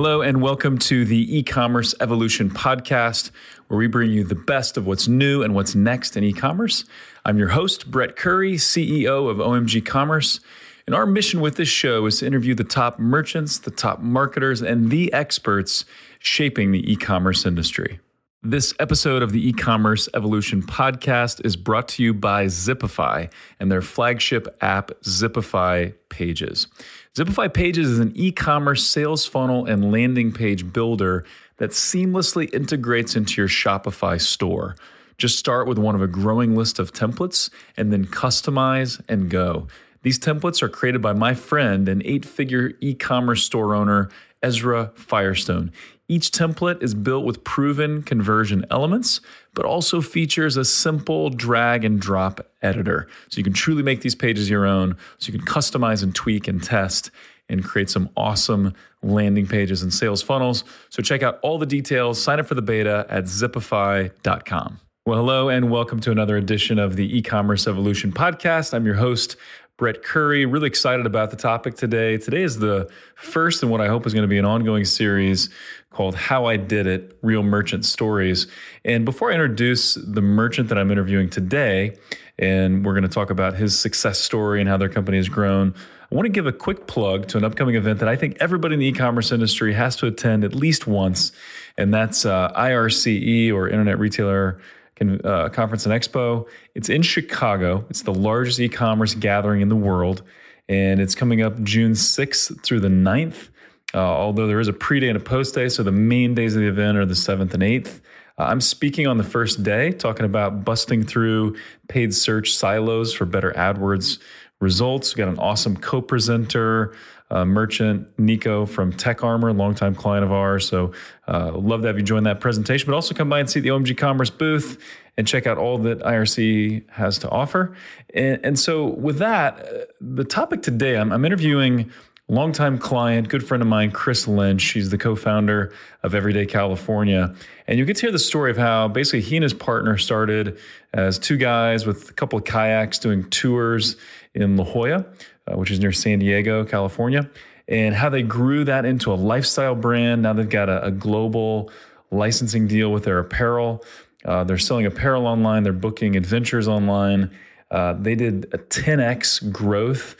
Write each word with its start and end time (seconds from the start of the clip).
hello, 0.00 0.22
and 0.22 0.40
welcome 0.40 0.78
to 0.78 1.04
the 1.04 1.38
e 1.38 1.42
commerce 1.42 1.92
evolution 2.00 2.48
podcast, 2.48 3.32
where 3.66 3.76
we 3.76 3.88
bring 3.88 4.12
you 4.12 4.22
the 4.22 4.36
best 4.36 4.76
of 4.76 4.86
what's 4.86 5.08
new 5.08 5.42
and 5.42 5.56
what's 5.56 5.74
next 5.74 6.16
in 6.16 6.22
e 6.22 6.32
commerce. 6.32 6.84
I'm 7.24 7.36
your 7.36 7.48
host, 7.48 7.90
Brett 7.90 8.14
Curry, 8.14 8.52
CEO 8.52 9.28
of 9.28 9.38
OMG 9.38 9.84
Commerce. 9.84 10.38
And 10.86 10.94
our 10.94 11.04
mission 11.04 11.40
with 11.40 11.56
this 11.56 11.68
show 11.68 12.06
is 12.06 12.20
to 12.20 12.26
interview 12.28 12.54
the 12.54 12.62
top 12.62 13.00
merchants, 13.00 13.58
the 13.58 13.72
top 13.72 13.98
marketers, 13.98 14.62
and 14.62 14.88
the 14.92 15.12
experts 15.12 15.84
shaping 16.20 16.70
the 16.70 16.92
e 16.92 16.94
commerce 16.94 17.44
industry. 17.44 17.98
This 18.44 18.72
episode 18.78 19.24
of 19.24 19.32
the 19.32 19.48
e-commerce 19.48 20.08
evolution 20.14 20.62
podcast 20.62 21.44
is 21.44 21.56
brought 21.56 21.88
to 21.88 22.04
you 22.04 22.14
by 22.14 22.46
Zipify 22.46 23.32
and 23.58 23.70
their 23.70 23.82
flagship 23.82 24.56
app 24.60 24.92
Zipify 25.02 25.92
Pages. 26.08 26.68
Zipify 27.18 27.52
Pages 27.52 27.88
is 27.88 27.98
an 27.98 28.12
e-commerce 28.14 28.86
sales 28.86 29.26
funnel 29.26 29.66
and 29.66 29.90
landing 29.90 30.30
page 30.30 30.72
builder 30.72 31.24
that 31.56 31.70
seamlessly 31.70 32.48
integrates 32.54 33.16
into 33.16 33.40
your 33.40 33.48
Shopify 33.48 34.20
store. 34.20 34.76
Just 35.16 35.36
start 35.36 35.66
with 35.66 35.78
one 35.78 35.96
of 35.96 36.00
a 36.00 36.06
growing 36.06 36.54
list 36.54 36.78
of 36.78 36.92
templates 36.92 37.50
and 37.76 37.92
then 37.92 38.06
customize 38.06 39.00
and 39.08 39.28
go. 39.28 39.66
These 40.02 40.20
templates 40.20 40.62
are 40.62 40.68
created 40.68 41.02
by 41.02 41.12
my 41.12 41.34
friend, 41.34 41.88
an 41.88 42.02
eight 42.04 42.24
figure 42.24 42.74
e 42.80 42.94
commerce 42.94 43.42
store 43.42 43.74
owner, 43.74 44.10
Ezra 44.40 44.92
Firestone. 44.94 45.72
Each 46.06 46.30
template 46.30 46.80
is 46.84 46.94
built 46.94 47.24
with 47.24 47.42
proven 47.42 48.04
conversion 48.04 48.64
elements, 48.70 49.20
but 49.58 49.66
also 49.66 50.00
features 50.00 50.56
a 50.56 50.64
simple 50.64 51.30
drag 51.30 51.84
and 51.84 52.00
drop 52.00 52.46
editor. 52.62 53.08
So 53.28 53.38
you 53.38 53.42
can 53.42 53.52
truly 53.52 53.82
make 53.82 54.02
these 54.02 54.14
pages 54.14 54.48
your 54.48 54.64
own, 54.64 54.96
so 55.18 55.32
you 55.32 55.36
can 55.36 55.48
customize 55.48 56.00
and 56.00 56.14
tweak 56.14 56.46
and 56.46 56.62
test 56.62 57.10
and 57.48 57.64
create 57.64 57.90
some 57.90 58.08
awesome 58.16 58.72
landing 59.02 59.48
pages 59.48 59.82
and 59.82 59.92
sales 59.92 60.22
funnels. 60.22 60.62
So 60.90 61.02
check 61.02 61.24
out 61.24 61.40
all 61.42 61.58
the 61.58 61.66
details, 61.66 62.22
sign 62.22 62.38
up 62.38 62.46
for 62.46 62.54
the 62.54 62.62
beta 62.62 63.04
at 63.08 63.24
zipify.com. 63.24 64.78
Well, 65.04 65.18
hello, 65.18 65.48
and 65.48 65.72
welcome 65.72 65.98
to 66.02 66.12
another 66.12 66.36
edition 66.36 66.78
of 66.78 66.94
the 66.94 67.18
e 67.18 67.20
commerce 67.20 67.66
evolution 67.66 68.12
podcast. 68.12 68.72
I'm 68.72 68.86
your 68.86 68.94
host, 68.94 69.36
Brett 69.78 70.02
Curry. 70.02 70.44
Really 70.44 70.66
excited 70.66 71.06
about 71.06 71.30
the 71.30 71.36
topic 71.36 71.76
today. 71.76 72.18
Today 72.18 72.42
is 72.42 72.58
the 72.58 72.90
first 73.14 73.62
in 73.62 73.68
what 73.68 73.80
I 73.80 73.86
hope 73.86 74.06
is 74.06 74.12
going 74.12 74.24
to 74.24 74.28
be 74.28 74.36
an 74.36 74.44
ongoing 74.44 74.84
series 74.84 75.50
called 75.90 76.16
How 76.16 76.46
I 76.46 76.56
Did 76.56 76.88
It 76.88 77.16
Real 77.22 77.44
Merchant 77.44 77.84
Stories. 77.84 78.48
And 78.84 79.04
before 79.04 79.30
I 79.30 79.34
introduce 79.34 79.94
the 79.94 80.20
merchant 80.20 80.68
that 80.70 80.78
I'm 80.78 80.90
interviewing 80.90 81.30
today, 81.30 81.96
and 82.40 82.84
we're 82.84 82.92
going 82.92 83.04
to 83.04 83.08
talk 83.08 83.30
about 83.30 83.54
his 83.54 83.78
success 83.78 84.18
story 84.18 84.58
and 84.60 84.68
how 84.68 84.76
their 84.78 84.88
company 84.88 85.16
has 85.16 85.28
grown. 85.28 85.74
I 86.10 86.14
want 86.14 86.26
to 86.26 86.30
give 86.30 86.46
a 86.46 86.52
quick 86.52 86.88
plug 86.88 87.28
to 87.28 87.38
an 87.38 87.44
upcoming 87.44 87.76
event 87.76 88.00
that 88.00 88.08
I 88.08 88.16
think 88.16 88.36
everybody 88.40 88.74
in 88.74 88.80
the 88.80 88.86
e 88.86 88.92
commerce 88.92 89.30
industry 89.30 89.74
has 89.74 89.94
to 89.96 90.06
attend 90.06 90.42
at 90.42 90.54
least 90.54 90.86
once, 90.86 91.32
and 91.76 91.94
that's 91.94 92.24
uh, 92.24 92.52
IRCE 92.52 93.52
or 93.52 93.68
Internet 93.68 93.98
Retailer 93.98 94.60
uh, 95.00 95.48
Conference 95.50 95.86
and 95.86 95.94
Expo. 95.94 96.46
It's 96.74 96.88
in 96.88 97.02
Chicago. 97.02 97.84
It's 97.90 98.02
the 98.02 98.14
largest 98.14 98.60
e 98.60 98.68
commerce 98.68 99.14
gathering 99.14 99.60
in 99.60 99.68
the 99.68 99.76
world. 99.76 100.22
And 100.68 101.00
it's 101.00 101.14
coming 101.14 101.40
up 101.42 101.62
June 101.62 101.92
6th 101.92 102.62
through 102.62 102.80
the 102.80 102.88
9th. 102.88 103.48
Uh, 103.94 103.98
although 103.98 104.46
there 104.46 104.60
is 104.60 104.68
a 104.68 104.72
pre 104.72 105.00
day 105.00 105.08
and 105.08 105.16
a 105.16 105.20
post 105.20 105.54
day. 105.54 105.68
So 105.68 105.82
the 105.82 105.92
main 105.92 106.34
days 106.34 106.54
of 106.54 106.60
the 106.60 106.68
event 106.68 106.98
are 106.98 107.06
the 107.06 107.14
7th 107.14 107.54
and 107.54 107.62
8th. 107.62 108.00
Uh, 108.38 108.44
I'm 108.44 108.60
speaking 108.60 109.06
on 109.06 109.18
the 109.18 109.24
first 109.24 109.62
day, 109.62 109.92
talking 109.92 110.26
about 110.26 110.64
busting 110.64 111.04
through 111.04 111.56
paid 111.88 112.14
search 112.14 112.54
silos 112.54 113.12
for 113.12 113.24
better 113.24 113.52
AdWords 113.52 114.18
results. 114.60 115.14
We 115.14 115.20
got 115.20 115.28
an 115.28 115.38
awesome 115.38 115.76
co 115.76 116.00
presenter 116.00 116.94
uh, 117.30 117.44
merchant 117.44 118.08
Nico 118.18 118.66
from 118.66 118.92
Tech 118.92 119.22
Armor, 119.22 119.48
a 119.48 119.52
longtime 119.52 119.94
client 119.94 120.24
of 120.24 120.32
ours. 120.32 120.66
So 120.66 120.92
uh, 121.26 121.52
love 121.52 121.82
to 121.82 121.88
have 121.88 121.98
you 121.98 122.02
join 122.02 122.24
that 122.24 122.40
presentation, 122.40 122.86
but 122.86 122.94
also 122.94 123.14
come 123.14 123.28
by 123.28 123.40
and 123.40 123.50
see 123.50 123.60
the 123.60 123.68
OMG 123.68 123.96
Commerce 123.96 124.30
booth 124.30 124.78
and 125.16 125.26
check 125.26 125.46
out 125.46 125.58
all 125.58 125.78
that 125.78 125.98
IRCE 126.00 126.88
has 126.90 127.18
to 127.18 127.28
offer. 127.28 127.76
And, 128.14 128.40
and 128.44 128.58
so 128.58 128.86
with 128.86 129.18
that, 129.18 129.58
uh, 129.58 129.84
the 130.00 130.24
topic 130.24 130.62
today, 130.62 130.96
I'm, 130.96 131.12
I'm 131.12 131.24
interviewing 131.24 131.90
longtime 132.28 132.78
client, 132.78 133.28
good 133.28 133.46
friend 133.46 133.62
of 133.62 133.68
mine, 133.68 133.90
Chris 133.90 134.28
Lynch. 134.28 134.62
He's 134.72 134.90
the 134.90 134.98
co-founder 134.98 135.72
of 136.02 136.14
Everyday 136.14 136.46
California. 136.46 137.34
And 137.66 137.78
you 137.78 137.84
get 137.84 137.96
to 137.96 138.02
hear 138.02 138.12
the 138.12 138.18
story 138.18 138.50
of 138.50 138.58
how 138.58 138.88
basically 138.88 139.22
he 139.22 139.36
and 139.36 139.42
his 139.42 139.54
partner 139.54 139.96
started 139.96 140.58
as 140.92 141.18
two 141.18 141.36
guys 141.36 141.86
with 141.86 142.10
a 142.10 142.12
couple 142.12 142.38
of 142.38 142.44
kayaks 142.44 142.98
doing 142.98 143.28
tours 143.30 143.96
in 144.34 144.56
La 144.56 144.64
Jolla 144.64 145.06
uh, 145.48 145.56
which 145.56 145.70
is 145.70 145.80
near 145.80 145.92
San 145.92 146.18
Diego, 146.18 146.64
California, 146.64 147.28
and 147.66 147.94
how 147.94 148.08
they 148.08 148.22
grew 148.22 148.64
that 148.64 148.84
into 148.84 149.12
a 149.12 149.14
lifestyle 149.14 149.74
brand. 149.74 150.22
Now 150.22 150.32
they've 150.32 150.48
got 150.48 150.68
a, 150.68 150.84
a 150.86 150.90
global 150.90 151.70
licensing 152.10 152.66
deal 152.66 152.92
with 152.92 153.04
their 153.04 153.18
apparel. 153.18 153.84
Uh, 154.24 154.44
they're 154.44 154.58
selling 154.58 154.86
apparel 154.86 155.26
online, 155.26 155.62
they're 155.62 155.72
booking 155.72 156.16
adventures 156.16 156.68
online. 156.68 157.30
Uh, 157.70 157.92
they 157.92 158.14
did 158.14 158.46
a 158.52 158.58
10x 158.58 159.52
growth 159.52 160.16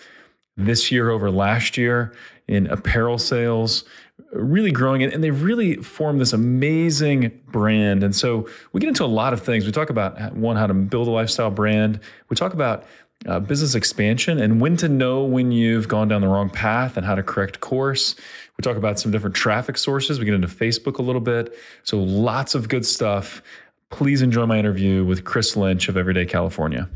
this 0.56 0.92
year 0.92 1.10
over 1.10 1.30
last 1.30 1.76
year 1.78 2.12
in 2.48 2.66
apparel 2.66 3.18
sales, 3.18 3.84
really 4.32 4.70
growing 4.70 5.02
it. 5.02 5.14
And 5.14 5.22
they've 5.22 5.42
really 5.42 5.76
formed 5.76 6.20
this 6.20 6.32
amazing 6.32 7.40
brand. 7.46 8.02
And 8.02 8.14
so 8.14 8.48
we 8.72 8.80
get 8.80 8.88
into 8.88 9.04
a 9.04 9.06
lot 9.06 9.32
of 9.32 9.40
things. 9.42 9.66
We 9.66 9.72
talk 9.72 9.90
about 9.90 10.34
one, 10.34 10.56
how 10.56 10.66
to 10.66 10.74
build 10.74 11.08
a 11.08 11.10
lifestyle 11.10 11.50
brand. 11.50 12.00
We 12.28 12.36
talk 12.36 12.54
about 12.54 12.84
uh, 13.26 13.40
business 13.40 13.74
expansion 13.74 14.38
and 14.38 14.60
when 14.60 14.76
to 14.76 14.88
know 14.88 15.24
when 15.24 15.50
you've 15.50 15.88
gone 15.88 16.08
down 16.08 16.20
the 16.20 16.28
wrong 16.28 16.48
path 16.48 16.96
and 16.96 17.04
how 17.04 17.14
to 17.14 17.22
correct 17.22 17.60
course. 17.60 18.14
We 18.56 18.62
talk 18.62 18.76
about 18.76 18.98
some 19.00 19.10
different 19.10 19.34
traffic 19.34 19.76
sources. 19.76 20.18
We 20.18 20.24
get 20.24 20.34
into 20.34 20.48
Facebook 20.48 20.98
a 20.98 21.02
little 21.02 21.20
bit. 21.20 21.54
So 21.82 21.98
lots 21.98 22.54
of 22.54 22.68
good 22.68 22.86
stuff. 22.86 23.42
Please 23.90 24.22
enjoy 24.22 24.46
my 24.46 24.58
interview 24.58 25.04
with 25.04 25.24
Chris 25.24 25.56
Lynch 25.56 25.88
of 25.88 25.96
Everyday 25.96 26.26
California. 26.26 26.88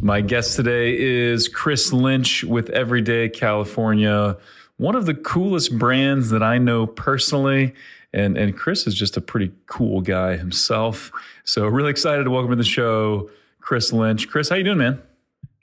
My 0.00 0.20
guest 0.20 0.56
today 0.56 0.98
is 0.98 1.48
Chris 1.48 1.92
Lynch 1.92 2.44
with 2.44 2.68
Everyday 2.70 3.28
California, 3.28 4.36
one 4.76 4.96
of 4.96 5.06
the 5.06 5.14
coolest 5.14 5.78
brands 5.78 6.30
that 6.30 6.42
I 6.42 6.58
know 6.58 6.86
personally. 6.86 7.72
And, 8.12 8.36
and 8.36 8.54
Chris 8.54 8.86
is 8.86 8.94
just 8.94 9.16
a 9.16 9.22
pretty 9.22 9.52
cool 9.66 10.00
guy 10.02 10.36
himself. 10.36 11.12
So, 11.44 11.66
really 11.66 11.90
excited 11.90 12.24
to 12.24 12.30
welcome 12.30 12.50
to 12.50 12.56
the 12.56 12.64
show 12.64 13.30
Chris 13.62 13.92
Lynch. 13.92 14.28
Chris, 14.28 14.50
how 14.50 14.56
you 14.56 14.64
doing, 14.64 14.78
man? 14.78 15.00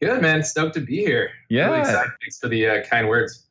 Good, 0.01 0.21
man. 0.21 0.41
Stoked 0.43 0.73
to 0.75 0.81
be 0.81 0.97
here. 0.97 1.29
Yeah. 1.49 1.69
Really 1.69 1.83
Thanks 1.83 2.39
for 2.39 2.47
the 2.47 2.67
uh, 2.67 2.83
kind 2.85 3.07
words. 3.07 3.45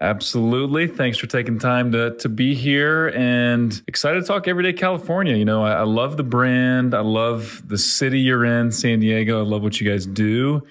Absolutely. 0.00 0.86
Thanks 0.86 1.18
for 1.18 1.26
taking 1.26 1.58
time 1.58 1.92
to, 1.92 2.16
to 2.18 2.28
be 2.28 2.54
here 2.54 3.08
and 3.08 3.80
excited 3.86 4.20
to 4.20 4.26
talk 4.26 4.46
Everyday 4.46 4.72
California. 4.72 5.36
You 5.36 5.44
know, 5.44 5.64
I, 5.64 5.72
I 5.72 5.82
love 5.82 6.16
the 6.16 6.24
brand. 6.24 6.94
I 6.94 7.00
love 7.00 7.62
the 7.66 7.78
city 7.78 8.20
you're 8.20 8.44
in, 8.44 8.70
San 8.70 9.00
Diego. 9.00 9.40
I 9.40 9.46
love 9.46 9.62
what 9.62 9.80
you 9.80 9.88
guys 9.88 10.04
do. 10.04 10.66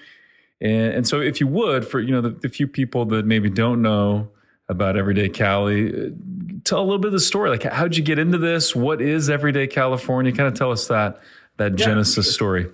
And, 0.60 0.92
and 0.92 1.08
so 1.08 1.20
if 1.20 1.40
you 1.40 1.46
would, 1.48 1.86
for, 1.86 2.00
you 2.00 2.12
know, 2.12 2.20
the, 2.20 2.30
the 2.30 2.48
few 2.48 2.68
people 2.68 3.06
that 3.06 3.26
maybe 3.26 3.50
don't 3.50 3.82
know 3.82 4.28
about 4.68 4.96
Everyday 4.96 5.30
Cali, 5.30 5.88
uh, 5.88 6.10
tell 6.64 6.80
a 6.80 6.84
little 6.84 6.98
bit 6.98 7.08
of 7.08 7.12
the 7.12 7.20
story. 7.20 7.50
Like, 7.50 7.64
how'd 7.64 7.96
you 7.96 8.02
get 8.02 8.18
into 8.18 8.38
this? 8.38 8.76
What 8.76 9.00
is 9.00 9.30
Everyday 9.30 9.66
California? 9.66 10.32
Kind 10.32 10.48
of 10.48 10.54
tell 10.54 10.70
us 10.70 10.86
that, 10.88 11.18
that 11.56 11.78
yeah. 11.78 11.86
genesis 11.86 12.32
story. 12.32 12.70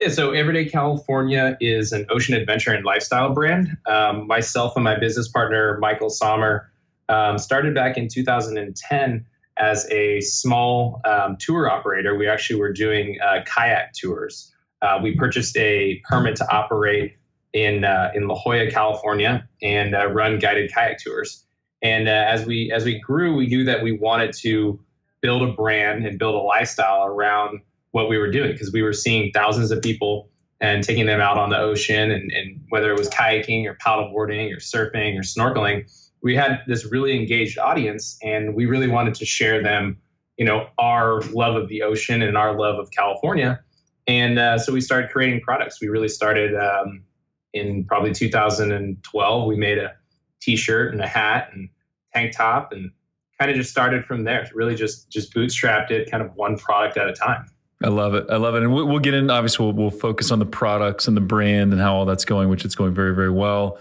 Yeah, 0.00 0.08
so 0.08 0.30
Everyday 0.32 0.64
California 0.64 1.58
is 1.60 1.92
an 1.92 2.06
ocean 2.08 2.34
adventure 2.34 2.72
and 2.72 2.86
lifestyle 2.86 3.34
brand. 3.34 3.76
Um, 3.86 4.26
myself 4.26 4.72
and 4.74 4.82
my 4.82 4.98
business 4.98 5.28
partner, 5.28 5.76
Michael 5.78 6.08
Sammer, 6.08 6.72
um, 7.10 7.36
started 7.36 7.74
back 7.74 7.98
in 7.98 8.08
2010 8.08 9.26
as 9.58 9.86
a 9.90 10.22
small 10.22 11.02
um, 11.04 11.36
tour 11.38 11.68
operator. 11.68 12.16
We 12.16 12.28
actually 12.28 12.60
were 12.60 12.72
doing 12.72 13.18
uh, 13.22 13.42
kayak 13.44 13.92
tours. 13.92 14.50
Uh, 14.80 15.00
we 15.02 15.16
purchased 15.16 15.54
a 15.58 16.00
permit 16.08 16.36
to 16.36 16.50
operate 16.50 17.16
in 17.52 17.84
uh, 17.84 18.10
in 18.14 18.26
La 18.26 18.40
Jolla, 18.42 18.70
California, 18.70 19.46
and 19.60 19.94
uh, 19.94 20.06
run 20.06 20.38
guided 20.38 20.72
kayak 20.72 20.96
tours. 21.04 21.44
And 21.82 22.08
uh, 22.08 22.24
as 22.26 22.46
we 22.46 22.72
as 22.72 22.86
we 22.86 22.98
grew, 23.00 23.36
we 23.36 23.48
knew 23.48 23.64
that 23.64 23.82
we 23.82 23.92
wanted 23.92 24.32
to 24.38 24.80
build 25.20 25.42
a 25.42 25.52
brand 25.52 26.06
and 26.06 26.18
build 26.18 26.36
a 26.36 26.38
lifestyle 26.38 27.04
around 27.04 27.60
what 27.92 28.08
we 28.08 28.18
were 28.18 28.30
doing 28.30 28.52
because 28.52 28.72
we 28.72 28.82
were 28.82 28.92
seeing 28.92 29.30
thousands 29.32 29.70
of 29.70 29.82
people 29.82 30.28
and 30.60 30.84
taking 30.84 31.06
them 31.06 31.20
out 31.20 31.38
on 31.38 31.50
the 31.50 31.58
ocean 31.58 32.10
and, 32.10 32.30
and 32.30 32.60
whether 32.68 32.92
it 32.92 32.98
was 32.98 33.08
kayaking 33.08 33.66
or 33.66 33.76
paddleboarding 33.84 34.54
or 34.54 34.58
surfing 34.58 35.18
or 35.18 35.22
snorkeling 35.22 35.84
we 36.22 36.36
had 36.36 36.60
this 36.66 36.84
really 36.84 37.16
engaged 37.16 37.58
audience 37.58 38.18
and 38.22 38.54
we 38.54 38.66
really 38.66 38.88
wanted 38.88 39.14
to 39.14 39.24
share 39.24 39.62
them 39.62 39.96
you 40.36 40.44
know 40.44 40.68
our 40.78 41.20
love 41.32 41.56
of 41.56 41.68
the 41.68 41.82
ocean 41.82 42.22
and 42.22 42.36
our 42.36 42.58
love 42.58 42.78
of 42.78 42.90
california. 42.90 43.60
And 44.06 44.38
uh, 44.38 44.58
so 44.58 44.72
we 44.72 44.80
started 44.80 45.10
creating 45.10 45.40
products. 45.42 45.80
We 45.80 45.88
really 45.88 46.08
started 46.08 46.56
um, 46.56 47.04
in 47.52 47.84
probably 47.84 48.12
2012 48.12 49.46
we 49.46 49.56
made 49.56 49.78
a 49.78 49.94
t-shirt 50.40 50.92
and 50.92 51.00
a 51.02 51.06
hat 51.06 51.50
and 51.52 51.68
tank 52.14 52.34
top 52.34 52.72
and 52.72 52.90
kind 53.38 53.50
of 53.50 53.56
just 53.56 53.70
started 53.70 54.04
from 54.04 54.24
there. 54.24 54.48
Really 54.54 54.74
just 54.74 55.10
just 55.10 55.34
bootstrapped 55.34 55.90
it 55.90 56.10
kind 56.10 56.22
of 56.22 56.34
one 56.34 56.56
product 56.56 56.96
at 56.96 57.08
a 57.08 57.12
time 57.12 57.46
I 57.82 57.88
love 57.88 58.14
it. 58.14 58.26
I 58.28 58.36
love 58.36 58.54
it. 58.56 58.62
And 58.62 58.74
we'll, 58.74 58.98
get 58.98 59.14
in, 59.14 59.30
obviously, 59.30 59.64
we'll, 59.64 59.74
we'll, 59.74 59.90
focus 59.90 60.30
on 60.30 60.38
the 60.38 60.46
products 60.46 61.08
and 61.08 61.16
the 61.16 61.22
brand 61.22 61.72
and 61.72 61.80
how 61.80 61.94
all 61.94 62.04
that's 62.04 62.26
going, 62.26 62.50
which 62.50 62.64
it's 62.64 62.74
going 62.74 62.92
very, 62.92 63.14
very 63.14 63.30
well. 63.30 63.78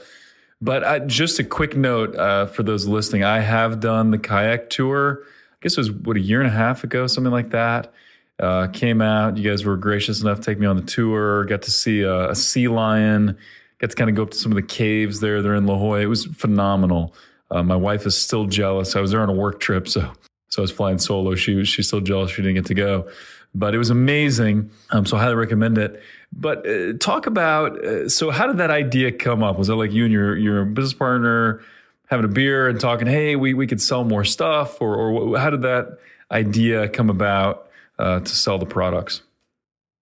But 0.62 0.84
uh, 0.84 1.00
just 1.00 1.40
a 1.40 1.44
quick 1.44 1.76
note 1.76 2.16
uh, 2.16 2.46
for 2.48 2.64
those 2.64 2.86
listening: 2.86 3.24
I 3.24 3.40
have 3.40 3.80
done 3.80 4.12
the 4.12 4.18
kayak 4.18 4.70
tour. 4.70 5.22
I 5.24 5.58
guess 5.62 5.74
it 5.74 5.82
was 5.82 5.92
what 5.92 6.18
a 6.18 6.22
year 6.22 6.42
and 6.42 6.50
a 6.50 6.54
half 6.54 6.84
ago, 6.84 7.08
something 7.08 7.32
like 7.32 7.52
that. 7.52 7.94
Uh, 8.40 8.68
came 8.68 9.02
out. 9.02 9.38
You 9.38 9.50
guys 9.50 9.66
were 9.66 9.76
gracious 9.76 10.22
enough 10.22 10.40
to 10.40 10.44
take 10.44 10.60
me 10.60 10.66
on 10.66 10.78
the 10.78 10.82
tour. 10.82 11.44
Got 11.46 11.64
to 11.64 11.72
see 11.72 12.02
a, 12.02 12.30
a 12.30 12.36
sea 12.36 12.70
lion. 12.70 13.38
Got 13.80 13.90
to 13.90 13.96
kind 13.96 14.10
of 14.10 14.16
go 14.16 14.24
up 14.24 14.32
to 14.32 14.38
some 14.38 14.52
of 14.52 14.56
the 14.56 14.62
caves 14.62 15.20
there. 15.20 15.42
They're 15.42 15.56
in 15.56 15.66
La 15.66 15.78
Jolla. 15.78 16.00
It 16.00 16.06
was 16.06 16.26
phenomenal. 16.26 17.14
Uh, 17.52 17.64
my 17.64 17.76
wife 17.76 18.06
is 18.06 18.18
still 18.18 18.46
jealous. 18.46 18.96
I 18.96 19.02
was 19.02 19.12
there 19.12 19.22
on 19.22 19.30
a 19.30 19.34
work 19.34 19.60
trip, 19.60 19.88
so 19.88 20.12
so 20.50 20.62
I 20.62 20.64
was 20.64 20.72
flying 20.72 20.98
solo. 20.98 21.36
She 21.36 21.56
was 21.56 21.68
she's 21.68 21.88
still 21.88 22.02
jealous 22.02 22.32
she 22.32 22.42
didn't 22.42 22.56
get 22.56 22.66
to 22.66 22.74
go, 22.74 23.10
but 23.56 23.74
it 23.74 23.78
was 23.78 23.90
amazing. 23.90 24.72
Um, 24.92 25.06
so 25.06 25.18
I 25.18 25.22
highly 25.22 25.36
recommend 25.36 25.78
it. 25.78 26.02
But 26.32 26.68
uh, 26.68 26.94
talk 27.00 27.26
about 27.26 27.84
uh, 27.84 28.10
so 28.10 28.30
how 28.30 28.48
did 28.48 28.58
that 28.58 28.72
idea 28.72 29.12
come 29.12 29.44
up? 29.44 29.58
Was 29.58 29.70
it 29.70 29.76
like 29.76 29.92
you 29.92 30.04
and 30.06 30.14
your 30.14 30.38
your 30.38 30.66
business 30.66 30.94
partner 30.94 31.62
having 32.08 32.26
a 32.26 32.30
beer 32.30 32.68
and 32.68 32.80
talking? 32.80 33.08
Hey, 33.08 33.36
we 33.36 33.54
we 33.54 33.68
could 33.68 33.82
sell 33.82 34.04
more 34.04 34.24
stuff, 34.24 34.82
or 34.82 34.96
or 34.96 35.38
how 35.38 35.50
did 35.50 35.64
that 35.64 35.98
idea 36.32 36.88
come 36.88 37.10
about? 37.10 37.66
uh, 38.00 38.22
to 38.22 38.36
sell 38.36 38.58
the 38.58 38.66
products? 38.66 39.22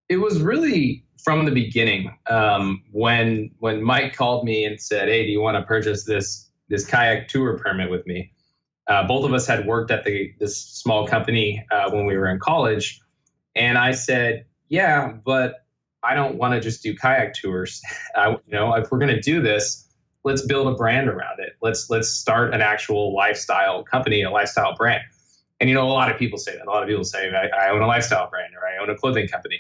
It 0.08 0.18
was 0.18 0.42
really 0.42 1.04
from 1.22 1.46
the 1.46 1.52
beginning 1.52 2.16
um, 2.28 2.84
when 2.92 3.52
when 3.60 3.84
Mike 3.84 4.16
called 4.16 4.46
me 4.46 4.64
and 4.64 4.80
said, 4.80 5.10
"Hey, 5.10 5.26
do 5.26 5.32
you 5.32 5.42
want 5.42 5.58
to 5.58 5.64
purchase 5.64 6.06
this 6.06 6.50
this 6.70 6.86
kayak 6.86 7.28
tour 7.28 7.58
permit 7.58 7.90
with 7.90 8.06
me?" 8.08 8.32
Uh, 8.88 9.06
both 9.06 9.26
of 9.26 9.34
us 9.34 9.46
had 9.46 9.66
worked 9.66 9.92
at 9.92 10.06
the 10.06 10.34
this 10.40 10.62
small 10.62 11.06
company 11.08 11.66
uh, 11.72 11.90
when 11.90 12.06
we 12.06 12.16
were 12.16 12.28
in 12.28 12.40
college, 12.40 13.02
and 13.58 13.78
I 13.78 13.92
said, 13.92 14.46
"Yeah, 14.70 15.14
but 15.26 15.66
I 16.04 16.14
don't 16.14 16.36
want 16.36 16.54
to 16.54 16.62
just 16.62 16.84
do 16.84 16.96
kayak 16.96 17.34
tours. 17.34 17.82
I, 18.16 18.32
you 18.32 18.40
know, 18.48 18.74
if 18.76 18.92
we're 18.92 19.00
going 19.00 19.16
to 19.16 19.22
do 19.22 19.42
this, 19.42 19.88
let's 20.24 20.46
build 20.46 20.68
a 20.68 20.76
brand 20.76 21.10
around 21.10 21.40
it. 21.40 21.54
Let's 21.62 21.90
let's 21.90 22.10
start 22.10 22.54
an 22.54 22.62
actual 22.62 23.16
lifestyle 23.16 23.84
company, 23.84 24.24
a 24.24 24.32
lifestyle 24.32 24.76
brand." 24.76 25.04
And 25.60 25.70
you 25.70 25.76
know, 25.76 25.88
a 25.88 25.90
lot 25.90 26.12
of 26.12 26.18
people 26.18 26.38
say 26.38 26.56
that. 26.56 26.68
A 26.68 26.70
lot 26.70 26.84
of 26.84 26.90
people 26.90 27.04
say, 27.04 27.32
I, 27.32 27.48
I 27.48 27.70
own 27.72 27.82
a 27.82 27.88
lifestyle 27.88 28.30
brand 28.30 28.54
or 28.56 28.68
I 28.68 28.82
own 28.82 28.90
a 28.90 28.96
clothing 28.96 29.28
company. 29.28 29.60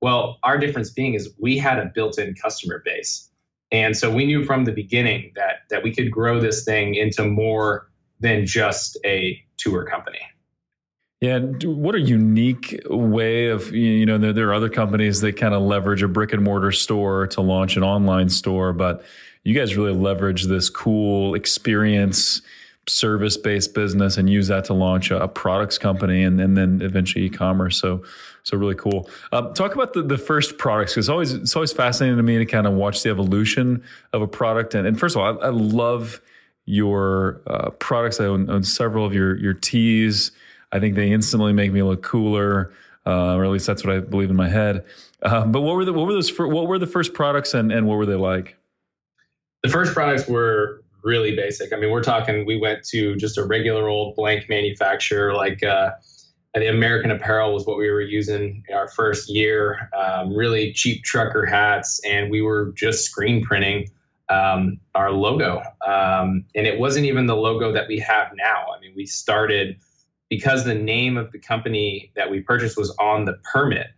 Well, 0.00 0.38
our 0.42 0.58
difference 0.58 0.90
being 0.90 1.14
is 1.14 1.32
we 1.38 1.58
had 1.58 1.78
a 1.78 1.90
built-in 1.94 2.34
customer 2.34 2.82
base. 2.84 3.30
And 3.70 3.96
so 3.96 4.10
we 4.10 4.26
knew 4.26 4.44
from 4.44 4.64
the 4.64 4.72
beginning 4.72 5.32
that 5.36 5.60
that 5.70 5.82
we 5.82 5.94
could 5.94 6.10
grow 6.10 6.40
this 6.40 6.64
thing 6.64 6.94
into 6.94 7.24
more 7.24 7.88
than 8.20 8.46
just 8.46 8.98
a 9.04 9.42
tour 9.56 9.84
company. 9.84 10.20
Yeah, 11.24 11.38
what 11.38 11.94
a 11.94 12.00
unique 12.00 12.82
way 12.84 13.46
of 13.46 13.72
you 13.72 14.04
know 14.04 14.18
there, 14.18 14.48
are 14.50 14.54
other 14.54 14.68
companies 14.68 15.22
that 15.22 15.38
kind 15.38 15.54
of 15.54 15.62
leverage 15.62 16.02
a 16.02 16.08
brick 16.08 16.34
and 16.34 16.42
mortar 16.42 16.70
store 16.70 17.26
to 17.28 17.40
launch 17.40 17.78
an 17.78 17.82
online 17.82 18.28
store, 18.28 18.74
but 18.74 19.02
you 19.42 19.54
guys 19.54 19.74
really 19.74 19.94
leverage 19.94 20.44
this 20.44 20.68
cool 20.68 21.34
experience 21.34 22.42
service 22.86 23.38
based 23.38 23.72
business 23.72 24.18
and 24.18 24.28
use 24.28 24.48
that 24.48 24.66
to 24.66 24.74
launch 24.74 25.10
a, 25.10 25.26
products 25.26 25.78
company 25.78 26.22
and, 26.22 26.38
and 26.38 26.58
then 26.58 26.82
eventually 26.82 27.24
e-commerce. 27.24 27.80
So, 27.80 28.04
so 28.42 28.58
really 28.58 28.74
cool. 28.74 29.08
Uh, 29.32 29.50
talk 29.54 29.74
about 29.74 29.94
the, 29.94 30.02
the 30.02 30.18
first 30.18 30.58
products 30.58 30.92
because 30.92 31.08
always 31.08 31.32
it's 31.32 31.56
always 31.56 31.72
fascinating 31.72 32.18
to 32.18 32.22
me 32.22 32.36
to 32.36 32.44
kind 32.44 32.66
of 32.66 32.74
watch 32.74 33.02
the 33.02 33.08
evolution 33.08 33.82
of 34.12 34.20
a 34.20 34.28
product. 34.28 34.74
And, 34.74 34.86
and 34.86 35.00
first 35.00 35.16
of 35.16 35.22
all, 35.22 35.38
I, 35.38 35.46
I 35.46 35.48
love 35.48 36.20
your 36.66 37.40
uh, 37.46 37.70
products. 37.70 38.20
I 38.20 38.26
own, 38.26 38.50
own, 38.50 38.62
several 38.62 39.06
of 39.06 39.14
your 39.14 39.36
your 39.38 39.54
teas. 39.54 40.30
I 40.74 40.80
think 40.80 40.96
they 40.96 41.10
instantly 41.10 41.52
make 41.52 41.72
me 41.72 41.82
look 41.82 42.02
cooler, 42.02 42.72
uh, 43.06 43.34
or 43.34 43.44
at 43.44 43.50
least 43.50 43.66
that's 43.66 43.84
what 43.84 43.94
I 43.94 44.00
believe 44.00 44.28
in 44.28 44.36
my 44.36 44.48
head. 44.48 44.84
Uh, 45.22 45.46
but 45.46 45.62
what 45.62 45.76
were 45.76 45.84
the 45.84 45.92
what 45.92 46.06
were 46.06 46.12
those 46.12 46.36
what 46.36 46.66
were 46.66 46.78
the 46.78 46.86
first 46.86 47.14
products 47.14 47.54
and 47.54 47.72
and 47.72 47.86
what 47.86 47.96
were 47.96 48.06
they 48.06 48.16
like? 48.16 48.56
The 49.62 49.70
first 49.70 49.94
products 49.94 50.28
were 50.28 50.82
really 51.04 51.36
basic. 51.36 51.72
I 51.72 51.76
mean, 51.76 51.90
we're 51.90 52.02
talking, 52.02 52.44
we 52.46 52.58
went 52.58 52.82
to 52.88 53.14
just 53.16 53.38
a 53.38 53.44
regular 53.44 53.88
old 53.88 54.16
blank 54.16 54.48
manufacturer, 54.48 55.34
like 55.34 55.62
uh, 55.62 55.92
the 56.54 56.68
American 56.68 57.10
Apparel 57.10 57.52
was 57.52 57.66
what 57.66 57.76
we 57.76 57.90
were 57.90 58.00
using 58.00 58.64
in 58.68 58.74
our 58.74 58.88
first 58.88 59.28
year, 59.28 59.90
um, 59.96 60.34
really 60.34 60.72
cheap 60.72 61.02
trucker 61.04 61.44
hats, 61.44 62.00
and 62.04 62.30
we 62.30 62.40
were 62.42 62.72
just 62.74 63.04
screen 63.04 63.44
printing 63.44 63.90
um, 64.28 64.80
our 64.94 65.10
logo. 65.10 65.62
Um, 65.86 66.44
and 66.54 66.66
it 66.66 66.78
wasn't 66.78 67.06
even 67.06 67.26
the 67.26 67.36
logo 67.36 67.72
that 67.72 67.86
we 67.86 67.98
have 67.98 68.32
now. 68.34 68.66
I 68.76 68.80
mean, 68.80 68.92
we 68.96 69.04
started 69.04 69.76
because 70.30 70.64
the 70.64 70.74
name 70.74 71.16
of 71.16 71.32
the 71.32 71.38
company 71.38 72.12
that 72.16 72.30
we 72.30 72.40
purchased 72.40 72.76
was 72.76 72.94
on 72.98 73.24
the 73.24 73.34
permit 73.52 73.88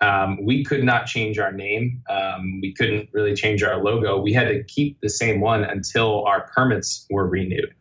um, 0.00 0.44
we 0.44 0.64
could 0.64 0.84
not 0.84 1.06
change 1.06 1.38
our 1.38 1.52
name. 1.52 2.02
Um, 2.08 2.60
we 2.60 2.74
couldn't 2.74 3.08
really 3.12 3.34
change 3.34 3.62
our 3.62 3.82
logo. 3.82 4.20
We 4.20 4.32
had 4.32 4.48
to 4.48 4.62
keep 4.64 5.00
the 5.00 5.08
same 5.08 5.40
one 5.40 5.64
until 5.64 6.24
our 6.24 6.48
permits 6.54 7.06
were 7.10 7.26
renewed. 7.26 7.74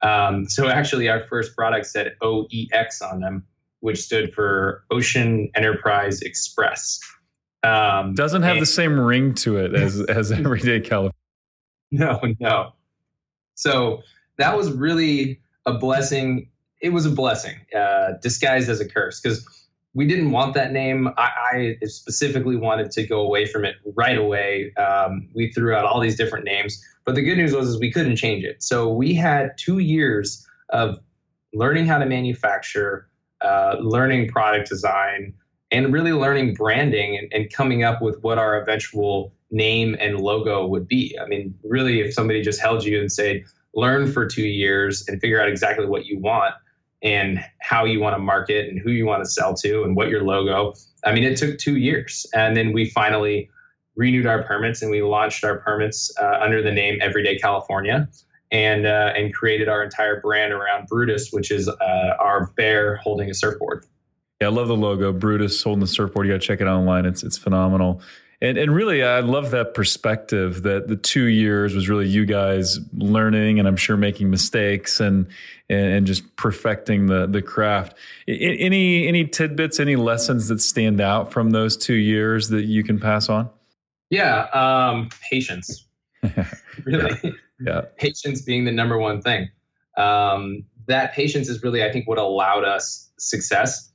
Um, 0.00 0.48
so 0.48 0.68
actually, 0.68 1.08
our 1.08 1.26
first 1.26 1.54
product 1.56 1.86
said 1.86 2.14
OEX 2.22 3.02
on 3.02 3.20
them, 3.20 3.44
which 3.80 4.00
stood 4.00 4.32
for 4.32 4.84
Ocean 4.90 5.50
Enterprise 5.54 6.22
Express. 6.22 7.00
Um, 7.62 8.14
Doesn't 8.14 8.42
have 8.42 8.52
and, 8.52 8.62
the 8.62 8.66
same 8.66 8.98
ring 8.98 9.34
to 9.34 9.58
it 9.58 9.74
as 9.74 10.00
as 10.08 10.32
Everyday 10.32 10.80
California. 10.80 11.12
No, 11.90 12.20
no. 12.38 12.72
So 13.56 14.02
that 14.38 14.56
was 14.56 14.72
really 14.72 15.40
a 15.66 15.74
blessing. 15.74 16.48
It 16.80 16.90
was 16.90 17.06
a 17.06 17.10
blessing 17.10 17.56
uh, 17.76 18.12
disguised 18.22 18.68
as 18.68 18.80
a 18.80 18.88
curse 18.88 19.20
because 19.20 19.46
we 19.94 20.06
didn't 20.06 20.30
want 20.30 20.54
that 20.54 20.72
name. 20.72 21.08
I, 21.16 21.76
I, 21.82 21.86
specifically 21.86 22.56
wanted 22.56 22.90
to 22.92 23.06
go 23.06 23.20
away 23.20 23.46
from 23.46 23.64
it 23.64 23.76
right 23.96 24.16
away. 24.16 24.72
Um, 24.74 25.28
we 25.34 25.50
threw 25.50 25.74
out 25.74 25.86
all 25.86 26.00
these 26.00 26.16
different 26.16 26.44
names, 26.44 26.80
but 27.04 27.14
the 27.14 27.22
good 27.22 27.36
news 27.36 27.52
was 27.52 27.68
is 27.68 27.80
we 27.80 27.90
couldn't 27.90 28.16
change 28.16 28.44
it. 28.44 28.62
So 28.62 28.92
we 28.92 29.14
had 29.14 29.56
two 29.56 29.78
years 29.78 30.46
of 30.68 30.98
learning 31.52 31.86
how 31.86 31.98
to 31.98 32.06
manufacture, 32.06 33.08
uh, 33.40 33.76
learning 33.80 34.28
product 34.28 34.68
design, 34.68 35.34
and 35.70 35.92
really 35.92 36.12
learning 36.12 36.54
branding 36.54 37.18
and, 37.18 37.32
and 37.32 37.52
coming 37.52 37.82
up 37.82 38.00
with 38.00 38.22
what 38.22 38.38
our 38.38 38.60
eventual 38.60 39.34
name 39.50 39.96
and 39.98 40.20
logo 40.20 40.66
would 40.66 40.86
be. 40.86 41.18
I 41.20 41.26
mean, 41.26 41.58
really, 41.64 42.00
if 42.00 42.14
somebody 42.14 42.42
just 42.42 42.60
held 42.60 42.84
you 42.84 43.00
and 43.00 43.10
said, 43.10 43.44
learn 43.74 44.10
for 44.12 44.26
two 44.26 44.46
years 44.46 45.06
and 45.08 45.20
figure 45.20 45.40
out 45.40 45.48
exactly 45.48 45.86
what 45.86 46.06
you 46.06 46.18
want 46.18 46.54
and 47.02 47.44
how 47.60 47.84
you 47.84 48.00
want 48.00 48.14
to 48.14 48.18
market 48.18 48.68
and 48.68 48.80
who 48.80 48.90
you 48.90 49.06
want 49.06 49.22
to 49.24 49.30
sell 49.30 49.54
to 49.54 49.82
and 49.84 49.96
what 49.96 50.08
your 50.08 50.22
logo. 50.22 50.74
I 51.04 51.12
mean, 51.12 51.24
it 51.24 51.36
took 51.36 51.58
two 51.58 51.76
years. 51.76 52.26
And 52.34 52.56
then 52.56 52.72
we 52.72 52.90
finally 52.90 53.50
renewed 53.96 54.26
our 54.26 54.42
permits 54.42 54.82
and 54.82 54.90
we 54.90 55.02
launched 55.02 55.44
our 55.44 55.58
permits 55.58 56.12
uh, 56.20 56.38
under 56.40 56.62
the 56.62 56.72
name 56.72 56.98
Everyday 57.00 57.38
California 57.38 58.08
and, 58.50 58.86
uh, 58.86 59.12
and 59.16 59.34
created 59.34 59.68
our 59.68 59.82
entire 59.82 60.20
brand 60.20 60.52
around 60.52 60.86
Brutus, 60.88 61.30
which 61.30 61.50
is 61.50 61.68
uh, 61.68 62.14
our 62.18 62.46
bear 62.56 62.96
holding 62.96 63.30
a 63.30 63.34
surfboard. 63.34 63.84
Yeah, 64.40 64.48
I 64.48 64.50
love 64.50 64.68
the 64.68 64.76
logo. 64.76 65.12
Brutus 65.12 65.62
holding 65.62 65.80
the 65.80 65.86
surfboard. 65.86 66.26
You 66.26 66.32
got 66.32 66.40
to 66.40 66.46
check 66.46 66.60
it 66.60 66.68
out 66.68 66.78
online. 66.78 67.06
It's, 67.06 67.22
it's 67.22 67.36
phenomenal. 67.36 68.00
And 68.40 68.56
and 68.56 68.72
really, 68.72 69.02
I 69.02 69.18
love 69.18 69.50
that 69.50 69.74
perspective 69.74 70.62
that 70.62 70.86
the 70.86 70.94
two 70.94 71.24
years 71.24 71.74
was 71.74 71.88
really 71.88 72.06
you 72.06 72.24
guys 72.24 72.78
learning, 72.96 73.58
and 73.58 73.66
I'm 73.66 73.76
sure 73.76 73.96
making 73.96 74.30
mistakes 74.30 75.00
and 75.00 75.26
and, 75.68 76.06
just 76.06 76.36
perfecting 76.36 77.06
the 77.06 77.26
the 77.26 77.42
craft. 77.42 77.96
Any 78.28 79.08
any 79.08 79.26
tidbits, 79.26 79.80
any 79.80 79.96
lessons 79.96 80.46
that 80.48 80.60
stand 80.60 81.00
out 81.00 81.32
from 81.32 81.50
those 81.50 81.76
two 81.76 81.94
years 81.94 82.48
that 82.50 82.64
you 82.64 82.84
can 82.84 83.00
pass 83.00 83.28
on? 83.28 83.50
Yeah, 84.08 84.42
um, 84.54 85.08
patience. 85.28 85.84
really, 86.84 87.18
yeah. 87.24 87.30
yeah. 87.60 87.80
patience 87.96 88.42
being 88.42 88.64
the 88.64 88.72
number 88.72 88.98
one 88.98 89.20
thing. 89.20 89.48
Um, 89.96 90.64
that 90.86 91.12
patience 91.12 91.48
is 91.48 91.60
really, 91.64 91.82
I 91.82 91.90
think, 91.90 92.06
what 92.06 92.18
allowed 92.18 92.64
us 92.64 93.10
success 93.18 93.87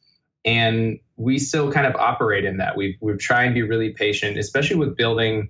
and 0.46 1.00
we 1.16 1.38
still 1.40 1.72
kind 1.72 1.86
of 1.86 1.96
operate 1.96 2.46
in 2.46 2.58
that. 2.58 2.76
We've 2.76 2.96
we've 3.00 3.20
tried 3.20 3.50
to 3.50 3.54
be 3.54 3.62
really 3.62 3.92
patient, 3.92 4.38
especially 4.38 4.78
with 4.78 4.96
building 4.96 5.50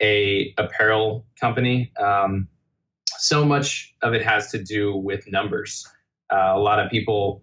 a 0.00 0.54
apparel 0.58 1.26
company. 1.40 1.92
Um, 2.00 2.48
so 3.18 3.44
much 3.44 3.94
of 4.02 4.14
it 4.14 4.22
has 4.24 4.50
to 4.50 4.62
do 4.62 4.96
with 4.96 5.30
numbers. 5.30 5.86
Uh, 6.32 6.52
a 6.54 6.58
lot 6.58 6.80
of 6.80 6.90
people 6.90 7.42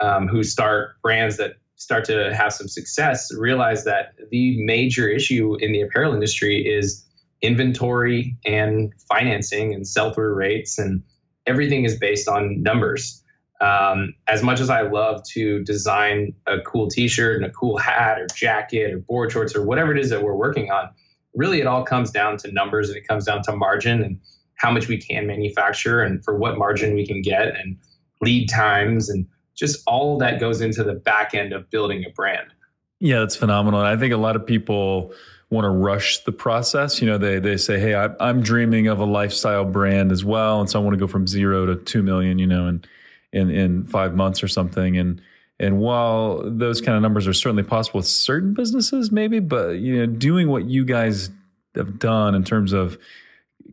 um, 0.00 0.28
who 0.28 0.42
start 0.42 1.00
brands 1.02 1.38
that 1.38 1.54
start 1.76 2.04
to 2.04 2.34
have 2.34 2.52
some 2.52 2.68
success 2.68 3.32
realize 3.34 3.84
that 3.84 4.14
the 4.30 4.64
major 4.64 5.08
issue 5.08 5.56
in 5.58 5.72
the 5.72 5.80
apparel 5.80 6.14
industry 6.14 6.66
is 6.66 7.04
inventory 7.42 8.36
and 8.46 8.92
financing 9.10 9.74
and 9.74 9.86
sell-through 9.86 10.34
rates 10.34 10.78
and 10.78 11.02
everything 11.46 11.84
is 11.84 11.98
based 11.98 12.28
on 12.28 12.62
numbers 12.62 13.22
um, 13.60 14.14
as 14.28 14.42
much 14.42 14.60
as 14.60 14.68
I 14.68 14.82
love 14.82 15.22
to 15.30 15.62
design 15.64 16.34
a 16.46 16.60
cool 16.60 16.88
T-shirt 16.88 17.36
and 17.36 17.46
a 17.46 17.50
cool 17.50 17.78
hat 17.78 18.18
or 18.18 18.26
jacket 18.34 18.92
or 18.92 18.98
board 18.98 19.32
shorts 19.32 19.56
or 19.56 19.64
whatever 19.64 19.92
it 19.92 19.98
is 19.98 20.10
that 20.10 20.22
we're 20.22 20.34
working 20.34 20.70
on, 20.70 20.90
really 21.34 21.60
it 21.60 21.66
all 21.66 21.84
comes 21.84 22.10
down 22.10 22.36
to 22.38 22.52
numbers 22.52 22.88
and 22.88 22.98
it 22.98 23.06
comes 23.06 23.24
down 23.24 23.42
to 23.42 23.56
margin 23.56 24.02
and 24.02 24.20
how 24.56 24.70
much 24.70 24.88
we 24.88 24.98
can 24.98 25.26
manufacture 25.26 26.02
and 26.02 26.24
for 26.24 26.36
what 26.36 26.58
margin 26.58 26.94
we 26.94 27.06
can 27.06 27.22
get 27.22 27.48
and 27.48 27.78
lead 28.20 28.48
times 28.48 29.08
and 29.08 29.26
just 29.54 29.82
all 29.86 30.18
that 30.18 30.40
goes 30.40 30.60
into 30.60 30.84
the 30.84 30.94
back 30.94 31.34
end 31.34 31.52
of 31.52 31.70
building 31.70 32.04
a 32.06 32.10
brand. 32.10 32.48
Yeah, 32.98 33.20
that's 33.20 33.36
phenomenal. 33.36 33.80
I 33.80 33.96
think 33.96 34.12
a 34.12 34.18
lot 34.18 34.36
of 34.36 34.46
people 34.46 35.12
want 35.50 35.64
to 35.64 35.70
rush 35.70 36.24
the 36.24 36.32
process. 36.32 37.00
You 37.00 37.08
know, 37.08 37.18
they 37.18 37.38
they 37.38 37.56
say, 37.56 37.78
"Hey, 37.78 37.94
I, 37.94 38.08
I'm 38.20 38.40
dreaming 38.40 38.86
of 38.86 39.00
a 39.00 39.04
lifestyle 39.04 39.64
brand 39.64 40.12
as 40.12 40.24
well, 40.24 40.60
and 40.60 40.68
so 40.70 40.80
I 40.80 40.82
want 40.82 40.94
to 40.94 40.98
go 40.98 41.06
from 41.06 41.26
zero 41.26 41.66
to 41.66 41.76
two 41.76 42.02
million, 42.02 42.38
you 42.38 42.46
know, 42.46 42.66
in 42.68 42.84
in 43.36 43.50
in 43.50 43.84
five 43.86 44.14
months 44.14 44.42
or 44.42 44.48
something." 44.48 44.96
And 44.96 45.20
and 45.58 45.78
while 45.78 46.42
those 46.44 46.80
kind 46.80 46.96
of 46.96 47.02
numbers 47.02 47.26
are 47.26 47.32
certainly 47.32 47.62
possible 47.62 47.98
with 47.98 48.06
certain 48.06 48.54
businesses, 48.54 49.10
maybe, 49.10 49.40
but 49.40 49.78
you 49.78 49.98
know, 49.98 50.06
doing 50.06 50.48
what 50.48 50.66
you 50.66 50.84
guys 50.84 51.30
have 51.74 51.98
done 51.98 52.34
in 52.34 52.44
terms 52.44 52.72
of 52.72 52.98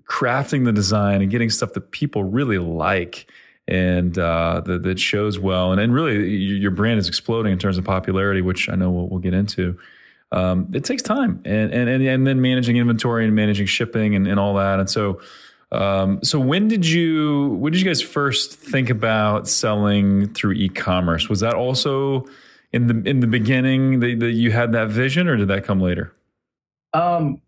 crafting 0.06 0.66
the 0.66 0.72
design 0.72 1.22
and 1.22 1.32
getting 1.32 1.50
stuff 1.50 1.74
that 1.74 1.92
people 1.92 2.24
really 2.24 2.58
like 2.58 3.28
and 3.68 4.18
uh, 4.18 4.62
that, 4.66 4.84
that 4.84 5.00
shows 5.00 5.40
well, 5.40 5.72
and 5.72 5.80
and 5.80 5.94
really 5.94 6.30
your 6.30 6.72
brand 6.72 7.00
is 7.00 7.08
exploding 7.08 7.52
in 7.52 7.60
terms 7.60 7.78
of 7.78 7.86
popularity, 7.86 8.42
which 8.42 8.70
I 8.70 8.76
know 8.76 8.92
we'll, 8.92 9.08
we'll 9.08 9.20
get 9.20 9.34
into 9.34 9.78
um, 10.34 10.68
it 10.74 10.84
takes 10.84 11.04
time 11.04 11.42
and, 11.46 11.72
and, 11.72 11.88
and, 11.88 12.04
and 12.04 12.28
then 12.28 12.42
managing 12.42 12.78
inventory 12.78 13.26
and 13.26 13.36
managing 13.36 13.68
shipping 13.68 14.16
and, 14.16 14.28
and 14.28 14.40
all 14.40 14.56
that. 14.56 14.80
And 14.80 14.90
so, 14.90 15.22
um, 15.74 16.20
so 16.24 16.40
when 16.40 16.68
did 16.68 16.88
you, 16.88 17.50
when 17.60 17.74
did 17.74 17.82
you 17.82 17.88
guys 17.88 18.02
first 18.02 18.54
think 18.54 18.90
about 18.90 19.48
selling 19.48 20.34
through 20.34 20.54
e-commerce? 20.54 21.30
Was 21.30 21.40
that 21.42 21.54
also 21.54 22.26
in 22.72 22.88
the, 22.88 23.10
in 23.10 23.20
the 23.20 23.28
beginning 23.28 24.00
that, 24.00 24.20
that 24.20 24.32
you 24.32 24.52
had 24.52 24.72
that 24.74 24.90
vision 24.90 25.28
or 25.28 25.36
did 25.36 25.48
that 25.48 25.64
come 25.64 25.82
later? 25.82 26.14
Um, 26.94 27.42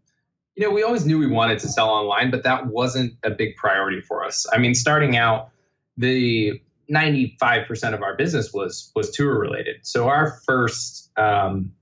you 0.55 0.65
know, 0.65 0.73
we 0.73 0.83
always 0.83 1.05
knew 1.05 1.19
we 1.19 1.27
wanted 1.27 1.59
to 1.59 1.67
sell 1.67 1.89
online, 1.89 2.31
but 2.31 2.43
that 2.43 2.67
wasn't 2.67 3.13
a 3.23 3.29
big 3.29 3.55
priority 3.57 4.01
for 4.01 4.23
us. 4.23 4.45
I 4.51 4.57
mean, 4.57 4.73
starting 4.73 5.17
out, 5.17 5.49
the 5.97 6.61
95% 6.91 7.93
of 7.93 8.01
our 8.01 8.15
business 8.15 8.53
was 8.53 8.91
was 8.95 9.11
tour 9.11 9.37
related. 9.37 9.77
So 9.83 10.07
our 10.07 10.39
first 10.45 11.11
um, 11.17 11.73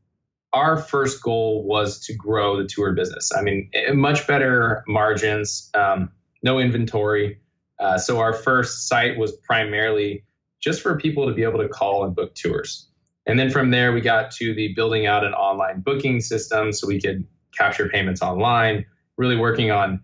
our 0.53 0.77
first 0.77 1.21
goal 1.21 1.63
was 1.63 1.99
to 2.05 2.13
grow 2.13 2.57
the 2.61 2.67
tour 2.67 2.93
business. 2.93 3.31
I 3.35 3.41
mean, 3.41 3.69
eh, 3.73 3.91
much 3.93 4.27
better 4.27 4.83
margins, 4.87 5.69
um, 5.73 6.11
no 6.43 6.59
inventory. 6.59 7.39
Uh, 7.79 7.97
so 7.97 8.19
our 8.19 8.33
first 8.33 8.87
site 8.87 9.17
was 9.17 9.31
primarily 9.31 10.23
just 10.61 10.81
for 10.81 10.97
people 10.97 11.27
to 11.27 11.33
be 11.33 11.43
able 11.43 11.59
to 11.59 11.67
call 11.67 12.05
and 12.05 12.15
book 12.15 12.35
tours. 12.35 12.87
And 13.25 13.39
then 13.39 13.49
from 13.49 13.71
there, 13.71 13.93
we 13.93 14.01
got 14.01 14.31
to 14.31 14.53
the 14.53 14.73
building 14.73 15.05
out 15.05 15.25
an 15.25 15.33
online 15.33 15.81
booking 15.81 16.21
system 16.21 16.73
so 16.73 16.87
we 16.87 16.99
could 17.01 17.25
capture 17.57 17.87
payments 17.89 18.21
online, 18.21 18.85
really 19.17 19.37
working 19.37 19.71
on 19.71 20.01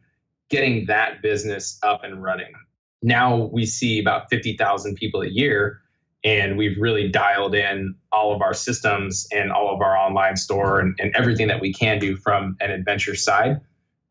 getting 0.49 0.85
that 0.87 1.21
business 1.21 1.77
up 1.83 2.03
and 2.03 2.23
running. 2.23 2.53
Now 3.01 3.49
we 3.53 3.65
see 3.65 3.99
about 3.99 4.29
50,000 4.29 4.95
people 4.95 5.21
a 5.21 5.27
year 5.27 5.81
and 6.23 6.57
we've 6.57 6.77
really 6.77 7.07
dialed 7.07 7.55
in 7.55 7.95
all 8.11 8.33
of 8.33 8.41
our 8.41 8.53
systems 8.53 9.27
and 9.31 9.51
all 9.51 9.73
of 9.73 9.81
our 9.81 9.97
online 9.97 10.35
store 10.35 10.79
and, 10.79 10.97
and 10.99 11.15
everything 11.15 11.47
that 11.47 11.61
we 11.61 11.73
can 11.73 11.99
do 11.99 12.17
from 12.17 12.57
an 12.59 12.71
adventure 12.71 13.15
side. 13.15 13.61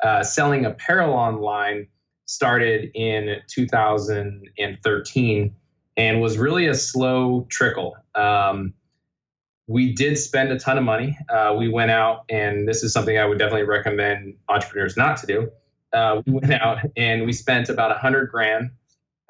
Uh, 0.03 0.23
selling 0.23 0.65
apparel 0.65 1.13
online 1.13 1.87
started 2.29 2.91
in 2.95 3.37
2013 3.49 5.57
and 5.97 6.21
was 6.21 6.37
really 6.37 6.67
a 6.67 6.75
slow 6.75 7.47
trickle. 7.49 7.97
Um, 8.15 8.75
we 9.67 9.95
did 9.95 10.19
spend 10.19 10.53
a 10.53 10.59
ton 10.59 10.77
of 10.77 10.85
money. 10.85 11.17
Uh, 11.29 11.57
we 11.59 11.71
went 11.71 11.91
out, 11.91 12.25
and 12.29 12.69
this 12.69 12.83
is 12.83 12.93
something 12.93 13.19
I 13.19 13.25
would 13.25 13.39
definitely 13.39 13.67
recommend 13.67 14.35
entrepreneurs 14.49 14.95
not 14.95 15.17
to 15.19 15.27
do. 15.27 15.51
Uh, 15.93 16.21
we 16.27 16.35
went 16.35 16.53
out 16.53 16.79
and 16.99 17.25
we 17.25 17.33
spent 17.33 17.71
about 17.71 17.91
a 17.91 17.95
hundred 17.95 18.31
grand 18.31 18.73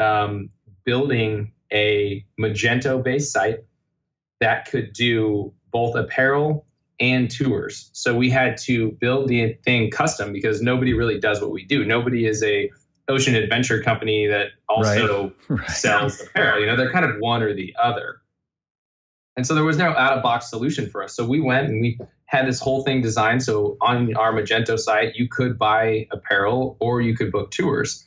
um, 0.01 0.51
building 0.85 1.53
a 1.73 2.25
Magento 2.41 3.03
based 3.03 3.33
site 3.33 3.61
that 4.41 4.69
could 4.69 4.93
do 4.93 5.53
both 5.71 5.95
apparel 5.95 6.67
and 6.99 7.31
tours. 7.31 7.91
So 7.93 8.17
we 8.17 8.29
had 8.29 8.57
to 8.63 8.91
build 9.01 9.29
the 9.29 9.57
thing 9.65 9.93
custom 9.93 10.33
because 10.33 10.61
nobody 10.61 10.95
really 10.95 11.21
does 11.21 11.41
what 11.41 11.53
we 11.53 11.65
do. 11.65 11.85
Nobody 11.85 12.27
is 12.27 12.43
a 12.43 12.71
ocean 13.09 13.35
adventure 13.35 13.83
company 13.83 14.27
that 14.27 14.49
also 14.69 15.25
right. 15.25 15.35
Right. 15.59 15.71
sells 15.71 16.21
apparel. 16.21 16.61
You 16.61 16.67
know, 16.67 16.77
they're 16.77 16.93
kind 16.93 17.05
of 17.05 17.17
one 17.19 17.43
or 17.43 17.55
the 17.55 17.75
other. 17.81 18.21
And 19.37 19.47
so 19.47 19.55
there 19.55 19.65
was 19.65 19.79
no 19.79 19.91
out 19.91 20.15
of 20.15 20.23
box 20.23 20.51
solution 20.51 20.91
for 20.91 21.03
us. 21.03 21.15
So 21.15 21.25
we 21.25 21.41
went 21.41 21.69
and 21.69 21.81
we 21.81 21.99
had 22.27 22.47
this 22.47 22.61
whole 22.61 22.83
thing 22.83 23.01
designed. 23.01 23.43
So 23.43 23.77
on 23.81 24.15
our 24.17 24.33
Magento 24.33 24.79
site, 24.79 25.15
you 25.15 25.29
could 25.29 25.59
buy 25.59 26.07
apparel 26.11 26.77
or 26.81 27.01
you 27.01 27.17
could 27.17 27.33
book 27.33 27.51
tours. 27.51 28.05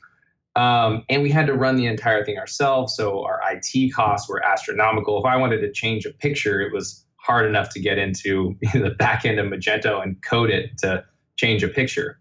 Um, 0.56 1.06
and 1.10 1.24
we 1.24 1.32
had 1.32 1.48
to 1.48 1.54
run 1.54 1.78
the 1.78 1.86
entire 1.86 2.26
thing 2.26 2.38
ourselves. 2.38 2.96
So 2.96 3.24
our 3.24 3.40
IT 3.50 3.94
costs 3.94 4.30
were 4.30 4.44
astronomical. 4.46 5.18
If 5.20 5.26
I 5.26 5.38
wanted 5.38 5.62
to 5.62 5.72
change 5.72 6.06
a 6.06 6.12
picture, 6.12 6.60
it 6.60 6.74
was 6.74 7.06
hard 7.16 7.46
enough 7.46 7.70
to 7.70 7.80
get 7.80 7.98
into 7.98 8.58
the 8.74 8.94
back 9.00 9.26
end 9.26 9.40
of 9.40 9.48
Magento 9.48 10.04
and 10.04 10.22
code 10.22 10.50
it 10.50 10.78
to 10.80 11.06
change 11.38 11.64
a 11.64 11.70
picture. 11.70 12.20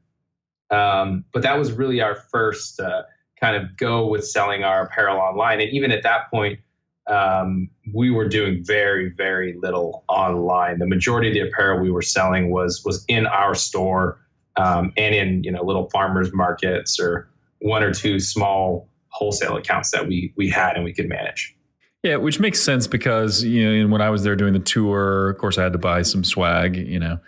Um, 0.70 1.24
but 1.32 1.42
that 1.42 1.58
was 1.58 1.72
really 1.72 2.00
our 2.00 2.14
first 2.14 2.80
uh, 2.80 3.02
kind 3.40 3.56
of 3.56 3.76
go 3.76 4.06
with 4.06 4.26
selling 4.26 4.64
our 4.64 4.84
apparel 4.84 5.18
online. 5.18 5.60
And 5.60 5.70
even 5.70 5.90
at 5.90 6.02
that 6.02 6.30
point, 6.30 6.60
um, 7.08 7.68
we 7.92 8.10
were 8.10 8.28
doing 8.28 8.62
very, 8.64 9.10
very 9.10 9.56
little 9.60 10.04
online. 10.08 10.78
The 10.78 10.86
majority 10.86 11.28
of 11.28 11.34
the 11.34 11.40
apparel 11.50 11.80
we 11.80 11.90
were 11.90 12.02
selling 12.02 12.50
was 12.50 12.82
was 12.84 13.04
in 13.08 13.26
our 13.26 13.54
store 13.54 14.20
um, 14.56 14.92
and 14.96 15.14
in 15.14 15.42
you 15.44 15.50
know 15.50 15.62
little 15.62 15.88
farmers 15.90 16.32
markets 16.32 17.00
or 17.00 17.28
one 17.60 17.82
or 17.82 17.92
two 17.92 18.20
small 18.20 18.88
wholesale 19.08 19.56
accounts 19.56 19.90
that 19.90 20.06
we 20.06 20.32
we 20.36 20.48
had 20.48 20.76
and 20.76 20.84
we 20.84 20.92
could 20.92 21.08
manage. 21.08 21.54
Yeah, 22.02 22.16
which 22.16 22.40
makes 22.40 22.60
sense 22.60 22.86
because 22.86 23.42
you 23.42 23.82
know 23.82 23.92
when 23.92 24.00
I 24.00 24.10
was 24.10 24.22
there 24.22 24.36
doing 24.36 24.52
the 24.52 24.60
tour, 24.60 25.30
of 25.30 25.38
course 25.38 25.58
I 25.58 25.64
had 25.64 25.72
to 25.72 25.78
buy 25.78 26.02
some 26.02 26.24
swag, 26.24 26.76
you 26.76 26.98
know, 26.98 27.18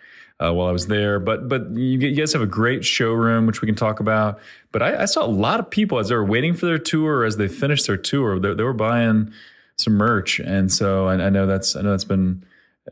uh, 0.43 0.53
while 0.53 0.67
I 0.67 0.73
was 0.73 0.87
there. 0.87 1.21
But 1.21 1.49
but 1.49 1.71
you, 1.71 1.99
guys 2.15 2.33
have 2.33 2.43
a 2.43 2.47
great 2.47 2.85
showroom, 2.85 3.47
which 3.47 3.61
we 3.61 3.67
can 3.67 3.75
talk 3.75 4.01
about. 4.01 4.41
But 4.73 4.83
I, 4.83 5.03
I, 5.03 5.05
saw 5.05 5.25
a 5.25 5.29
lot 5.29 5.61
of 5.61 5.71
people 5.71 5.99
as 5.99 6.09
they 6.09 6.15
were 6.15 6.25
waiting 6.25 6.55
for 6.55 6.67
their 6.67 6.79
tour, 6.79 7.25
as 7.25 7.37
they 7.37 7.49
finished 7.49 7.87
their 7.87 7.97
tour, 7.97 8.39
they, 8.39 8.55
they 8.55 8.63
were 8.63 8.73
buying 8.73 9.33
some 9.77 9.95
merch, 9.95 10.39
and 10.39 10.73
so 10.73 11.07
I, 11.07 11.15
I 11.15 11.31
know 11.31 11.47
that's 11.47 11.77
I 11.77 11.83
know 11.83 11.91
that's 11.91 12.05
been. 12.05 12.45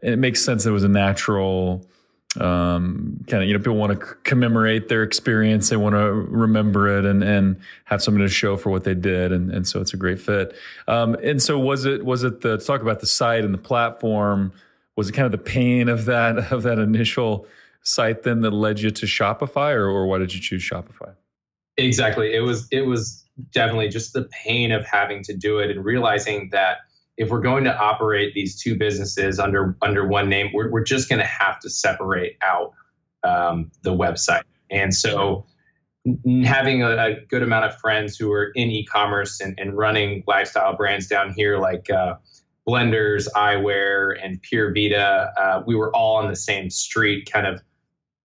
It 0.02 0.18
makes 0.18 0.44
sense. 0.44 0.66
It 0.66 0.70
was 0.70 0.84
a 0.84 0.88
natural 0.88 1.84
um, 2.38 3.24
kind 3.26 3.42
of 3.42 3.48
you 3.48 3.54
know 3.54 3.58
people 3.58 3.76
want 3.76 3.98
to 3.98 4.06
c- 4.06 4.12
commemorate 4.22 4.88
their 4.88 5.02
experience 5.02 5.68
they 5.68 5.76
want 5.76 5.94
to 5.96 6.12
remember 6.12 6.96
it 6.96 7.04
and 7.04 7.24
and 7.24 7.60
have 7.86 8.00
something 8.00 8.22
to 8.22 8.28
show 8.28 8.56
for 8.56 8.70
what 8.70 8.84
they 8.84 8.94
did 8.94 9.32
and 9.32 9.50
and 9.50 9.66
so 9.66 9.80
it's 9.80 9.92
a 9.94 9.96
great 9.96 10.20
fit 10.20 10.54
um, 10.86 11.14
and 11.24 11.42
so 11.42 11.58
was 11.58 11.86
it 11.86 12.04
was 12.04 12.22
it 12.22 12.40
the 12.42 12.56
talk 12.58 12.82
about 12.82 13.00
the 13.00 13.06
site 13.06 13.44
and 13.44 13.52
the 13.52 13.58
platform 13.58 14.52
was 15.00 15.08
it 15.08 15.12
kind 15.12 15.26
of 15.26 15.32
the 15.32 15.38
pain 15.38 15.88
of 15.88 16.04
that 16.04 16.38
of 16.52 16.62
that 16.62 16.78
initial 16.78 17.46
site 17.82 18.22
then 18.22 18.42
that 18.42 18.50
led 18.50 18.80
you 18.80 18.90
to 18.90 19.06
shopify 19.06 19.72
or, 19.72 19.88
or 19.88 20.06
why 20.06 20.18
did 20.18 20.34
you 20.34 20.40
choose 20.40 20.62
shopify 20.62 21.14
exactly 21.76 22.34
it 22.34 22.40
was 22.40 22.68
it 22.70 22.82
was 22.82 23.24
definitely 23.52 23.88
just 23.88 24.12
the 24.12 24.28
pain 24.44 24.70
of 24.70 24.84
having 24.84 25.22
to 25.22 25.34
do 25.34 25.58
it 25.58 25.70
and 25.70 25.84
realizing 25.84 26.50
that 26.52 26.78
if 27.20 27.28
we're 27.28 27.40
going 27.40 27.64
to 27.64 27.76
operate 27.76 28.32
these 28.32 28.58
two 28.58 28.76
businesses 28.76 29.38
under 29.38 29.76
under 29.82 30.06
one 30.08 30.30
name, 30.30 30.50
we're, 30.54 30.70
we're 30.70 30.82
just 30.82 31.08
going 31.08 31.18
to 31.18 31.26
have 31.26 31.60
to 31.60 31.68
separate 31.68 32.38
out 32.42 32.72
um, 33.22 33.70
the 33.82 33.92
website. 33.92 34.44
And 34.70 34.94
so, 34.94 35.44
having 36.44 36.82
a, 36.82 36.96
a, 36.96 37.20
good 37.28 37.42
amount 37.42 37.66
of 37.66 37.76
friends 37.78 38.16
who 38.16 38.32
are 38.32 38.50
in 38.54 38.70
e-commerce 38.70 39.38
and, 39.38 39.54
and 39.58 39.76
running 39.76 40.24
lifestyle 40.26 40.74
brands 40.74 41.08
down 41.08 41.34
here, 41.34 41.58
like 41.58 41.90
uh, 41.90 42.14
Blenders, 42.70 43.26
Eyewear, 43.34 44.16
and 44.22 44.40
Pura 44.40 44.72
Vida, 44.72 45.32
uh, 45.36 45.62
we 45.66 45.74
were 45.74 45.94
all 45.94 46.18
on 46.18 46.28
the 46.28 46.36
same 46.36 46.70
street, 46.70 47.28
kind 47.30 47.44
of 47.44 47.60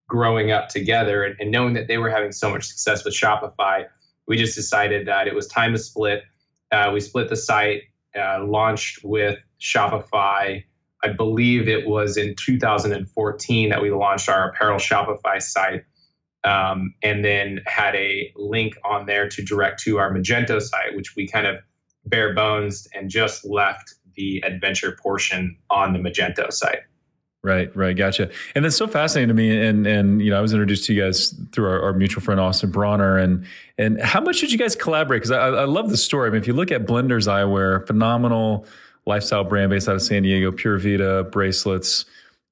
growing 0.07 0.51
up 0.51 0.69
together, 0.69 1.23
and, 1.23 1.35
and 1.39 1.49
knowing 1.49 1.73
that 1.73 1.87
they 1.87 1.97
were 1.97 2.11
having 2.11 2.31
so 2.31 2.51
much 2.51 2.67
success 2.67 3.03
with 3.03 3.15
Shopify, 3.15 3.85
we 4.27 4.37
just 4.37 4.53
decided 4.53 5.07
that 5.07 5.27
it 5.27 5.33
was 5.33 5.47
time 5.47 5.73
to 5.73 5.79
split. 5.79 6.23
Uh, 6.71 6.91
we 6.93 6.99
split 6.99 7.29
the 7.29 7.35
site 7.35 7.83
uh, 8.15 8.43
launched 8.45 8.99
with 9.03 9.39
Shopify. 9.59 10.63
I 11.03 11.07
believe 11.09 11.67
it 11.67 11.87
was 11.87 12.15
in 12.15 12.35
2014 12.35 13.69
that 13.69 13.81
we 13.81 13.89
launched 13.89 14.29
our 14.29 14.49
apparel 14.49 14.77
Shopify 14.77 15.41
site, 15.41 15.85
um, 16.43 16.93
and 17.01 17.25
then 17.25 17.61
had 17.65 17.95
a 17.95 18.31
link 18.35 18.77
on 18.85 19.07
there 19.07 19.27
to 19.27 19.43
direct 19.43 19.81
to 19.81 19.97
our 19.97 20.13
Magento 20.13 20.61
site, 20.61 20.95
which 20.95 21.15
we 21.15 21.27
kind 21.27 21.47
of 21.47 21.57
bare 22.05 22.35
bones 22.35 22.87
and 22.93 23.09
just 23.09 23.43
left 23.43 23.95
the 24.15 24.43
adventure 24.45 24.97
portion 25.01 25.57
on 25.69 25.93
the 25.93 25.99
Magento 25.99 26.51
site. 26.51 26.79
Right, 27.45 27.73
right, 27.75 27.95
gotcha. 27.95 28.31
And 28.55 28.65
that's 28.65 28.75
so 28.75 28.87
fascinating 28.87 29.27
to 29.27 29.35
me. 29.35 29.63
And 29.67 29.85
and 29.85 30.19
you 30.19 30.31
know, 30.31 30.39
I 30.39 30.41
was 30.41 30.51
introduced 30.51 30.85
to 30.85 30.95
you 30.95 31.03
guys 31.03 31.29
through 31.51 31.67
our, 31.69 31.79
our 31.79 31.93
mutual 31.93 32.23
friend 32.23 32.39
Austin 32.39 32.71
Bronner. 32.71 33.19
And 33.19 33.45
and 33.77 34.01
how 34.01 34.19
much 34.19 34.39
did 34.39 34.51
you 34.51 34.57
guys 34.57 34.75
collaborate? 34.75 35.21
Because 35.21 35.29
I, 35.29 35.49
I 35.49 35.65
love 35.65 35.91
the 35.91 35.97
story. 35.97 36.27
I 36.27 36.31
mean, 36.31 36.41
if 36.41 36.47
you 36.47 36.53
look 36.53 36.71
at 36.71 36.87
Blenders 36.87 37.27
Eyewear, 37.27 37.85
phenomenal 37.85 38.65
lifestyle 39.05 39.43
brand 39.43 39.69
based 39.69 39.87
out 39.87 39.93
of 39.93 40.01
San 40.01 40.23
Diego, 40.23 40.51
Pura 40.51 40.79
Vida 40.79 41.23
bracelets, 41.25 42.05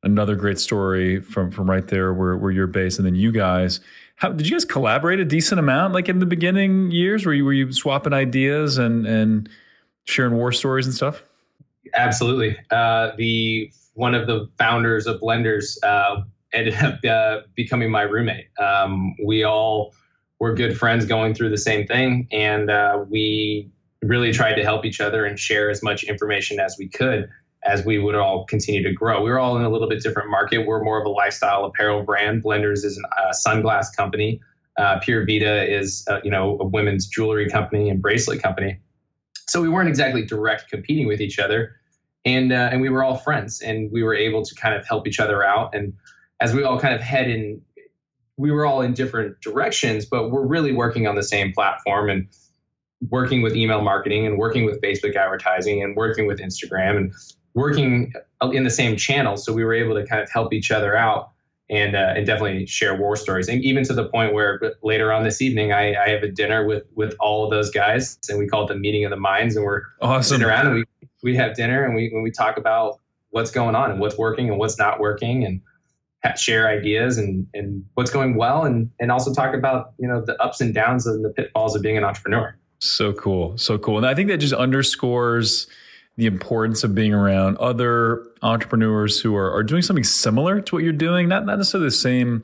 another 0.03 0.35
great 0.35 0.59
story 0.59 1.21
from 1.21 1.49
from 1.49 1.67
right 1.67 1.87
there 1.87 2.13
where 2.13 2.37
where 2.37 2.51
you're 2.51 2.67
based. 2.67 2.99
And 2.99 3.05
then 3.07 3.15
you 3.15 3.31
guys, 3.31 3.79
how 4.17 4.29
did 4.29 4.47
you 4.47 4.53
guys 4.53 4.63
collaborate 4.63 5.19
a 5.19 5.25
decent 5.25 5.57
amount? 5.57 5.95
Like 5.95 6.07
in 6.07 6.19
the 6.19 6.27
beginning 6.27 6.91
years, 6.91 7.25
were 7.25 7.33
you 7.33 7.45
were 7.45 7.53
you 7.53 7.71
swapping 7.71 8.13
ideas 8.13 8.77
and 8.77 9.07
and 9.07 9.49
sharing 10.03 10.35
war 10.35 10.51
stories 10.51 10.85
and 10.85 10.93
stuff? 10.93 11.23
Absolutely. 11.93 12.57
Uh, 12.71 13.11
the 13.17 13.71
one 13.93 14.15
of 14.15 14.27
the 14.27 14.49
founders 14.57 15.05
of 15.05 15.21
Blenders, 15.21 15.77
uh, 15.83 16.21
ended 16.53 16.75
up 16.75 17.03
uh, 17.05 17.41
becoming 17.55 17.91
my 17.91 18.03
roommate. 18.03 18.47
Um, 18.59 19.15
we 19.23 19.43
all 19.43 19.93
were 20.39 20.53
good 20.53 20.77
friends 20.77 21.05
going 21.05 21.33
through 21.33 21.49
the 21.49 21.57
same 21.57 21.85
thing, 21.85 22.27
and 22.31 22.69
uh, 22.69 23.03
we 23.09 23.69
really 24.01 24.31
tried 24.31 24.55
to 24.55 24.63
help 24.63 24.85
each 24.85 24.99
other 24.99 25.25
and 25.25 25.39
share 25.39 25.69
as 25.69 25.81
much 25.81 26.03
information 26.03 26.59
as 26.59 26.75
we 26.77 26.87
could 26.89 27.29
as 27.65 27.85
we 27.85 27.97
would 27.97 28.15
all 28.15 28.45
continue 28.45 28.83
to 28.83 28.91
grow. 28.91 29.23
We 29.23 29.29
were 29.29 29.39
all 29.39 29.57
in 29.57 29.63
a 29.63 29.69
little 29.69 29.87
bit 29.87 30.01
different 30.01 30.29
market. 30.29 30.67
We're 30.67 30.83
more 30.83 30.99
of 30.99 31.05
a 31.05 31.09
lifestyle 31.09 31.65
apparel 31.65 32.03
brand. 32.03 32.43
Blenders 32.43 32.83
is 32.83 33.01
a 33.17 33.33
sunglass 33.47 33.85
company. 33.95 34.41
Uh, 34.77 34.99
Pura 34.99 35.25
Vida 35.25 35.71
is, 35.71 36.05
uh, 36.09 36.19
you 36.23 36.31
know, 36.31 36.57
a 36.59 36.65
women's 36.65 37.07
jewelry 37.07 37.49
company 37.49 37.89
and 37.89 38.01
bracelet 38.01 38.41
company. 38.41 38.79
So 39.47 39.61
we 39.61 39.69
weren't 39.69 39.89
exactly 39.89 40.25
direct 40.25 40.69
competing 40.69 41.07
with 41.07 41.21
each 41.21 41.39
other, 41.39 41.75
and 42.25 42.51
uh, 42.51 42.69
and 42.71 42.81
we 42.81 42.89
were 42.89 43.03
all 43.03 43.17
friends, 43.17 43.61
and 43.61 43.91
we 43.91 44.03
were 44.03 44.15
able 44.15 44.43
to 44.43 44.55
kind 44.55 44.75
of 44.75 44.87
help 44.87 45.07
each 45.07 45.19
other 45.19 45.43
out. 45.43 45.75
And 45.75 45.93
as 46.39 46.53
we 46.53 46.63
all 46.63 46.79
kind 46.79 46.93
of 46.93 47.01
head 47.01 47.29
in, 47.29 47.61
we 48.37 48.51
were 48.51 48.65
all 48.65 48.81
in 48.81 48.93
different 48.93 49.39
directions, 49.41 50.05
but 50.05 50.31
we're 50.31 50.45
really 50.45 50.73
working 50.73 51.07
on 51.07 51.15
the 51.15 51.23
same 51.23 51.51
platform 51.53 52.09
and 52.09 52.27
working 53.09 53.41
with 53.41 53.55
email 53.55 53.81
marketing 53.81 54.25
and 54.25 54.37
working 54.37 54.65
with 54.65 54.81
Facebook 54.81 55.15
advertising 55.15 55.83
and 55.83 55.95
working 55.95 56.25
with 56.25 56.39
Instagram 56.39 56.97
and 56.97 57.13
working 57.53 58.13
in 58.53 58.63
the 58.63 58.69
same 58.69 58.95
channel. 58.95 59.37
So 59.37 59.53
we 59.53 59.63
were 59.63 59.73
able 59.73 59.95
to 59.95 60.05
kind 60.05 60.21
of 60.21 60.29
help 60.31 60.53
each 60.53 60.71
other 60.71 60.95
out 60.95 61.32
and 61.73 61.95
uh, 61.95 62.13
and 62.15 62.25
definitely 62.25 62.67
share 62.67 62.95
war 62.95 63.15
stories. 63.15 63.49
And 63.49 63.63
even 63.63 63.83
to 63.85 63.93
the 63.93 64.07
point 64.07 64.33
where 64.33 64.61
later 64.83 65.11
on 65.11 65.23
this 65.23 65.41
evening, 65.41 65.73
I, 65.73 65.95
I 65.95 66.09
have 66.09 66.21
a 66.21 66.29
dinner 66.29 66.65
with 66.65 66.83
with 66.93 67.15
all 67.19 67.43
of 67.43 67.49
those 67.49 67.71
guys, 67.71 68.19
and 68.29 68.37
we 68.37 68.47
call 68.47 68.65
it 68.65 68.67
the 68.67 68.79
meeting 68.79 69.05
of 69.05 69.09
the 69.09 69.17
minds. 69.17 69.55
And 69.55 69.65
we're 69.65 69.81
awesome. 69.99 70.35
sitting 70.35 70.45
around 70.45 70.67
and 70.67 70.75
we 70.75 70.85
we 71.23 71.35
have 71.35 71.55
dinner 71.55 71.83
and 71.83 71.95
we 71.95 72.09
when 72.09 72.21
we 72.21 72.29
talk 72.29 72.57
about 72.57 72.99
what's 73.31 73.49
going 73.49 73.73
on 73.73 73.89
and 73.89 73.99
what's 73.99 74.17
working 74.17 74.49
and 74.49 74.59
what's 74.59 74.77
not 74.77 74.99
working 74.99 75.43
and 75.43 75.61
share 76.37 76.69
ideas 76.69 77.17
and 77.17 77.47
and 77.55 77.83
what's 77.95 78.11
going 78.11 78.35
well 78.35 78.65
and 78.65 78.91
and 78.99 79.11
also 79.11 79.33
talk 79.33 79.55
about 79.55 79.93
you 79.97 80.07
know 80.07 80.23
the 80.23 80.39
ups 80.41 80.61
and 80.61 80.75
downs 80.75 81.07
and 81.07 81.25
the 81.25 81.29
pitfalls 81.29 81.75
of 81.75 81.81
being 81.81 81.97
an 81.97 82.03
entrepreneur. 82.03 82.55
So 82.77 83.13
cool, 83.13 83.57
so 83.57 83.79
cool, 83.79 83.97
and 83.97 84.05
I 84.05 84.13
think 84.13 84.27
that 84.27 84.37
just 84.37 84.53
underscores 84.53 85.67
the 86.15 86.25
importance 86.25 86.83
of 86.83 86.93
being 86.93 87.13
around 87.13 87.57
other 87.57 88.25
entrepreneurs 88.41 89.19
who 89.19 89.35
are, 89.35 89.51
are 89.51 89.63
doing 89.63 89.81
something 89.81 90.03
similar 90.03 90.61
to 90.61 90.75
what 90.75 90.83
you're 90.83 90.93
doing, 90.93 91.27
not, 91.27 91.45
not 91.45 91.57
necessarily 91.57 91.87
the 91.87 91.91
same 91.91 92.43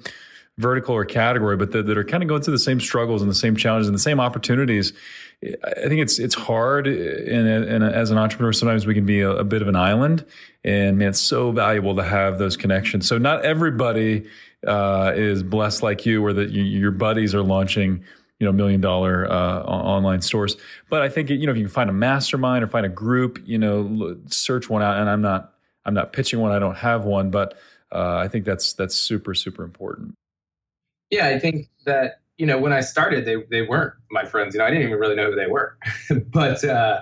vertical 0.57 0.93
or 0.93 1.05
category, 1.05 1.55
but 1.55 1.71
that, 1.71 1.85
that 1.85 1.97
are 1.97 2.03
kind 2.03 2.21
of 2.21 2.29
going 2.29 2.41
through 2.41 2.51
the 2.51 2.59
same 2.59 2.79
struggles 2.79 3.21
and 3.21 3.31
the 3.31 3.35
same 3.35 3.55
challenges 3.55 3.87
and 3.87 3.95
the 3.95 3.99
same 3.99 4.19
opportunities. 4.19 4.93
I 5.41 5.87
think 5.87 6.01
it's 6.01 6.19
it's 6.19 6.35
hard, 6.35 6.85
and, 6.85 7.47
and 7.47 7.81
as 7.81 8.11
an 8.11 8.17
entrepreneur, 8.17 8.51
sometimes 8.51 8.85
we 8.85 8.93
can 8.93 9.05
be 9.05 9.21
a, 9.21 9.31
a, 9.31 9.45
bit 9.45 9.61
of 9.61 9.69
an 9.69 9.75
island, 9.77 10.25
and 10.65 10.97
man, 10.97 11.09
it's 11.09 11.21
so 11.21 11.51
valuable 11.53 11.95
to 11.95 12.03
have 12.03 12.39
those 12.39 12.57
connections. 12.57 13.07
So 13.07 13.17
not 13.17 13.45
everybody 13.45 14.27
uh, 14.67 15.13
is 15.15 15.41
blessed 15.41 15.81
like 15.81 16.05
you, 16.05 16.21
where 16.21 16.33
that 16.33 16.51
your 16.51 16.91
buddies 16.91 17.33
are 17.33 17.41
launching 17.41 18.03
you 18.39 18.45
know 18.45 18.51
million 18.51 18.81
dollar 18.81 19.29
uh, 19.29 19.61
online 19.63 20.21
stores. 20.21 20.55
But 20.89 21.01
I 21.01 21.09
think 21.09 21.29
you 21.29 21.45
know 21.45 21.51
if 21.51 21.57
you 21.57 21.65
can 21.65 21.71
find 21.71 21.89
a 21.89 21.93
mastermind 21.93 22.63
or 22.63 22.67
find 22.67 22.85
a 22.85 22.89
group, 22.89 23.41
you 23.45 23.57
know, 23.57 24.17
search 24.27 24.69
one 24.69 24.81
out. 24.81 24.97
And 24.97 25.09
I'm 25.09 25.21
not 25.21 25.53
I'm 25.85 25.93
not 25.93 26.13
pitching 26.13 26.39
one. 26.39 26.51
I 26.51 26.59
don't 26.59 26.77
have 26.77 27.03
one, 27.05 27.31
but 27.31 27.57
uh, 27.91 28.17
I 28.17 28.27
think 28.27 28.45
that's 28.45 28.73
that's 28.73 28.95
super 28.95 29.33
super 29.33 29.63
important. 29.63 30.15
Yeah, 31.09 31.27
I 31.27 31.39
think 31.39 31.67
that 31.85 32.21
you 32.37 32.45
know 32.45 32.59
when 32.59 32.71
I 32.71 32.81
started, 32.81 33.25
they 33.25 33.35
they 33.49 33.61
weren't 33.61 33.93
my 34.09 34.25
friends. 34.25 34.55
You 34.55 34.59
know, 34.59 34.65
I 34.65 34.69
didn't 34.69 34.87
even 34.87 34.99
really 34.99 35.15
know 35.15 35.31
who 35.31 35.35
they 35.35 35.47
were, 35.47 35.77
but 36.27 36.63
uh, 36.63 37.01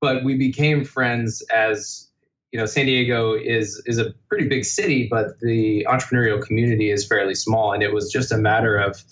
but 0.00 0.24
we 0.24 0.36
became 0.36 0.84
friends 0.84 1.42
as 1.54 2.08
you 2.50 2.58
know 2.58 2.66
san 2.66 2.84
diego 2.84 3.32
is 3.32 3.82
is 3.86 3.96
a 3.96 4.12
pretty 4.28 4.46
big 4.46 4.62
city 4.62 5.08
but 5.10 5.40
the 5.40 5.86
entrepreneurial 5.88 6.44
community 6.44 6.90
is 6.90 7.06
fairly 7.06 7.34
small 7.34 7.72
and 7.72 7.82
it 7.82 7.94
was 7.94 8.12
just 8.12 8.30
a 8.30 8.36
matter 8.36 8.76
of 8.76 9.02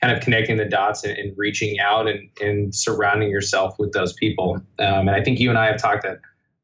kind 0.00 0.16
of 0.16 0.22
connecting 0.22 0.56
the 0.56 0.64
dots 0.64 1.04
and, 1.04 1.16
and 1.18 1.36
reaching 1.36 1.78
out 1.78 2.08
and, 2.08 2.28
and, 2.40 2.74
surrounding 2.74 3.30
yourself 3.30 3.78
with 3.78 3.92
those 3.92 4.12
people. 4.14 4.54
Um, 4.78 5.08
and 5.08 5.10
I 5.10 5.22
think 5.22 5.38
you 5.38 5.50
and 5.50 5.58
I 5.58 5.66
have 5.66 5.80
talked 5.80 6.04
that 6.04 6.20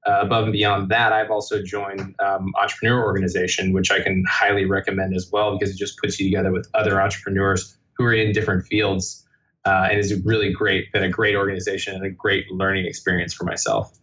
uh, 0.07 0.21
above 0.21 0.45
and 0.45 0.53
beyond 0.53 0.89
that, 0.91 1.13
I've 1.13 1.31
also 1.31 1.63
joined 1.63 2.15
um, 2.21 2.53
Entrepreneur 2.57 3.05
Organization, 3.05 3.73
which 3.73 3.91
I 3.91 4.01
can 4.01 4.25
highly 4.29 4.65
recommend 4.65 5.15
as 5.15 5.31
well 5.31 5.59
because 5.59 5.75
it 5.75 5.79
just 5.79 5.99
puts 5.99 6.19
you 6.19 6.27
together 6.27 6.53
with 6.53 6.69
other 6.75 7.01
entrepreneurs 7.01 7.77
who 7.95 8.05
are 8.05 8.15
in 8.15 8.33
different 8.33 8.67
fields. 8.67 9.23
Uh, 9.65 9.89
and 9.91 9.99
is 9.99 10.15
really 10.25 10.53
great, 10.53 10.93
been 10.93 11.03
a 11.03 11.09
great 11.09 11.35
organization 11.35 11.97
and 11.97 12.07
a 12.07 12.09
great 12.09 12.49
learning 12.53 12.87
experience 12.87 13.35
for 13.35 13.43
myself. 13.43 13.99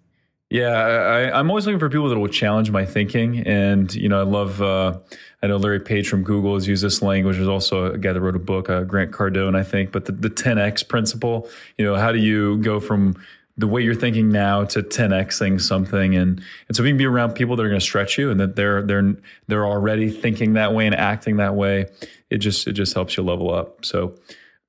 Yeah, 0.50 0.68
I, 0.68 1.40
am 1.40 1.50
always 1.50 1.66
looking 1.66 1.80
for 1.80 1.90
people 1.90 2.10
that 2.10 2.20
will 2.20 2.28
challenge 2.28 2.70
my 2.70 2.86
thinking, 2.86 3.40
and 3.40 3.92
you 3.96 4.08
know, 4.08 4.20
I 4.20 4.24
love. 4.24 4.62
Uh, 4.62 5.00
I 5.44 5.48
know 5.48 5.58
Larry 5.58 5.82
Page 5.82 6.08
from 6.08 6.24
Google 6.24 6.56
has 6.56 6.68
used 6.70 6.84
this 6.84 7.02
language. 7.02 7.36
There's 7.36 7.50
also 7.50 7.94
a 7.94 7.98
guy 7.98 8.14
that 8.14 8.22
wrote 8.22 8.38
a 8.38 8.40
book, 8.40 8.70
uh, 8.70 8.84
Grant 8.84 9.12
Cardone, 9.12 9.58
I 9.58 9.64
think. 9.64 9.92
But 9.92 10.06
the, 10.06 10.14
the 10.14 10.30
10x 10.30 10.88
principle. 10.88 11.50
You 11.78 11.86
know, 11.86 11.96
how 11.96 12.14
do 12.14 12.18
you 12.18 12.58
go 12.60 12.80
from 12.80 13.22
the 13.58 13.68
way 13.68 13.82
you're 13.82 13.94
thinking 13.94 14.30
now 14.30 14.64
to 14.64 14.82
10xing 14.82 15.62
something, 15.62 16.16
and 16.16 16.42
and 16.68 16.76
so 16.76 16.82
if 16.82 16.88
you 16.88 16.92
can 16.92 16.98
be 16.98 17.06
around 17.06 17.34
people 17.34 17.56
that 17.58 17.64
are 17.64 17.68
going 17.68 17.80
to 17.80 17.86
stretch 17.86 18.18
you, 18.18 18.32
and 18.32 18.40
that 18.40 18.56
they're 18.56 18.82
they're 18.82 19.16
they're 19.48 19.66
already 19.66 20.10
thinking 20.10 20.54
that 20.54 20.74
way 20.74 20.88
and 20.88 20.96
acting 20.96 21.38
that 21.38 21.54
way, 21.54 21.88
it 22.30 22.38
just 22.38 22.66
it 22.66 22.74
just 22.74 22.94
helps 22.94 23.18
you 23.18 23.22
level 23.22 23.54
up. 23.54 23.84
So 23.86 24.16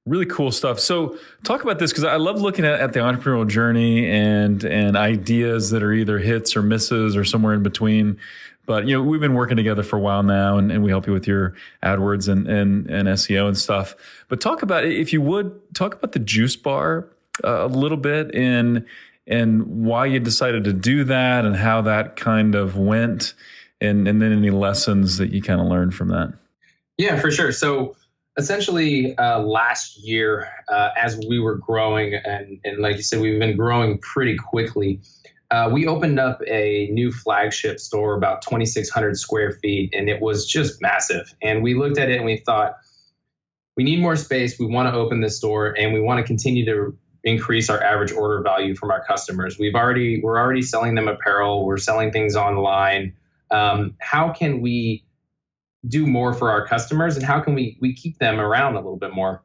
Really 0.06 0.26
cool 0.26 0.52
stuff. 0.52 0.80
So 0.80 1.16
talk 1.44 1.62
about 1.62 1.78
this 1.78 1.90
because 1.90 2.04
I 2.04 2.16
love 2.16 2.38
looking 2.38 2.66
at, 2.66 2.78
at 2.78 2.92
the 2.92 3.00
entrepreneurial 3.00 3.48
journey 3.48 4.06
and 4.06 4.62
and 4.62 4.98
ideas 4.98 5.70
that 5.70 5.82
are 5.82 5.94
either 5.94 6.18
hits 6.18 6.54
or 6.56 6.62
misses 6.62 7.16
or 7.16 7.24
somewhere 7.24 7.54
in 7.54 7.62
between. 7.62 8.18
But 8.66 8.86
you 8.86 8.94
know, 8.96 9.02
we've 9.02 9.20
been 9.20 9.34
working 9.34 9.56
together 9.56 9.82
for 9.82 9.96
a 9.96 10.00
while 10.00 10.22
now 10.22 10.56
and, 10.58 10.72
and 10.72 10.82
we 10.82 10.90
help 10.90 11.06
you 11.06 11.12
with 11.12 11.26
your 11.26 11.54
AdWords 11.82 12.28
and, 12.28 12.48
and, 12.48 12.88
and 12.90 13.08
SEO 13.08 13.46
and 13.46 13.56
stuff. 13.56 13.94
But 14.28 14.40
talk 14.40 14.62
about 14.62 14.84
if 14.84 15.12
you 15.12 15.20
would 15.20 15.52
talk 15.74 15.94
about 15.94 16.12
the 16.12 16.18
juice 16.18 16.56
bar 16.56 17.08
uh, 17.42 17.64
a 17.64 17.68
little 17.68 17.98
bit 17.98 18.34
and 18.34 18.86
and 19.26 19.66
why 19.86 20.06
you 20.06 20.20
decided 20.20 20.64
to 20.64 20.72
do 20.72 21.04
that 21.04 21.44
and 21.44 21.56
how 21.56 21.80
that 21.82 22.16
kind 22.16 22.54
of 22.54 22.76
went 22.76 23.34
and 23.80 24.06
and 24.06 24.20
then 24.20 24.32
any 24.32 24.50
lessons 24.50 25.18
that 25.18 25.30
you 25.30 25.42
kind 25.42 25.60
of 25.60 25.66
learned 25.66 25.94
from 25.94 26.08
that. 26.08 26.32
Yeah, 26.96 27.18
for 27.18 27.30
sure. 27.30 27.50
So 27.50 27.96
essentially 28.36 29.16
uh, 29.16 29.40
last 29.40 29.98
year 29.98 30.48
uh, 30.68 30.90
as 30.96 31.18
we 31.28 31.38
were 31.38 31.56
growing 31.56 32.14
and, 32.14 32.58
and 32.64 32.78
like 32.78 32.96
you 32.96 33.02
said 33.02 33.20
we've 33.20 33.38
been 33.38 33.56
growing 33.56 33.98
pretty 33.98 34.36
quickly 34.36 35.00
uh, 35.54 35.68
we 35.68 35.86
opened 35.86 36.18
up 36.18 36.40
a 36.48 36.88
new 36.90 37.12
flagship 37.12 37.78
store 37.78 38.16
about 38.16 38.42
2600 38.42 39.16
square 39.16 39.52
feet 39.52 39.94
and 39.94 40.08
it 40.08 40.20
was 40.20 40.46
just 40.46 40.82
massive. 40.82 41.32
And 41.40 41.62
we 41.62 41.74
looked 41.74 41.96
at 41.96 42.10
it 42.10 42.16
and 42.16 42.24
we 42.24 42.38
thought 42.38 42.74
we 43.76 43.84
need 43.84 44.00
more 44.00 44.16
space. 44.16 44.58
We 44.58 44.66
want 44.66 44.92
to 44.92 44.98
open 44.98 45.20
this 45.20 45.36
store 45.36 45.68
and 45.78 45.94
we 45.94 46.00
want 46.00 46.18
to 46.18 46.24
continue 46.24 46.64
to 46.64 46.98
increase 47.22 47.70
our 47.70 47.80
average 47.80 48.10
order 48.10 48.42
value 48.42 48.74
from 48.74 48.90
our 48.90 49.04
customers. 49.04 49.56
We've 49.56 49.76
already 49.76 50.20
we're 50.20 50.38
already 50.38 50.62
selling 50.62 50.96
them 50.96 51.06
apparel. 51.06 51.64
We're 51.64 51.78
selling 51.78 52.10
things 52.10 52.34
online. 52.34 53.14
Um, 53.52 53.94
how 54.00 54.30
can 54.32 54.60
we 54.60 55.04
do 55.86 56.04
more 56.04 56.34
for 56.34 56.50
our 56.50 56.66
customers 56.66 57.14
and 57.14 57.24
how 57.24 57.40
can 57.40 57.54
we 57.54 57.78
we 57.80 57.94
keep 57.94 58.18
them 58.18 58.40
around 58.40 58.72
a 58.74 58.78
little 58.78 58.98
bit 58.98 59.14
more 59.14 59.44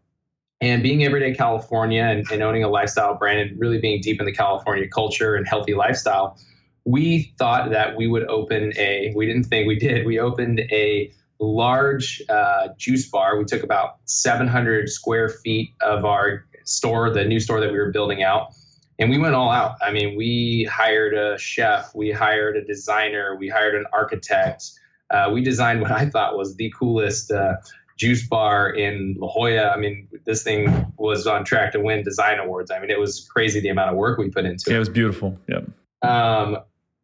and 0.61 0.83
being 0.83 1.03
everyday 1.03 1.33
california 1.33 2.03
and, 2.03 2.29
and, 2.31 2.41
owning 2.41 2.63
a 2.63 2.69
lifestyle 2.69 3.15
brand 3.15 3.39
and 3.39 3.59
really 3.59 3.79
being 3.79 4.01
deep 4.01 4.19
in 4.19 4.25
the 4.25 4.33
california 4.33 4.87
culture 4.87 5.35
and 5.35 5.47
healthy 5.47 5.73
lifestyle 5.73 6.37
we 6.85 7.33
thought 7.37 7.69
that 7.69 7.95
we 7.95 8.07
would 8.07 8.27
open 8.29 8.73
a 8.77 9.13
we 9.15 9.25
didn't 9.25 9.43
think 9.43 9.67
we 9.67 9.77
did 9.77 10.05
we 10.05 10.19
opened 10.19 10.59
a 10.71 11.11
large 11.39 12.21
uh, 12.29 12.69
juice 12.77 13.09
bar. 13.09 13.37
We 13.37 13.45
took 13.45 13.63
about 13.63 13.97
700 14.05 14.89
square 14.89 15.29
feet 15.29 15.73
of 15.81 16.05
our 16.05 16.45
store 16.65 17.09
the 17.09 17.25
new 17.25 17.39
store 17.39 17.59
that 17.59 17.71
we 17.71 17.77
were 17.79 17.91
building 17.91 18.21
out 18.21 18.53
and 18.99 19.09
we 19.09 19.17
went 19.17 19.33
all 19.33 19.51
out. 19.51 19.75
I 19.81 19.91
mean 19.91 20.15
we 20.15 20.67
hired 20.71 21.13
a 21.13 21.37
chef 21.37 21.93
we 21.95 22.11
hired 22.11 22.57
a 22.57 22.63
designer 22.63 23.35
we 23.35 23.49
hired 23.49 23.75
an 23.75 23.85
architect. 23.93 24.71
Uh, 25.09 25.31
we 25.33 25.41
designed 25.41 25.81
what 25.81 25.91
I 25.91 26.07
thought 26.07 26.37
was 26.37 26.55
the 26.55 26.71
coolest 26.77 27.31
uh, 27.31 27.55
juice 27.99 28.27
bar 28.27 28.69
in 28.69 29.15
La 29.19 29.27
Jolla. 29.27 29.69
I 29.69 29.77
mean, 29.77 30.07
this 30.25 30.43
thing 30.43 30.91
was 30.97 31.27
on 31.27 31.43
track 31.43 31.73
to 31.73 31.79
win 31.79 32.03
design 32.03 32.39
awards. 32.39 32.71
I 32.71 32.79
mean, 32.79 32.89
it 32.89 32.99
was 32.99 33.27
crazy 33.31 33.59
the 33.59 33.69
amount 33.69 33.91
of 33.91 33.97
work 33.97 34.17
we 34.17 34.29
put 34.29 34.45
into 34.45 34.69
it. 34.69 34.75
It 34.75 34.79
was 34.79 34.89
beautiful. 34.89 35.37
Yeah. 35.47 35.61
Um, 36.01 36.57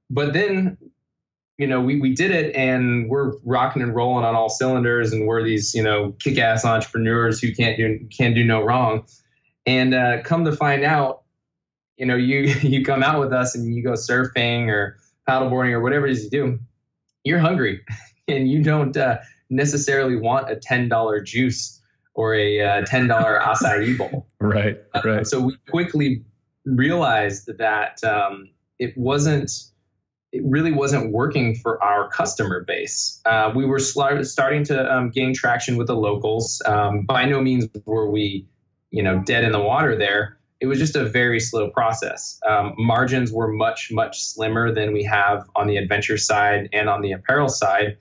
but 0.10 0.34
then, 0.34 0.78
you 1.58 1.68
know, 1.68 1.82
we, 1.82 2.00
we 2.00 2.14
did 2.14 2.32
it 2.32 2.56
and 2.56 3.10
we're 3.10 3.34
rocking 3.44 3.82
and 3.82 3.94
rolling 3.94 4.26
on 4.26 4.36
all 4.36 4.50
cylinders 4.50 5.12
and 5.12 5.28
we're 5.28 5.44
these, 5.44 5.74
you 5.74 5.84
know, 5.84 6.14
kick 6.20 6.38
ass 6.38 6.66
entrepreneurs 6.66 7.40
who 7.40 7.54
can't 7.54 7.78
do, 7.78 8.00
can't 8.16 8.36
do 8.36 8.44
no 8.44 8.64
wrong. 8.64 9.06
And 9.66 9.94
uh, 9.94 10.22
come 10.24 10.46
to 10.46 10.52
find 10.52 10.84
out, 10.84 11.24
you 11.98 12.06
know, 12.06 12.16
you, 12.16 12.40
you 12.62 12.86
come 12.86 13.04
out 13.04 13.20
with 13.20 13.34
us 13.34 13.56
and 13.56 13.74
you 13.74 13.84
go 13.84 13.94
surfing 13.94 14.68
or 14.68 14.98
paddleboarding 15.28 15.72
or 15.72 15.82
whatever 15.82 16.06
it 16.06 16.12
is 16.12 16.24
you 16.24 16.30
do 16.30 16.60
you're 17.26 17.40
hungry 17.40 17.82
and 18.30 18.50
you 18.50 18.64
don't 18.64 18.96
uh, 18.96 19.18
necessarily 19.50 20.16
want 20.16 20.52
a 20.52 20.56
$10 20.56 21.26
juice 21.26 21.82
or 22.14 22.34
a 22.34 22.62
uh, 22.62 22.82
$10 22.84 23.08
acai 23.42 23.98
bowl. 23.98 24.28
Right, 24.40 24.78
uh, 24.94 25.02
right. 25.04 25.28
so 25.28 25.42
we 25.42 25.58
quickly 25.70 26.24
realized 26.66 27.58
that 27.58 28.04
um, 28.04 28.50
it 28.80 28.98
wasn't 28.98 29.52
it 30.36 30.44
really 30.44 30.74
wasn't 30.74 31.14
working 31.14 31.56
for 31.56 31.82
our 31.82 32.10
customer 32.10 32.66
base. 32.66 33.22
Uh, 33.26 33.54
we 33.56 33.66
were 33.66 33.80
sl- 33.80 34.22
starting 34.24 34.66
to 34.66 34.94
um, 34.94 35.10
gain 35.10 35.34
traction 35.34 35.78
with 35.78 35.88
the 35.88 35.96
locals. 35.96 36.62
Um, 36.66 37.04
by 37.04 37.24
no 37.24 37.42
means 37.42 37.68
were 37.86 38.12
we, 38.12 38.46
you 38.92 39.02
know, 39.02 39.20
dead 39.20 39.46
in 39.46 39.54
the 39.54 39.62
water 39.62 39.98
there. 39.98 40.38
It 40.60 40.68
was 40.68 40.78
just 40.78 40.98
a 40.98 41.06
very 41.06 41.40
slow 41.40 41.70
process. 41.70 42.38
Um, 42.46 42.74
margins 42.78 43.32
were 43.32 43.48
much, 43.48 43.92
much 43.94 44.22
slimmer 44.22 44.74
than 44.74 44.92
we 44.92 45.04
have 45.04 45.50
on 45.56 45.68
the 45.68 45.78
adventure 45.78 46.18
side 46.18 46.68
and 46.74 46.90
on 46.90 47.02
the 47.02 47.14
apparel 47.14 47.48
side. 47.48 47.98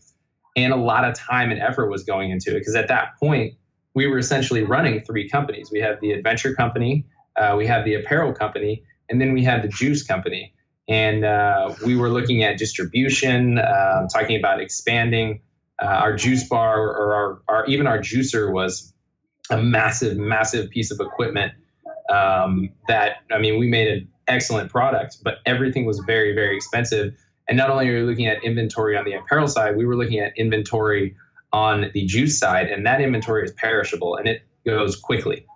And 0.57 0.73
a 0.73 0.77
lot 0.77 1.05
of 1.05 1.15
time 1.15 1.51
and 1.51 1.61
effort 1.61 1.91
was 1.91 2.05
going 2.05 2.31
into 2.31 2.51
it 2.51 2.61
because 2.61 2.77
at 2.77 2.89
that 2.89 3.19
point, 3.19 3.55
we 3.95 4.07
were 4.07 4.19
essentially 4.19 4.63
running 4.63 5.01
three 5.01 5.29
companies. 5.29 5.71
We 5.71 5.81
had 5.81 6.01
the 6.01 6.13
adventure 6.13 6.55
company, 6.55 7.07
uh, 7.37 7.55
we 7.57 7.67
had 7.67 7.85
the 7.85 7.95
apparel 7.95 8.33
company, 8.33 8.83
and 9.09 9.21
then 9.21 9.33
we 9.33 9.45
had 9.45 9.63
the 9.63 9.69
juice 9.69 10.03
company 10.03 10.55
and 10.89 11.25
uh, 11.25 11.75
we 11.85 11.97
were 11.97 12.11
looking 12.11 12.43
at 12.43 12.59
distribution, 12.59 13.59
uh, 13.59 14.07
talking 14.09 14.39
about 14.39 14.61
expanding. 14.61 15.41
Uh, 15.83 15.87
our 15.87 16.15
juice 16.15 16.47
bar 16.49 16.81
or 16.81 17.15
our, 17.15 17.43
our, 17.49 17.67
even 17.67 17.87
our 17.87 17.99
juicer 17.99 18.53
was 18.53 18.93
a 19.51 19.61
massive, 19.61 20.17
massive 20.17 20.71
piece 20.71 20.91
of 20.91 21.01
equipment 21.01 21.53
um, 22.11 22.71
that 22.87 23.17
I 23.33 23.39
mean, 23.39 23.59
we 23.59 23.69
made 23.69 23.89
an 23.89 24.09
excellent 24.29 24.71
product, 24.71 25.19
but 25.23 25.39
everything 25.47 25.85
was 25.85 26.01
very, 26.07 26.35
very 26.35 26.55
expensive. 26.55 27.15
And 27.49 27.59
not 27.59 27.71
only 27.71 27.89
are 27.89 28.01
we 28.01 28.03
looking 28.03 28.27
at 28.27 28.43
inventory 28.43 28.97
on 28.97 29.05
the 29.05 29.13
apparel 29.13 29.49
side, 29.49 29.77
we 29.77 29.85
were 29.85 29.97
looking 29.97 30.19
at 30.19 30.33
inventory 30.37 31.17
on 31.53 31.91
the 31.95 32.05
juice 32.07 32.39
side, 32.39 32.69
and 32.69 32.85
that 32.87 33.01
inventory 33.01 33.45
is 33.45 33.53
perishable 33.53 34.17
and 34.17 34.27
it 34.27 34.43
goes 34.65 34.97
quickly. 34.97 35.47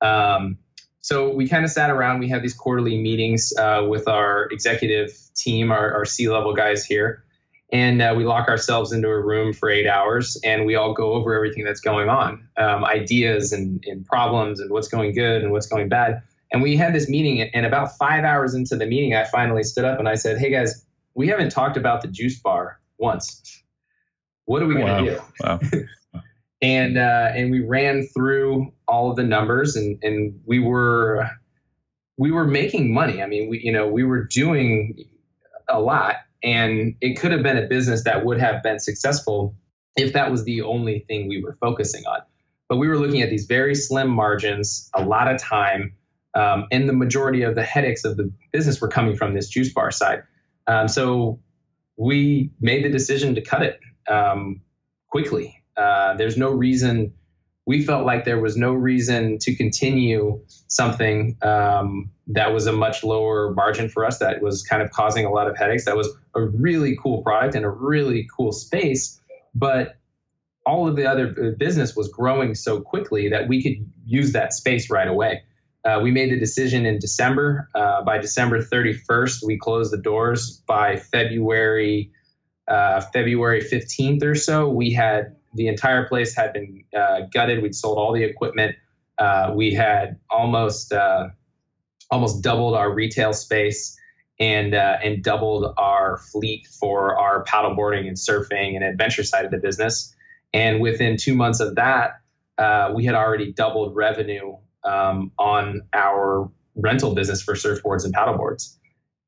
Um, 0.00 0.58
so 1.00 1.28
we 1.34 1.46
kind 1.48 1.64
of 1.64 1.70
sat 1.70 1.90
around. 1.90 2.20
We 2.20 2.30
had 2.30 2.42
these 2.42 2.54
quarterly 2.54 2.96
meetings 2.96 3.52
uh, 3.58 3.84
with 3.86 4.08
our 4.08 4.48
executive 4.50 5.12
team, 5.34 5.70
our, 5.70 5.92
our 5.92 6.04
C-level 6.06 6.54
guys 6.54 6.86
here, 6.86 7.24
and 7.70 8.00
uh, 8.00 8.14
we 8.16 8.24
lock 8.24 8.48
ourselves 8.48 8.92
into 8.92 9.08
a 9.08 9.20
room 9.20 9.52
for 9.52 9.68
eight 9.68 9.86
hours, 9.86 10.38
and 10.44 10.64
we 10.64 10.76
all 10.76 10.94
go 10.94 11.12
over 11.12 11.34
everything 11.34 11.64
that's 11.64 11.80
going 11.80 12.08
on, 12.08 12.48
um, 12.56 12.86
ideas 12.86 13.52
and, 13.52 13.84
and 13.86 14.06
problems, 14.06 14.60
and 14.60 14.70
what's 14.70 14.88
going 14.88 15.12
good 15.12 15.42
and 15.42 15.52
what's 15.52 15.66
going 15.66 15.90
bad. 15.90 16.22
And 16.52 16.62
we 16.62 16.76
had 16.76 16.94
this 16.94 17.08
meeting, 17.08 17.42
and 17.42 17.66
about 17.66 17.98
five 17.98 18.24
hours 18.24 18.54
into 18.54 18.76
the 18.76 18.86
meeting, 18.86 19.14
I 19.14 19.24
finally 19.24 19.64
stood 19.64 19.84
up 19.84 19.98
and 19.98 20.08
I 20.08 20.14
said, 20.14 20.38
"Hey 20.38 20.50
guys, 20.50 20.83
we 21.14 21.28
haven't 21.28 21.50
talked 21.50 21.76
about 21.76 22.02
the 22.02 22.08
juice 22.08 22.38
bar 22.40 22.80
once. 22.98 23.62
What 24.46 24.62
are 24.62 24.66
we 24.66 24.74
going 24.74 25.04
to 25.04 25.20
wow. 25.42 25.58
do?" 25.58 25.80
Wow. 26.12 26.20
and 26.64 26.96
uh, 26.96 27.32
and 27.34 27.50
we 27.50 27.60
ran 27.60 28.06
through 28.06 28.72
all 28.88 29.10
of 29.10 29.16
the 29.16 29.22
numbers 29.22 29.76
and 29.76 29.98
and 30.02 30.40
we 30.46 30.58
were 30.58 31.28
we 32.16 32.30
were 32.30 32.46
making 32.46 32.92
money 32.92 33.22
i 33.22 33.26
mean 33.26 33.48
we 33.48 33.60
you 33.60 33.72
know 33.72 33.86
we 33.86 34.04
were 34.04 34.24
doing 34.24 35.04
a 35.68 35.80
lot 35.80 36.16
and 36.42 36.94
it 37.00 37.18
could 37.18 37.32
have 37.32 37.42
been 37.42 37.58
a 37.58 37.66
business 37.66 38.04
that 38.04 38.24
would 38.24 38.38
have 38.38 38.62
been 38.62 38.78
successful 38.78 39.54
if 39.96 40.12
that 40.12 40.30
was 40.30 40.44
the 40.44 40.62
only 40.62 41.00
thing 41.00 41.28
we 41.28 41.42
were 41.42 41.56
focusing 41.60 42.04
on 42.06 42.20
but 42.68 42.76
we 42.76 42.88
were 42.88 42.98
looking 42.98 43.22
at 43.22 43.30
these 43.30 43.46
very 43.46 43.74
slim 43.74 44.08
margins 44.08 44.90
a 44.94 45.02
lot 45.02 45.32
of 45.32 45.40
time 45.40 45.92
um, 46.34 46.66
and 46.72 46.88
the 46.88 46.92
majority 46.92 47.42
of 47.42 47.54
the 47.54 47.62
headaches 47.62 48.04
of 48.04 48.16
the 48.16 48.30
business 48.52 48.80
were 48.80 48.88
coming 48.88 49.16
from 49.16 49.34
this 49.34 49.48
juice 49.48 49.72
bar 49.72 49.90
side 49.90 50.22
um, 50.66 50.88
so 50.88 51.40
we 51.96 52.50
made 52.60 52.84
the 52.84 52.90
decision 52.90 53.34
to 53.34 53.40
cut 53.40 53.62
it 53.62 53.80
um, 54.08 54.60
quickly 55.08 55.64
uh, 55.76 56.16
there's 56.16 56.36
no 56.36 56.50
reason. 56.50 57.12
We 57.66 57.82
felt 57.82 58.04
like 58.04 58.24
there 58.24 58.40
was 58.40 58.56
no 58.56 58.72
reason 58.72 59.38
to 59.38 59.54
continue 59.54 60.40
something 60.68 61.36
um, 61.42 62.10
that 62.28 62.52
was 62.52 62.66
a 62.66 62.72
much 62.72 63.02
lower 63.02 63.52
margin 63.52 63.88
for 63.88 64.04
us. 64.04 64.18
That 64.18 64.42
was 64.42 64.62
kind 64.62 64.82
of 64.82 64.90
causing 64.90 65.24
a 65.24 65.30
lot 65.30 65.48
of 65.48 65.56
headaches. 65.56 65.86
That 65.86 65.96
was 65.96 66.08
a 66.34 66.42
really 66.42 66.96
cool 67.02 67.22
product 67.22 67.54
and 67.54 67.64
a 67.64 67.70
really 67.70 68.28
cool 68.36 68.52
space, 68.52 69.20
but 69.54 69.96
all 70.66 70.88
of 70.88 70.96
the 70.96 71.06
other 71.06 71.28
uh, 71.30 71.50
business 71.58 71.94
was 71.96 72.08
growing 72.08 72.54
so 72.54 72.80
quickly 72.80 73.28
that 73.30 73.48
we 73.48 73.62
could 73.62 73.90
use 74.06 74.32
that 74.32 74.52
space 74.52 74.90
right 74.90 75.08
away. 75.08 75.42
Uh, 75.84 76.00
we 76.02 76.10
made 76.10 76.30
the 76.30 76.38
decision 76.38 76.86
in 76.86 76.98
December. 76.98 77.68
Uh, 77.74 78.02
by 78.02 78.18
December 78.18 78.62
31st, 78.62 79.44
we 79.44 79.58
closed 79.58 79.92
the 79.92 79.98
doors. 79.98 80.62
By 80.66 80.96
February 80.96 82.10
uh, 82.66 83.02
February 83.12 83.60
15th 83.60 84.22
or 84.24 84.34
so, 84.34 84.68
we 84.68 84.90
had 84.90 85.36
the 85.52 85.68
entire 85.68 86.08
place 86.08 86.34
had 86.34 86.54
been 86.54 86.82
uh, 86.96 87.20
gutted. 87.32 87.62
We'd 87.62 87.74
sold 87.74 87.98
all 87.98 88.14
the 88.14 88.24
equipment. 88.24 88.76
Uh, 89.18 89.52
we 89.54 89.74
had 89.74 90.18
almost 90.30 90.92
uh, 90.92 91.28
almost 92.10 92.42
doubled 92.42 92.74
our 92.74 92.90
retail 92.90 93.34
space 93.34 93.98
and 94.40 94.74
and 94.74 95.22
doubled 95.22 95.74
our 95.76 96.18
fleet 96.32 96.66
for 96.66 97.16
our 97.18 97.44
paddleboarding 97.44 98.08
and 98.08 98.16
surfing 98.16 98.74
and 98.74 98.82
adventure 98.82 99.22
side 99.22 99.44
of 99.44 99.50
the 99.50 99.58
business. 99.58 100.16
And 100.54 100.80
within 100.80 101.18
two 101.18 101.34
months 101.34 101.60
of 101.60 101.74
that, 101.74 102.20
we 102.94 103.04
had 103.04 103.14
already 103.14 103.52
doubled 103.52 103.94
revenue 103.94 104.56
um, 104.84 105.32
on 105.38 105.82
our 105.92 106.50
rental 106.76 107.14
business 107.14 107.42
for 107.42 107.54
surfboards 107.54 108.04
and 108.04 108.14
paddleboards. 108.14 108.76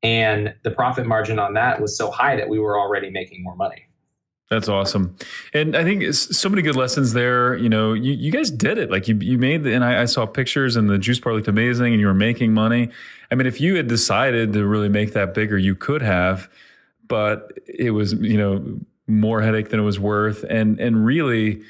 And 0.03 0.53
the 0.63 0.71
profit 0.71 1.07
margin 1.07 1.39
on 1.39 1.53
that 1.53 1.81
was 1.81 1.97
so 1.97 2.11
high 2.11 2.35
that 2.35 2.49
we 2.49 2.59
were 2.59 2.79
already 2.79 3.09
making 3.09 3.43
more 3.43 3.55
money. 3.55 3.87
That's 4.49 4.69
awesome, 4.69 5.17
and 5.53 5.75
I 5.75 5.83
think 5.83 6.13
so 6.13 6.47
many 6.47 6.61
good 6.61 6.77
lessons 6.77 7.11
there. 7.11 7.57
You 7.57 7.67
know, 7.67 7.91
you, 7.91 8.13
you 8.13 8.31
guys 8.31 8.49
did 8.49 8.77
it. 8.77 8.89
Like 8.89 9.09
you, 9.09 9.15
you 9.15 9.37
made, 9.37 9.63
the, 9.63 9.73
and 9.73 9.83
I, 9.83 10.03
I, 10.03 10.05
saw 10.05 10.25
pictures, 10.25 10.77
and 10.77 10.89
the 10.89 10.97
juice 10.97 11.19
bar 11.19 11.33
looked 11.33 11.49
amazing, 11.49 11.91
and 11.91 11.99
you 11.99 12.07
were 12.07 12.13
making 12.13 12.53
money. 12.53 12.89
I 13.29 13.35
mean, 13.35 13.45
if 13.45 13.59
you 13.59 13.75
had 13.75 13.89
decided 13.89 14.53
to 14.53 14.65
really 14.65 14.87
make 14.87 15.11
that 15.13 15.33
bigger, 15.33 15.57
you 15.57 15.75
could 15.75 16.01
have, 16.01 16.49
but 17.09 17.59
it 17.65 17.91
was, 17.91 18.13
you 18.13 18.37
know, 18.37 18.79
more 19.05 19.41
headache 19.41 19.67
than 19.67 19.81
it 19.81 19.83
was 19.83 19.99
worth, 19.99 20.45
and 20.49 20.79
and 20.79 21.05
really, 21.05 21.63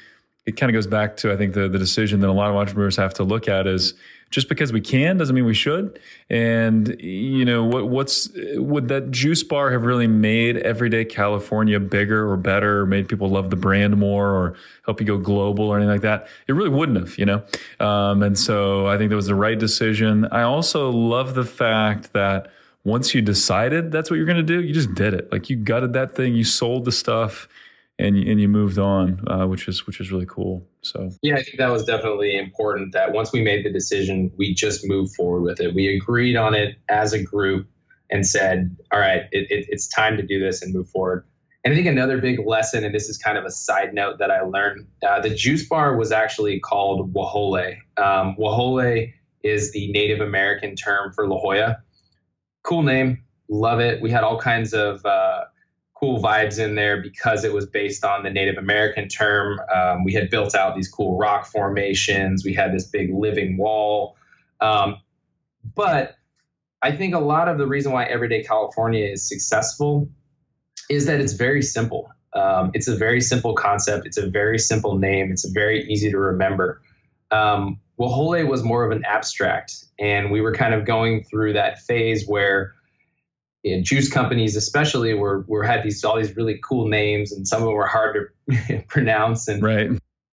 it 0.48 0.56
kind 0.56 0.70
of 0.70 0.74
goes 0.74 0.86
back 0.86 1.18
to 1.18 1.30
I 1.30 1.36
think 1.36 1.52
the 1.52 1.68
the 1.68 1.78
decision 1.78 2.20
that 2.20 2.30
a 2.30 2.32
lot 2.32 2.48
of 2.48 2.56
entrepreneurs 2.56 2.96
have 2.96 3.12
to 3.14 3.22
look 3.22 3.48
at 3.48 3.66
is 3.66 3.92
just 4.30 4.48
because 4.48 4.72
we 4.72 4.80
can 4.80 5.18
doesn't 5.18 5.34
mean 5.34 5.44
we 5.44 5.54
should. 5.54 5.98
And 6.30 6.98
you 7.00 7.44
know 7.44 7.64
what? 7.64 7.88
What's 7.88 8.30
would 8.54 8.88
that 8.88 9.10
juice 9.10 9.42
bar 9.42 9.70
have 9.72 9.84
really 9.84 10.06
made 10.06 10.56
everyday 10.56 11.04
California 11.04 11.78
bigger 11.78 12.30
or 12.30 12.38
better, 12.38 12.80
or 12.80 12.86
made 12.86 13.08
people 13.08 13.28
love 13.28 13.50
the 13.50 13.56
brand 13.56 13.98
more, 13.98 14.28
or 14.28 14.54
help 14.86 15.00
you 15.00 15.06
go 15.06 15.18
global 15.18 15.68
or 15.68 15.76
anything 15.76 15.92
like 15.92 16.00
that? 16.02 16.28
It 16.46 16.52
really 16.52 16.70
wouldn't 16.70 16.98
have, 16.98 17.18
you 17.18 17.26
know. 17.26 17.42
Um, 17.78 18.22
and 18.22 18.38
so 18.38 18.86
I 18.86 18.96
think 18.96 19.10
that 19.10 19.16
was 19.16 19.26
the 19.26 19.34
right 19.34 19.58
decision. 19.58 20.26
I 20.32 20.42
also 20.42 20.90
love 20.90 21.34
the 21.34 21.44
fact 21.44 22.14
that 22.14 22.50
once 22.84 23.14
you 23.14 23.20
decided 23.20 23.92
that's 23.92 24.10
what 24.10 24.16
you're 24.16 24.26
going 24.26 24.38
to 24.38 24.42
do, 24.42 24.62
you 24.62 24.72
just 24.72 24.94
did 24.94 25.12
it. 25.12 25.30
Like 25.30 25.50
you 25.50 25.56
gutted 25.56 25.92
that 25.92 26.14
thing, 26.16 26.34
you 26.34 26.44
sold 26.44 26.86
the 26.86 26.92
stuff 26.92 27.48
and 27.98 28.16
and 28.16 28.40
you 28.40 28.48
moved 28.48 28.78
on, 28.78 29.24
uh, 29.28 29.46
which 29.46 29.68
is 29.68 29.86
which 29.86 30.00
is 30.00 30.12
really 30.12 30.26
cool. 30.26 30.66
So 30.82 31.10
yeah, 31.22 31.34
I 31.34 31.42
think 31.42 31.58
that 31.58 31.70
was 31.70 31.84
definitely 31.84 32.36
important. 32.36 32.92
That 32.92 33.12
once 33.12 33.32
we 33.32 33.42
made 33.42 33.64
the 33.64 33.72
decision, 33.72 34.30
we 34.36 34.54
just 34.54 34.86
moved 34.86 35.14
forward 35.14 35.42
with 35.42 35.60
it. 35.60 35.74
We 35.74 35.94
agreed 35.96 36.36
on 36.36 36.54
it 36.54 36.76
as 36.88 37.12
a 37.12 37.22
group 37.22 37.68
and 38.10 38.26
said, 38.26 38.76
"All 38.92 39.00
right, 39.00 39.22
it, 39.32 39.50
it, 39.50 39.66
it's 39.68 39.88
time 39.88 40.16
to 40.16 40.22
do 40.22 40.38
this 40.38 40.62
and 40.62 40.72
move 40.72 40.88
forward." 40.88 41.24
And 41.64 41.74
I 41.74 41.76
think 41.76 41.88
another 41.88 42.18
big 42.18 42.38
lesson, 42.46 42.84
and 42.84 42.94
this 42.94 43.08
is 43.08 43.18
kind 43.18 43.36
of 43.36 43.44
a 43.44 43.50
side 43.50 43.92
note 43.92 44.18
that 44.20 44.30
I 44.30 44.42
learned, 44.42 44.86
uh, 45.06 45.20
the 45.20 45.30
juice 45.30 45.68
bar 45.68 45.96
was 45.96 46.12
actually 46.12 46.60
called 46.60 47.12
Wahole. 47.12 47.76
Um, 47.96 48.36
Wahole 48.38 49.12
is 49.42 49.72
the 49.72 49.90
Native 49.90 50.20
American 50.20 50.76
term 50.76 51.12
for 51.12 51.28
La 51.28 51.36
Jolla. 51.36 51.78
Cool 52.62 52.84
name, 52.84 53.24
love 53.48 53.80
it. 53.80 54.00
We 54.00 54.10
had 54.10 54.22
all 54.22 54.38
kinds 54.38 54.72
of 54.72 55.04
uh, 55.04 55.44
cool 55.98 56.22
vibes 56.22 56.58
in 56.58 56.74
there 56.74 57.02
because 57.02 57.44
it 57.44 57.52
was 57.52 57.66
based 57.66 58.04
on 58.04 58.22
the 58.22 58.30
Native 58.30 58.56
American 58.56 59.08
term. 59.08 59.58
Um, 59.74 60.04
we 60.04 60.12
had 60.12 60.30
built 60.30 60.54
out 60.54 60.76
these 60.76 60.88
cool 60.88 61.18
rock 61.18 61.46
formations. 61.46 62.44
We 62.44 62.54
had 62.54 62.72
this 62.72 62.86
big 62.86 63.12
living 63.12 63.56
wall. 63.56 64.16
Um, 64.60 65.00
but 65.74 66.14
I 66.82 66.92
think 66.92 67.14
a 67.14 67.18
lot 67.18 67.48
of 67.48 67.58
the 67.58 67.66
reason 67.66 67.92
why 67.92 68.04
Everyday 68.04 68.44
California 68.44 69.06
is 69.06 69.28
successful 69.28 70.08
is 70.88 71.06
that 71.06 71.20
it's 71.20 71.32
very 71.32 71.62
simple. 71.62 72.10
Um, 72.32 72.70
it's 72.74 72.88
a 72.88 72.96
very 72.96 73.20
simple 73.20 73.54
concept. 73.54 74.06
It's 74.06 74.18
a 74.18 74.28
very 74.28 74.58
simple 74.58 74.98
name. 74.98 75.32
It's 75.32 75.48
very 75.48 75.84
easy 75.90 76.10
to 76.10 76.18
remember. 76.18 76.80
Um, 77.30 77.80
Wahole 77.98 78.46
was 78.46 78.62
more 78.62 78.84
of 78.84 78.92
an 78.92 79.04
abstract, 79.04 79.74
and 79.98 80.30
we 80.30 80.40
were 80.40 80.54
kind 80.54 80.72
of 80.72 80.86
going 80.86 81.24
through 81.24 81.54
that 81.54 81.80
phase 81.80 82.26
where 82.26 82.74
you 83.62 83.76
know, 83.76 83.82
juice 83.82 84.10
companies 84.10 84.56
especially 84.56 85.14
were 85.14 85.44
were 85.48 85.64
had 85.64 85.82
these 85.82 86.02
all 86.04 86.16
these 86.16 86.36
really 86.36 86.60
cool 86.62 86.86
names 86.86 87.32
and 87.32 87.46
some 87.46 87.62
of 87.62 87.66
them 87.66 87.74
were 87.74 87.86
hard 87.86 88.30
to 88.46 88.82
pronounce 88.88 89.48
and 89.48 89.62
right. 89.62 89.90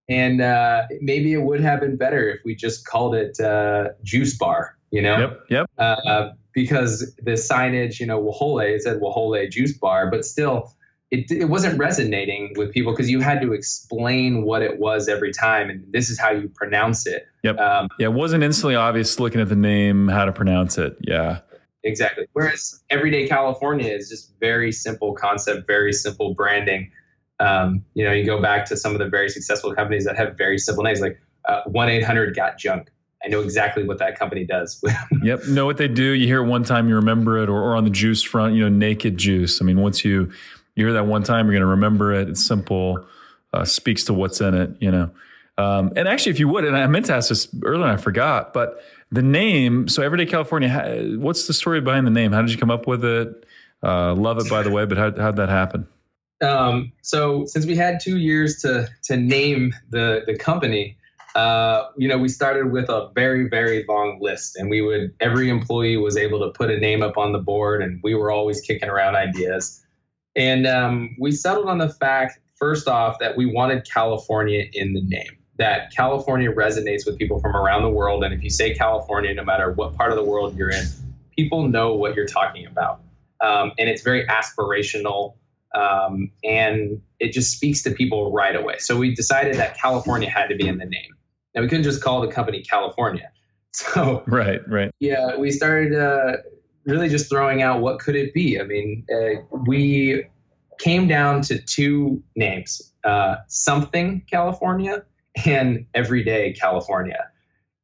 and 0.07 0.41
uh, 0.41 0.83
maybe 1.01 1.33
it 1.33 1.41
would 1.41 1.61
have 1.61 1.79
been 1.79 1.97
better 1.97 2.29
if 2.29 2.39
we 2.45 2.55
just 2.55 2.85
called 2.85 3.15
it 3.15 3.39
uh, 3.39 3.89
juice 4.03 4.37
bar 4.37 4.77
you 4.91 5.01
know? 5.01 5.19
Yep 5.19 5.39
yep. 5.49 5.69
Uh, 5.77 6.29
because 6.53 7.13
the 7.21 7.31
signage 7.31 7.99
you 7.99 8.05
know 8.05 8.21
Wahole 8.21 8.75
it 8.75 8.83
said 8.83 9.01
Wahole 9.01 9.49
juice 9.49 9.77
bar 9.77 10.09
but 10.09 10.23
still 10.23 10.71
it, 11.11 11.29
it 11.29 11.45
wasn't 11.45 11.77
resonating 11.77 12.53
with 12.55 12.71
people 12.73 12.91
because 12.91 13.09
you 13.09 13.21
had 13.21 13.39
to 13.41 13.53
explain 13.53 14.43
what 14.43 14.63
it 14.63 14.79
was 14.79 15.07
every 15.07 15.31
time 15.31 15.69
and 15.69 15.83
this 15.91 16.09
is 16.09 16.19
how 16.19 16.31
you 16.31 16.49
pronounce 16.49 17.05
it. 17.05 17.27
Yep. 17.43 17.57
Um, 17.57 17.89
yeah 17.99 18.07
it 18.07 18.13
wasn't 18.13 18.43
instantly 18.43 18.75
obvious 18.75 19.19
looking 19.19 19.41
at 19.41 19.49
the 19.49 19.55
name 19.55 20.07
how 20.07 20.25
to 20.25 20.31
pronounce 20.31 20.77
it. 20.77 20.95
Yeah 21.01 21.39
exactly. 21.85 22.25
Whereas 22.33 22.83
everyday 22.89 23.27
California 23.27 23.91
is 23.91 24.09
just 24.09 24.33
very 24.39 24.71
simple 24.71 25.13
concept, 25.13 25.67
very 25.67 25.93
simple 25.93 26.33
branding. 26.33 26.91
Um, 27.39 27.85
you 27.93 28.03
know, 28.03 28.11
you 28.11 28.25
go 28.25 28.41
back 28.41 28.65
to 28.65 28.77
some 28.77 28.93
of 28.93 28.99
the 28.99 29.07
very 29.07 29.29
successful 29.29 29.73
companies 29.73 30.05
that 30.05 30.17
have 30.17 30.37
very 30.37 30.57
simple 30.57 30.83
names, 30.83 30.99
like 30.99 31.21
uh, 31.45 31.61
one 31.65 31.89
eight 31.89 32.03
hundred 32.03 32.35
got 32.35 32.57
junk. 32.57 32.89
I 33.23 33.27
know 33.27 33.41
exactly 33.41 33.83
what 33.83 33.97
that 33.99 34.19
company 34.19 34.45
does. 34.45 34.83
yep, 35.23 35.47
know 35.47 35.65
what 35.65 35.77
they 35.77 35.87
do. 35.87 36.11
You 36.11 36.27
hear 36.27 36.43
it 36.43 36.47
one 36.47 36.63
time, 36.63 36.87
you 36.87 36.95
remember 36.95 37.41
it, 37.41 37.49
or, 37.49 37.61
or 37.61 37.75
on 37.75 37.83
the 37.83 37.89
juice 37.89 38.21
front, 38.21 38.53
you 38.53 38.61
know, 38.61 38.69
naked 38.69 39.17
juice. 39.17 39.61
I 39.61 39.65
mean, 39.65 39.79
once 39.79 40.03
you 40.03 40.31
you 40.75 40.85
hear 40.85 40.93
that 40.93 41.07
one 41.07 41.23
time, 41.23 41.45
you're 41.45 41.53
going 41.53 41.61
to 41.61 41.67
remember 41.67 42.13
it. 42.13 42.29
It's 42.29 42.45
simple, 42.45 43.05
uh, 43.53 43.65
speaks 43.65 44.03
to 44.05 44.13
what's 44.13 44.41
in 44.41 44.53
it. 44.53 44.71
You 44.79 44.91
know, 44.91 45.11
um, 45.57 45.93
and 45.95 46.07
actually, 46.07 46.31
if 46.31 46.39
you 46.39 46.47
would, 46.49 46.65
and 46.65 46.77
I 46.77 46.85
meant 46.87 47.05
to 47.07 47.15
ask 47.15 47.29
this 47.29 47.47
earlier, 47.63 47.83
and 47.83 47.91
I 47.91 47.97
forgot, 47.97 48.53
but 48.53 48.81
the 49.11 49.21
name. 49.21 49.87
So, 49.87 50.03
Everyday 50.03 50.25
California. 50.25 51.17
What's 51.17 51.47
the 51.47 51.53
story 51.53 51.81
behind 51.81 52.05
the 52.07 52.11
name? 52.11 52.31
How 52.31 52.41
did 52.41 52.51
you 52.51 52.57
come 52.57 52.71
up 52.71 52.87
with 52.87 53.03
it? 53.03 53.45
Uh, 53.83 54.13
love 54.15 54.39
it, 54.39 54.49
by 54.49 54.63
the 54.63 54.71
way. 54.71 54.85
But 54.85 54.97
how 54.97 55.11
how'd 55.15 55.35
that 55.37 55.49
happen? 55.49 55.87
Um, 56.41 56.91
so, 57.01 57.45
since 57.45 57.65
we 57.65 57.75
had 57.75 57.99
two 57.99 58.17
years 58.17 58.61
to 58.61 58.87
to 59.03 59.17
name 59.17 59.73
the 59.89 60.23
the 60.25 60.37
company, 60.37 60.97
uh, 61.35 61.89
you 61.97 62.07
know, 62.07 62.17
we 62.17 62.29
started 62.29 62.71
with 62.71 62.89
a 62.89 63.11
very, 63.13 63.49
very 63.49 63.85
long 63.89 64.19
list, 64.21 64.55
and 64.55 64.69
we 64.69 64.81
would 64.81 65.13
every 65.19 65.49
employee 65.49 65.97
was 65.97 66.15
able 66.15 66.39
to 66.39 66.49
put 66.57 66.71
a 66.71 66.79
name 66.79 67.03
up 67.03 67.17
on 67.17 67.33
the 67.33 67.39
board, 67.39 67.83
and 67.83 67.99
we 68.03 68.15
were 68.15 68.31
always 68.31 68.61
kicking 68.61 68.89
around 68.89 69.15
ideas. 69.15 69.81
And 70.37 70.65
um, 70.65 71.15
we 71.19 71.31
settled 71.31 71.67
on 71.67 71.77
the 71.77 71.89
fact, 71.89 72.39
first 72.55 72.87
off, 72.87 73.19
that 73.19 73.35
we 73.35 73.45
wanted 73.45 73.87
California 73.89 74.65
in 74.73 74.93
the 74.93 75.01
name. 75.01 75.37
That 75.57 75.91
California 75.95 76.51
resonates 76.51 77.05
with 77.05 77.17
people 77.17 77.39
from 77.39 77.55
around 77.55 77.83
the 77.83 77.89
world, 77.89 78.23
and 78.23 78.33
if 78.33 78.43
you 78.43 78.49
say 78.49 78.73
California, 78.73 79.33
no 79.33 79.43
matter 79.43 79.71
what 79.71 79.95
part 79.95 80.11
of 80.11 80.17
the 80.17 80.23
world 80.23 80.57
you're 80.57 80.69
in, 80.69 80.85
people 81.35 81.67
know 81.67 81.93
what 81.93 82.15
you're 82.15 82.25
talking 82.25 82.65
about, 82.65 83.01
um, 83.41 83.71
and 83.77 83.89
it's 83.89 84.01
very 84.01 84.25
aspirational. 84.27 85.35
Um, 85.73 86.31
and 86.41 87.01
it 87.19 87.33
just 87.33 87.51
speaks 87.51 87.83
to 87.83 87.91
people 87.91 88.31
right 88.31 88.55
away. 88.55 88.77
So 88.77 88.95
we 88.95 89.13
decided 89.13 89.57
that 89.57 89.77
California 89.77 90.29
had 90.29 90.47
to 90.47 90.55
be 90.55 90.69
in 90.69 90.77
the 90.77 90.85
name. 90.85 91.15
Now 91.53 91.61
we 91.61 91.67
couldn't 91.67 91.83
just 91.83 92.01
call 92.01 92.21
the 92.21 92.27
company 92.27 92.61
California. 92.61 93.29
So 93.77 94.23
right, 94.25 94.61
right. 94.69 94.89
Yeah, 95.01 95.35
we 95.35 95.51
started 95.51 95.93
uh, 95.93 96.37
really 96.85 97.09
just 97.09 97.29
throwing 97.29 97.61
out 97.61 97.81
what 97.81 97.99
could 97.99 98.15
it 98.15 98.33
be. 98.33 98.57
I 98.57 98.63
mean, 98.63 99.05
uh, 99.13 99.41
we 99.67 100.23
came 100.79 101.09
down 101.09 101.41
to 101.41 101.59
two 101.59 102.23
names: 102.37 102.93
uh, 103.03 103.35
something 103.49 104.21
California 104.31 105.03
and 105.45 105.85
Everyday 105.93 106.53
California. 106.53 107.29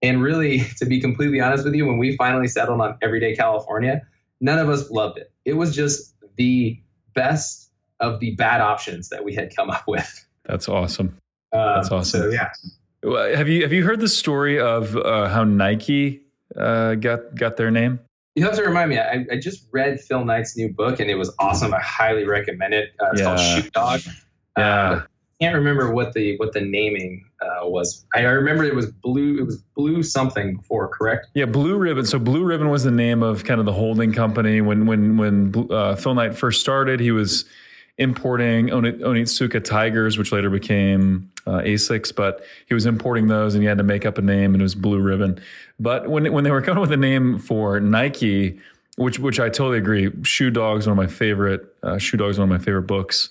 And 0.02 0.22
really, 0.22 0.60
to 0.78 0.86
be 0.86 1.00
completely 1.00 1.40
honest 1.40 1.64
with 1.64 1.74
you, 1.74 1.86
when 1.86 1.98
we 1.98 2.16
finally 2.18 2.48
settled 2.48 2.82
on 2.82 2.98
Everyday 3.02 3.36
California, 3.36 4.02
none 4.40 4.60
of 4.60 4.70
us 4.70 4.90
loved 4.90 5.18
it. 5.18 5.32
It 5.46 5.54
was 5.54 5.76
just 5.76 6.16
the 6.38 6.80
best 7.14 7.70
of 8.00 8.20
the 8.20 8.36
bad 8.36 8.62
options 8.62 9.10
that 9.10 9.24
we 9.24 9.36
had 9.36 9.56
come 9.56 9.70
up 9.70 9.84
with. 9.88 10.26
That's 10.46 10.68
awesome. 10.68 11.18
That's 11.52 11.92
awesome. 11.92 12.22
So, 12.22 12.30
yeah. 12.30 12.50
Have 13.36 13.50
you 13.50 13.64
have 13.64 13.74
you 13.74 13.84
heard 13.84 14.00
the 14.00 14.08
story 14.08 14.60
of 14.60 14.96
uh, 14.96 15.28
how 15.28 15.44
Nike 15.44 16.22
uh, 16.56 16.96
got 16.96 17.36
got 17.36 17.58
their 17.58 17.72
name? 17.72 18.00
You 18.36 18.46
have 18.46 18.56
to 18.56 18.64
remind 18.64 18.90
me. 18.90 18.98
I, 18.98 19.26
I, 19.30 19.38
just 19.38 19.68
read 19.74 20.00
Phil 20.00 20.24
Knight's 20.24 20.56
new 20.56 20.72
book 20.72 21.02
and 21.02 21.10
it 21.10 21.16
was 21.16 21.34
awesome. 21.38 21.74
I 21.74 21.82
highly 21.82 22.26
recommend 22.26 22.74
it. 22.74 22.92
Uh, 22.98 23.08
it's 23.12 23.20
yeah. 23.20 23.26
called 23.26 23.40
Shoe 23.40 23.70
Dog. 23.72 24.02
Yeah. 24.58 24.92
Uh, 24.92 25.04
can't 25.42 25.56
remember 25.56 25.92
what 25.92 26.14
the 26.14 26.38
what 26.38 26.54
the 26.54 26.62
naming 26.62 27.26
uh, 27.42 27.68
was. 27.68 28.06
I 28.14 28.22
remember 28.22 28.64
it 28.64 28.76
was 28.76 28.88
blue. 28.88 29.40
It 29.40 29.46
was 29.46 29.58
blue 29.76 30.04
something 30.04 30.58
before, 30.58 30.88
correct? 30.88 31.28
Yeah, 31.34 31.46
Blue 31.46 31.78
Ribbon. 31.78 32.06
So 32.06 32.20
Blue 32.20 32.44
Ribbon 32.44 32.70
was 32.70 32.84
the 32.84 32.92
name 32.92 33.24
of 33.24 33.44
kind 33.44 33.60
of 33.60 33.66
the 33.66 33.74
holding 33.74 34.14
company 34.14 34.62
when 34.62 34.86
when 34.86 35.18
when 35.18 35.68
uh, 35.72 35.96
Phil 35.96 36.14
Knight 36.14 36.36
first 36.36 36.62
started. 36.62 37.00
He 37.00 37.12
was 37.12 37.46
importing 37.98 38.70
Onitsuka 38.70 39.64
Tigers, 39.64 40.18
which 40.18 40.32
later 40.32 40.50
became 40.50 41.32
uh, 41.46 41.60
Asics, 41.60 42.16
but 42.16 42.44
he 42.68 42.74
was 42.74 42.86
importing 42.86 43.28
those 43.28 43.54
and 43.54 43.62
he 43.62 43.68
had 43.68 43.78
to 43.78 43.84
make 43.84 44.06
up 44.06 44.18
a 44.18 44.22
name 44.22 44.54
and 44.54 44.62
it 44.62 44.64
was 44.64 44.76
Blue 44.76 45.00
Ribbon. 45.00 45.40
But 45.80 46.10
when 46.10 46.32
when 46.32 46.44
they 46.44 46.52
were 46.52 46.62
coming 46.62 46.82
with 46.82 46.92
a 46.92 46.98
name 46.98 47.38
for 47.38 47.80
Nike, 47.80 48.60
which 48.98 49.20
which 49.20 49.40
I 49.40 49.50
totally 49.50 49.78
agree, 49.78 50.12
Shoe 50.24 50.52
Dog's 50.52 50.88
one 50.88 50.92
of 50.92 50.98
my 50.98 51.12
favorite. 51.12 51.76
Uh, 51.82 51.98
Shoe 51.98 52.18
Dog's 52.18 52.38
one 52.38 52.52
of 52.52 52.60
my 52.60 52.64
favorite 52.64 52.84
books 52.84 53.30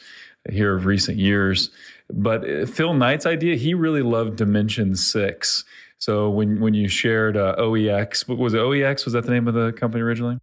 here 0.49 0.75
of 0.75 0.87
recent 0.87 1.19
years. 1.19 1.71
But 2.13 2.49
uh, 2.49 2.67
Phil 2.67 2.95
Knight's 2.95 3.27
idea, 3.27 3.57
he 3.57 3.75
really 3.75 4.03
loved 4.03 4.37
Dimension 4.37 4.97
Six. 4.97 5.65
So 5.99 6.31
when 6.31 6.61
when 6.61 6.75
you 6.75 6.89
shared 6.89 7.37
uh, 7.37 7.57
OEX, 7.59 8.27
was 8.29 8.55
it 8.55 8.59
OEX? 8.59 9.05
Was 9.05 9.13
that 9.15 9.25
the 9.25 9.31
name 9.31 9.49
of 9.49 9.55
the 9.55 9.73
company 9.73 10.03
originally? 10.03 10.39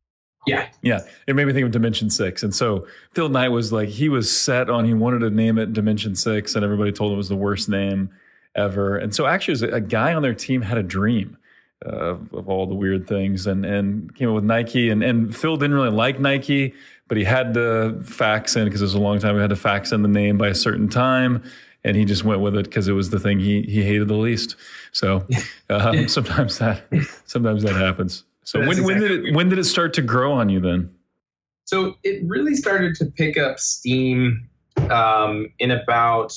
Yeah. 0.46 0.70
Yeah. 0.82 1.02
It 1.28 1.36
made 1.36 1.46
me 1.46 1.54
think 1.54 1.66
of 1.66 1.72
Dimension 1.72 2.10
Six. 2.10 2.42
And 2.42 2.56
so 2.56 2.88
Phil 3.14 3.28
Knight 3.28 3.50
was 3.50 3.74
like, 3.74 3.90
he 3.90 4.08
was 4.08 4.36
set 4.36 4.70
on, 4.70 4.86
he 4.86 4.94
wanted 4.94 5.20
to 5.20 5.30
name 5.30 5.58
it 5.58 5.74
Dimension 5.74 6.16
Six, 6.16 6.56
and 6.56 6.64
everybody 6.64 6.92
told 6.92 7.12
him 7.12 7.16
it 7.16 7.18
was 7.18 7.30
the 7.30 7.36
worst 7.36 7.68
name 7.68 8.10
ever. 8.56 8.98
And 8.98 9.14
so 9.14 9.26
actually, 9.26 9.70
a 9.72 9.82
guy 9.82 10.14
on 10.14 10.22
their 10.22 10.34
team 10.34 10.62
had 10.62 10.78
a 10.78 10.84
dream. 10.84 11.38
Uh, 11.86 12.16
of 12.34 12.50
all 12.50 12.66
the 12.66 12.74
weird 12.74 13.08
things 13.08 13.46
and 13.46 13.64
and 13.64 14.16
came 14.16 14.30
up 14.30 14.34
with 14.34 14.44
Nike 14.44 14.90
and 14.90 15.04
and 15.04 15.36
Phil 15.36 15.58
didn't 15.58 15.76
really 15.76 15.92
like 15.92 16.20
Nike 16.20 16.74
but 17.08 17.18
he 17.18 17.24
had 17.24 17.54
to 17.54 18.00
fax 18.04 18.56
in 18.56 18.66
because 18.66 18.82
it 18.82 18.86
was 18.86 18.94
a 18.94 19.00
long 19.00 19.20
time 19.20 19.36
we 19.36 19.42
had 19.42 19.50
to 19.50 19.56
fax 19.56 19.92
in 19.92 20.02
the 20.02 20.08
name 20.08 20.38
by 20.38 20.48
a 20.48 20.56
certain 20.56 20.90
time 20.90 21.44
and 21.84 21.96
he 21.96 22.06
just 22.06 22.24
went 22.24 22.42
with 22.42 22.56
it 22.56 22.66
because 22.66 22.88
it 22.88 22.94
was 22.94 23.10
the 23.10 23.20
thing 23.20 23.40
he 23.40 23.62
he 23.64 23.84
hated 23.84 24.08
the 24.08 24.16
least 24.16 24.56
so 24.92 25.26
um, 25.70 26.08
sometimes 26.08 26.58
that 26.60 26.84
sometimes 27.26 27.64
that 27.64 27.76
happens 27.76 28.24
so 28.48 28.60
when, 28.60 28.70
exactly 28.70 28.94
when 28.94 29.02
did 29.02 29.12
it 29.12 29.36
when 29.36 29.50
did 29.50 29.60
it 29.60 29.66
start 29.66 29.94
to 29.96 30.02
grow 30.02 30.32
on 30.32 30.48
you 30.48 30.62
then? 30.62 30.96
So 31.66 31.98
it 32.02 32.24
really 32.26 32.56
started 32.56 32.96
to 32.96 33.06
pick 33.08 33.38
up 33.38 33.60
steam 33.60 34.48
um, 34.90 35.52
in 35.60 35.70
about 35.70 36.30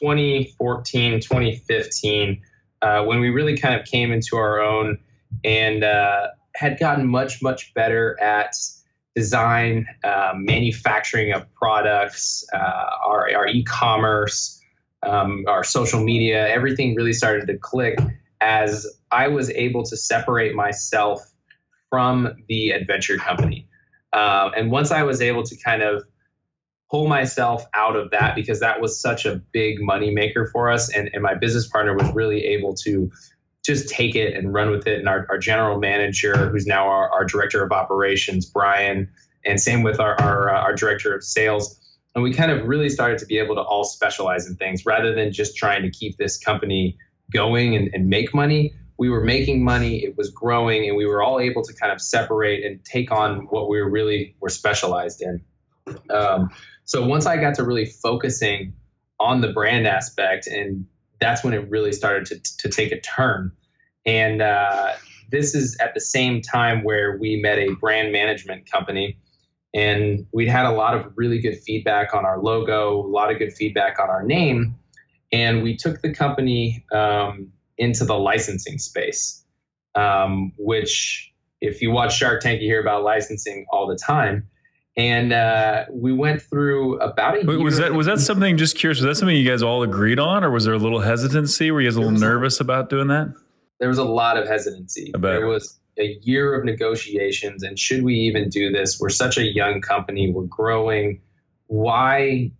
2014, 0.00 1.20
2015, 1.20 2.40
uh, 2.80 3.02
when 3.02 3.18
we 3.18 3.30
really 3.30 3.56
kind 3.56 3.74
of 3.74 3.84
came 3.86 4.12
into 4.12 4.36
our 4.36 4.60
own 4.60 5.00
and 5.42 5.82
uh, 5.82 6.28
had 6.54 6.78
gotten 6.78 7.08
much, 7.08 7.42
much 7.42 7.74
better 7.74 8.16
at 8.20 8.54
design, 9.18 9.86
uh, 10.04 10.32
manufacturing 10.34 11.32
of 11.32 11.42
products, 11.54 12.44
uh, 12.54 13.08
our, 13.10 13.28
our 13.34 13.46
e-commerce, 13.48 14.60
um, 15.02 15.44
our 15.48 15.64
social 15.64 16.00
media, 16.12 16.48
everything 16.48 16.94
really 16.94 17.12
started 17.12 17.46
to 17.48 17.56
click 17.58 17.98
as 18.40 18.86
I 19.10 19.26
was 19.28 19.50
able 19.50 19.82
to 19.90 19.96
separate 19.96 20.54
myself 20.54 21.18
from 21.90 22.28
the 22.48 22.70
adventure 22.70 23.16
company. 23.16 23.66
Um, 24.12 24.52
and 24.56 24.70
once 24.70 24.90
I 24.92 25.02
was 25.02 25.20
able 25.20 25.42
to 25.50 25.56
kind 25.56 25.82
of 25.82 26.04
pull 26.90 27.08
myself 27.08 27.64
out 27.74 27.96
of 27.96 28.10
that 28.12 28.34
because 28.34 28.60
that 28.60 28.80
was 28.80 29.00
such 29.00 29.26
a 29.26 29.34
big 29.52 29.80
money 29.80 30.10
maker 30.10 30.46
for 30.52 30.70
us, 30.70 30.94
and, 30.94 31.10
and 31.12 31.22
my 31.22 31.34
business 31.34 31.66
partner 31.66 31.94
was 31.94 32.08
really 32.14 32.44
able 32.44 32.74
to 32.86 33.10
just 33.68 33.88
take 33.88 34.16
it 34.16 34.34
and 34.34 34.52
run 34.52 34.70
with 34.70 34.86
it. 34.86 34.98
And 34.98 35.08
our, 35.08 35.26
our 35.30 35.38
general 35.38 35.78
manager, 35.78 36.48
who's 36.48 36.66
now 36.66 36.88
our, 36.88 37.10
our 37.10 37.24
director 37.24 37.62
of 37.62 37.70
operations, 37.70 38.46
Brian, 38.46 39.08
and 39.44 39.60
same 39.60 39.82
with 39.82 40.00
our, 40.00 40.20
our, 40.20 40.54
uh, 40.54 40.60
our 40.60 40.74
director 40.74 41.14
of 41.14 41.22
sales. 41.22 41.78
And 42.14 42.24
we 42.24 42.32
kind 42.32 42.50
of 42.50 42.66
really 42.66 42.88
started 42.88 43.18
to 43.18 43.26
be 43.26 43.38
able 43.38 43.54
to 43.54 43.60
all 43.60 43.84
specialize 43.84 44.48
in 44.48 44.56
things 44.56 44.84
rather 44.84 45.14
than 45.14 45.32
just 45.32 45.56
trying 45.56 45.82
to 45.82 45.90
keep 45.90 46.16
this 46.16 46.38
company 46.38 46.96
going 47.32 47.76
and, 47.76 47.90
and 47.92 48.08
make 48.08 48.34
money 48.34 48.74
we 48.98 49.08
were 49.08 49.22
making 49.22 49.62
money, 49.62 50.04
it 50.04 50.18
was 50.18 50.30
growing, 50.30 50.88
and 50.88 50.96
we 50.96 51.06
were 51.06 51.22
all 51.22 51.38
able 51.38 51.62
to 51.62 51.72
kind 51.72 51.92
of 51.92 52.00
separate 52.00 52.64
and 52.64 52.84
take 52.84 53.12
on 53.12 53.46
what 53.46 53.68
we 53.70 53.80
were 53.80 53.88
really 53.88 54.34
were 54.40 54.48
specialized 54.48 55.22
in. 55.22 55.40
Um, 56.10 56.50
so 56.84 57.06
once 57.06 57.24
I 57.24 57.36
got 57.36 57.54
to 57.54 57.64
really 57.64 57.86
focusing 57.86 58.74
on 59.20 59.40
the 59.40 59.52
brand 59.52 59.86
aspect, 59.86 60.48
and 60.48 60.84
that's 61.20 61.44
when 61.44 61.54
it 61.54 61.68
really 61.70 61.92
started 61.92 62.26
to, 62.26 62.56
to 62.58 62.68
take 62.68 62.92
a 62.92 63.00
turn. 63.00 63.52
And 64.06 64.40
uh, 64.40 64.94
this 65.30 65.54
is 65.54 65.76
at 65.80 65.94
the 65.94 66.00
same 66.00 66.40
time 66.40 66.82
where 66.82 67.16
we 67.18 67.40
met 67.40 67.58
a 67.58 67.74
brand 67.74 68.12
management 68.12 68.70
company. 68.70 69.18
And 69.74 70.26
we'd 70.32 70.48
had 70.48 70.64
a 70.64 70.72
lot 70.72 70.94
of 70.94 71.12
really 71.16 71.40
good 71.40 71.58
feedback 71.58 72.14
on 72.14 72.24
our 72.24 72.40
logo, 72.40 73.04
a 73.04 73.06
lot 73.06 73.30
of 73.30 73.38
good 73.38 73.52
feedback 73.52 73.98
on 74.00 74.08
our 74.08 74.22
name. 74.22 74.74
And 75.30 75.62
we 75.62 75.76
took 75.76 76.00
the 76.00 76.14
company 76.14 76.84
um, 76.90 77.52
into 77.76 78.04
the 78.04 78.18
licensing 78.18 78.78
space, 78.78 79.44
um, 79.94 80.52
which, 80.56 81.32
if 81.60 81.82
you 81.82 81.90
watch 81.90 82.16
Shark 82.16 82.40
Tank, 82.40 82.62
you 82.62 82.68
hear 82.68 82.80
about 82.80 83.02
licensing 83.02 83.66
all 83.70 83.86
the 83.86 83.96
time. 83.96 84.48
And 84.98 85.32
uh, 85.32 85.84
we 85.90 86.12
went 86.12 86.42
through 86.42 86.98
about 86.98 87.36
a 87.36 87.44
year. 87.46 87.62
Was 87.62 87.78
that 87.78 87.94
was 87.94 88.06
that 88.06 88.18
something? 88.18 88.56
Just 88.58 88.76
curious. 88.76 88.98
Was 88.98 89.06
that 89.06 89.14
something 89.14 89.36
you 89.36 89.48
guys 89.48 89.62
all 89.62 89.84
agreed 89.84 90.18
on, 90.18 90.42
or 90.42 90.50
was 90.50 90.64
there 90.64 90.74
a 90.74 90.78
little 90.78 91.00
hesitancy? 91.00 91.70
Were 91.70 91.80
you 91.80 91.86
guys 91.86 91.94
a 91.94 92.00
little 92.00 92.18
nervous 92.18 92.58
about 92.58 92.90
doing 92.90 93.06
that? 93.06 93.32
There 93.78 93.88
was 93.88 93.98
a 93.98 94.04
lot 94.04 94.36
of 94.36 94.48
hesitancy. 94.48 95.12
There 95.16 95.46
was 95.46 95.78
a 96.00 96.18
year 96.22 96.52
of 96.58 96.64
negotiations, 96.64 97.62
and 97.62 97.78
should 97.78 98.02
we 98.02 98.14
even 98.14 98.48
do 98.48 98.72
this? 98.72 98.98
We're 98.98 99.08
such 99.08 99.38
a 99.38 99.44
young 99.44 99.80
company. 99.80 100.32
We're 100.32 100.42
growing. 100.42 101.20
Why 101.68 102.50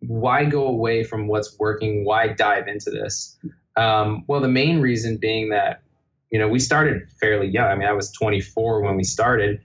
why 0.00 0.44
go 0.44 0.66
away 0.66 1.02
from 1.02 1.28
what's 1.28 1.58
working? 1.58 2.04
Why 2.04 2.28
dive 2.28 2.68
into 2.68 2.90
this? 2.90 3.38
Um, 3.76 4.24
well, 4.26 4.40
the 4.40 4.48
main 4.48 4.80
reason 4.80 5.16
being 5.16 5.50
that, 5.50 5.82
you 6.30 6.38
know, 6.38 6.48
we 6.48 6.58
started 6.58 7.08
fairly 7.20 7.48
young. 7.48 7.70
I 7.70 7.74
mean, 7.74 7.88
I 7.88 7.92
was 7.92 8.10
24 8.12 8.82
when 8.82 8.96
we 8.96 9.04
started, 9.04 9.60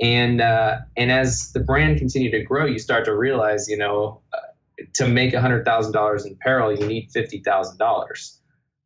And 0.00 0.40
uh, 0.40 0.78
and 0.96 1.12
as 1.12 1.52
the 1.52 1.60
brand 1.60 1.98
continued 1.98 2.32
to 2.32 2.42
grow, 2.42 2.64
you 2.64 2.78
start 2.78 3.04
to 3.04 3.14
realize, 3.14 3.68
you 3.68 3.76
know, 3.76 4.20
uh, 4.32 4.84
to 4.94 5.06
make 5.06 5.34
hundred 5.34 5.64
thousand 5.64 5.92
dollars 5.92 6.24
in 6.24 6.32
apparel, 6.32 6.72
you 6.72 6.86
need 6.86 7.10
fifty 7.10 7.40
thousand 7.40 7.78
dollars 7.78 8.40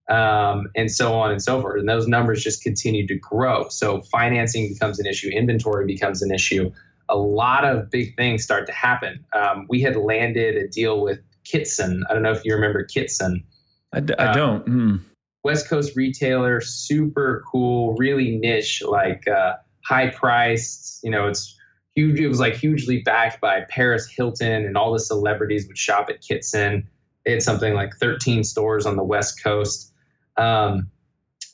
um, 0.09 0.71
and 0.75 0.91
so 0.91 1.15
on 1.15 1.31
and 1.31 1.43
so 1.43 1.61
forth. 1.61 1.79
And 1.79 1.89
those 1.89 2.07
numbers 2.07 2.43
just 2.43 2.63
continue 2.63 3.07
to 3.07 3.15
grow. 3.17 3.69
So 3.69 4.03
financing 4.03 4.69
becomes 4.69 4.99
an 4.99 5.07
issue, 5.07 5.29
inventory 5.29 5.87
becomes 5.87 6.23
an 6.23 6.33
issue. 6.33 6.73
A 7.09 7.17
lot 7.17 7.65
of 7.65 7.91
big 7.91 8.17
things 8.17 8.43
start 8.43 8.67
to 8.67 8.73
happen. 8.73 9.25
Um, 9.33 9.67
we 9.69 9.81
had 9.83 9.97
landed 9.97 10.57
a 10.57 10.69
deal 10.69 11.03
with 11.03 11.21
Kitson. 11.45 12.05
I 12.09 12.15
don't 12.15 12.23
know 12.23 12.33
if 12.33 12.45
you 12.45 12.55
remember 12.55 12.83
Kitson. 12.85 13.45
I 13.93 14.01
d- 14.01 14.15
I 14.19 14.33
don't. 14.33 14.67
Mm. 14.67 15.01
West 15.43 15.69
Coast 15.69 15.95
retailer, 15.95 16.63
super 16.63 17.45
cool, 17.51 17.95
really 17.97 18.39
niche, 18.39 18.83
like 18.87 19.29
uh, 19.29 19.55
high 19.87 20.11
priced. 20.11 21.03
You 21.03 21.11
know, 21.11 21.29
it's 21.29 21.57
huge. 21.95 22.21
It 22.21 22.29
was 22.29 22.41
like 22.41 22.55
hugely 22.55 23.03
backed 23.03 23.41
by 23.41 23.63
Paris 23.69 24.09
Hilton 24.09 24.65
and 24.65 24.77
all 24.77 24.93
the 24.93 24.99
celebrities 24.99 25.67
would 25.67 25.79
shop 25.79 26.09
at 26.11 26.21
Kitson. 26.21 26.89
They 27.25 27.33
had 27.33 27.43
something 27.43 27.75
like 27.75 27.95
13 27.97 28.45
stores 28.45 28.87
on 28.87 28.97
the 28.97 29.05
West 29.05 29.43
Coast. 29.43 29.93
Um, 30.37 30.91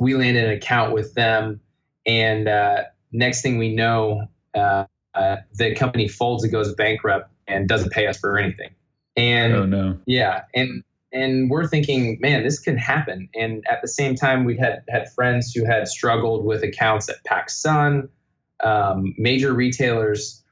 we 0.00 0.14
landed 0.14 0.44
an 0.44 0.50
account 0.52 0.92
with 0.92 1.14
them, 1.14 1.60
and 2.06 2.48
uh, 2.48 2.84
next 3.12 3.42
thing 3.42 3.58
we 3.58 3.74
know, 3.74 4.26
uh, 4.54 4.86
uh, 5.14 5.36
the 5.54 5.74
company 5.74 6.08
folds 6.08 6.42
and 6.42 6.50
goes 6.50 6.74
bankrupt 6.74 7.30
and 7.46 7.68
doesn't 7.68 7.92
pay 7.92 8.06
us 8.06 8.18
for 8.18 8.38
anything. 8.38 8.70
And 9.16 9.52
oh 9.52 9.66
no, 9.66 9.98
yeah, 10.06 10.44
and 10.54 10.82
and 11.12 11.50
we're 11.50 11.66
thinking, 11.66 12.18
man, 12.20 12.44
this 12.44 12.58
can 12.58 12.78
happen. 12.78 13.28
And 13.34 13.64
at 13.68 13.82
the 13.82 13.88
same 13.88 14.14
time, 14.14 14.44
we 14.44 14.56
had 14.56 14.82
had 14.88 15.12
friends 15.12 15.52
who 15.52 15.64
had 15.64 15.88
struggled 15.88 16.44
with 16.44 16.62
accounts 16.62 17.08
at 17.08 17.16
PacSun, 17.24 18.08
um, 18.62 19.14
major 19.18 19.52
retailers. 19.52 20.42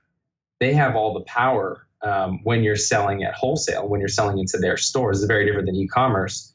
They 0.60 0.74
have 0.74 0.96
all 0.96 1.14
the 1.14 1.24
power 1.24 1.86
um, 2.02 2.40
when 2.44 2.62
you're 2.62 2.76
selling 2.76 3.22
at 3.24 3.34
wholesale, 3.34 3.88
when 3.88 4.00
you're 4.00 4.08
selling 4.08 4.38
into 4.38 4.58
their 4.58 4.76
stores. 4.76 5.18
It's 5.18 5.26
very 5.26 5.46
different 5.46 5.66
than 5.66 5.76
e-commerce. 5.76 6.52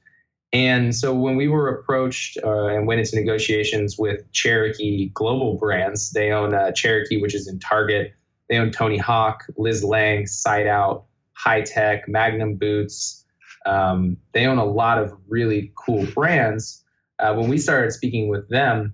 And 0.52 0.96
so 0.96 1.16
when 1.16 1.36
we 1.36 1.48
were 1.48 1.68
approached 1.68 2.38
uh, 2.44 2.68
and 2.68 2.86
went 2.86 3.00
into 3.00 3.16
negotiations 3.16 3.98
with 3.98 4.32
Cherokee 4.34 5.10
Global 5.10 5.58
Brands, 5.58 6.12
they 6.12 6.32
own 6.32 6.54
uh, 6.54 6.72
Cherokee, 6.72 7.20
which 7.20 7.34
is 7.34 7.48
in 7.48 7.60
Target. 7.60 8.14
They 8.50 8.58
own 8.58 8.72
Tony 8.72 9.00
Hawk, 9.00 9.46
Liz 9.58 9.84
Lange, 9.84 10.28
Side 10.28 10.68
Out, 10.68 11.06
Hi-Tec, 11.34 12.08
Magnum 12.08 12.56
Boots. 12.56 13.26
Um, 13.66 14.18
they 14.34 14.46
own 14.46 14.60
a 14.60 14.66
lot 14.66 15.00
of 15.00 15.12
really 15.28 15.72
cool 15.76 16.06
brands. 16.14 16.84
Uh, 17.18 17.34
when 17.34 17.50
we 17.50 17.58
started 17.58 17.92
speaking 17.92 18.28
with 18.28 18.48
them, 18.50 18.94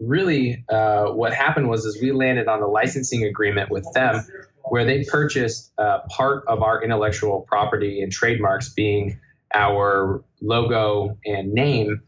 really 0.00 0.64
uh, 0.68 1.06
what 1.06 1.32
happened 1.32 1.68
was 1.68 1.84
is 1.84 2.00
we 2.00 2.12
landed 2.12 2.48
on 2.48 2.62
a 2.62 2.66
licensing 2.66 3.24
agreement 3.24 3.70
with 3.70 3.86
them 3.92 4.26
where 4.64 4.84
they 4.84 5.04
purchased 5.04 5.72
uh, 5.78 6.00
part 6.08 6.44
of 6.46 6.62
our 6.62 6.82
intellectual 6.82 7.42
property 7.42 8.02
and 8.02 8.12
trademarks 8.12 8.70
being 8.70 9.18
our 9.54 10.22
logo 10.40 11.18
and 11.24 11.52
name, 11.52 12.02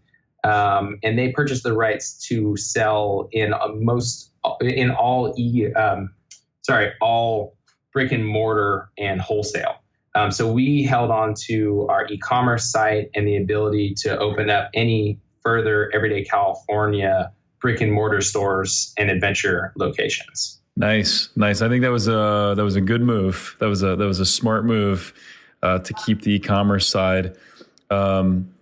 um, 0.44 0.98
and 1.02 1.18
they 1.18 1.32
purchased 1.32 1.64
the 1.64 1.72
rights 1.72 2.26
to 2.28 2.56
sell 2.56 3.28
in 3.32 3.52
most 3.76 4.30
in 4.60 4.90
all 4.90 5.34
e 5.38 5.72
um, 5.74 6.12
sorry 6.62 6.92
all 7.00 7.56
brick 7.92 8.12
and 8.12 8.26
mortar 8.26 8.88
and 8.98 9.20
wholesale. 9.20 9.76
Um, 10.14 10.30
so 10.30 10.52
we 10.52 10.82
held 10.82 11.10
on 11.10 11.34
to 11.46 11.86
our 11.88 12.06
e-commerce 12.06 12.70
site 12.70 13.10
and 13.14 13.26
the 13.26 13.36
ability 13.36 13.94
to 13.98 14.18
open 14.18 14.50
up 14.50 14.70
any 14.74 15.18
further 15.42 15.90
everyday 15.94 16.22
California 16.24 17.32
brick 17.62 17.80
and 17.80 17.92
mortar 17.92 18.20
stores 18.20 18.92
and 18.98 19.08
adventure 19.08 19.72
locations. 19.76 20.60
Nice, 20.76 21.28
nice. 21.36 21.62
I 21.62 21.68
think 21.68 21.82
that 21.82 21.90
was 21.90 22.08
a 22.08 22.54
that 22.56 22.64
was 22.64 22.76
a 22.76 22.80
good 22.80 23.02
move. 23.02 23.56
That 23.60 23.66
was 23.66 23.82
a 23.82 23.96
that 23.96 24.06
was 24.06 24.20
a 24.20 24.26
smart 24.26 24.64
move 24.64 25.14
uh, 25.62 25.78
to 25.78 25.94
keep 25.94 26.22
the 26.22 26.32
e-commerce 26.32 26.86
side. 26.88 27.36
Um, 27.90 28.52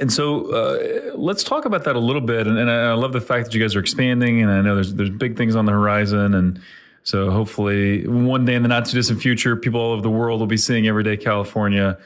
and 0.00 0.12
so 0.12 0.50
uh, 0.50 1.16
let's 1.16 1.44
talk 1.44 1.64
about 1.64 1.84
that 1.84 1.94
a 1.94 2.00
little 2.00 2.20
bit. 2.20 2.48
And, 2.48 2.58
and, 2.58 2.68
I 2.68 2.94
love 2.94 3.12
the 3.12 3.20
fact 3.20 3.46
that 3.46 3.54
you 3.54 3.60
guys 3.60 3.76
are 3.76 3.80
expanding, 3.80 4.42
and 4.42 4.50
I 4.50 4.60
know 4.60 4.74
there's 4.74 4.94
there's 4.94 5.10
big 5.10 5.36
things 5.36 5.54
on 5.54 5.64
the 5.64 5.72
horizon. 5.72 6.34
And 6.34 6.60
so 7.04 7.30
hopefully 7.30 8.06
one 8.06 8.44
day 8.44 8.54
in 8.54 8.62
the 8.62 8.68
not 8.68 8.86
too 8.86 8.96
distant 8.96 9.22
future, 9.22 9.54
people 9.54 9.80
all 9.80 9.92
over 9.92 10.02
the 10.02 10.10
world 10.10 10.40
will 10.40 10.48
be 10.48 10.56
seeing 10.56 10.88
everyday 10.88 11.16
California 11.16 11.98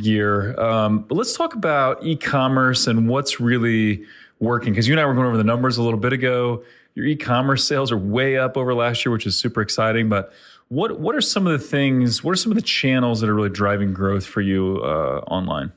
gear. 0.00 0.58
Um, 0.60 1.00
but 1.00 1.14
let's 1.14 1.34
talk 1.34 1.54
about 1.54 2.04
e-commerce 2.04 2.86
and 2.86 3.08
what's 3.08 3.40
really 3.40 4.04
working. 4.42 4.72
Because 4.72 4.88
you 4.88 4.94
and 4.94 5.00
I 5.00 5.06
were 5.06 5.14
going 5.14 5.26
over 5.26 5.36
the 5.36 5.44
numbers 5.44 5.78
a 5.78 5.82
little 5.82 6.00
bit 6.00 6.12
ago. 6.12 6.64
Your 6.94 7.06
e-commerce 7.06 7.66
sales 7.66 7.90
are 7.90 7.96
way 7.96 8.36
up 8.36 8.56
over 8.56 8.74
last 8.74 9.06
year, 9.06 9.12
which 9.12 9.26
is 9.26 9.36
super 9.36 9.62
exciting. 9.62 10.10
But 10.10 10.32
what 10.68 11.00
what 11.00 11.14
are 11.14 11.20
some 11.20 11.46
of 11.46 11.52
the 11.52 11.64
things? 11.64 12.22
What 12.22 12.32
are 12.32 12.36
some 12.36 12.52
of 12.52 12.56
the 12.56 12.62
channels 12.62 13.20
that 13.20 13.30
are 13.30 13.34
really 13.34 13.48
driving 13.48 13.94
growth 13.94 14.26
for 14.26 14.40
you 14.40 14.80
uh, 14.82 15.20
online? 15.28 15.72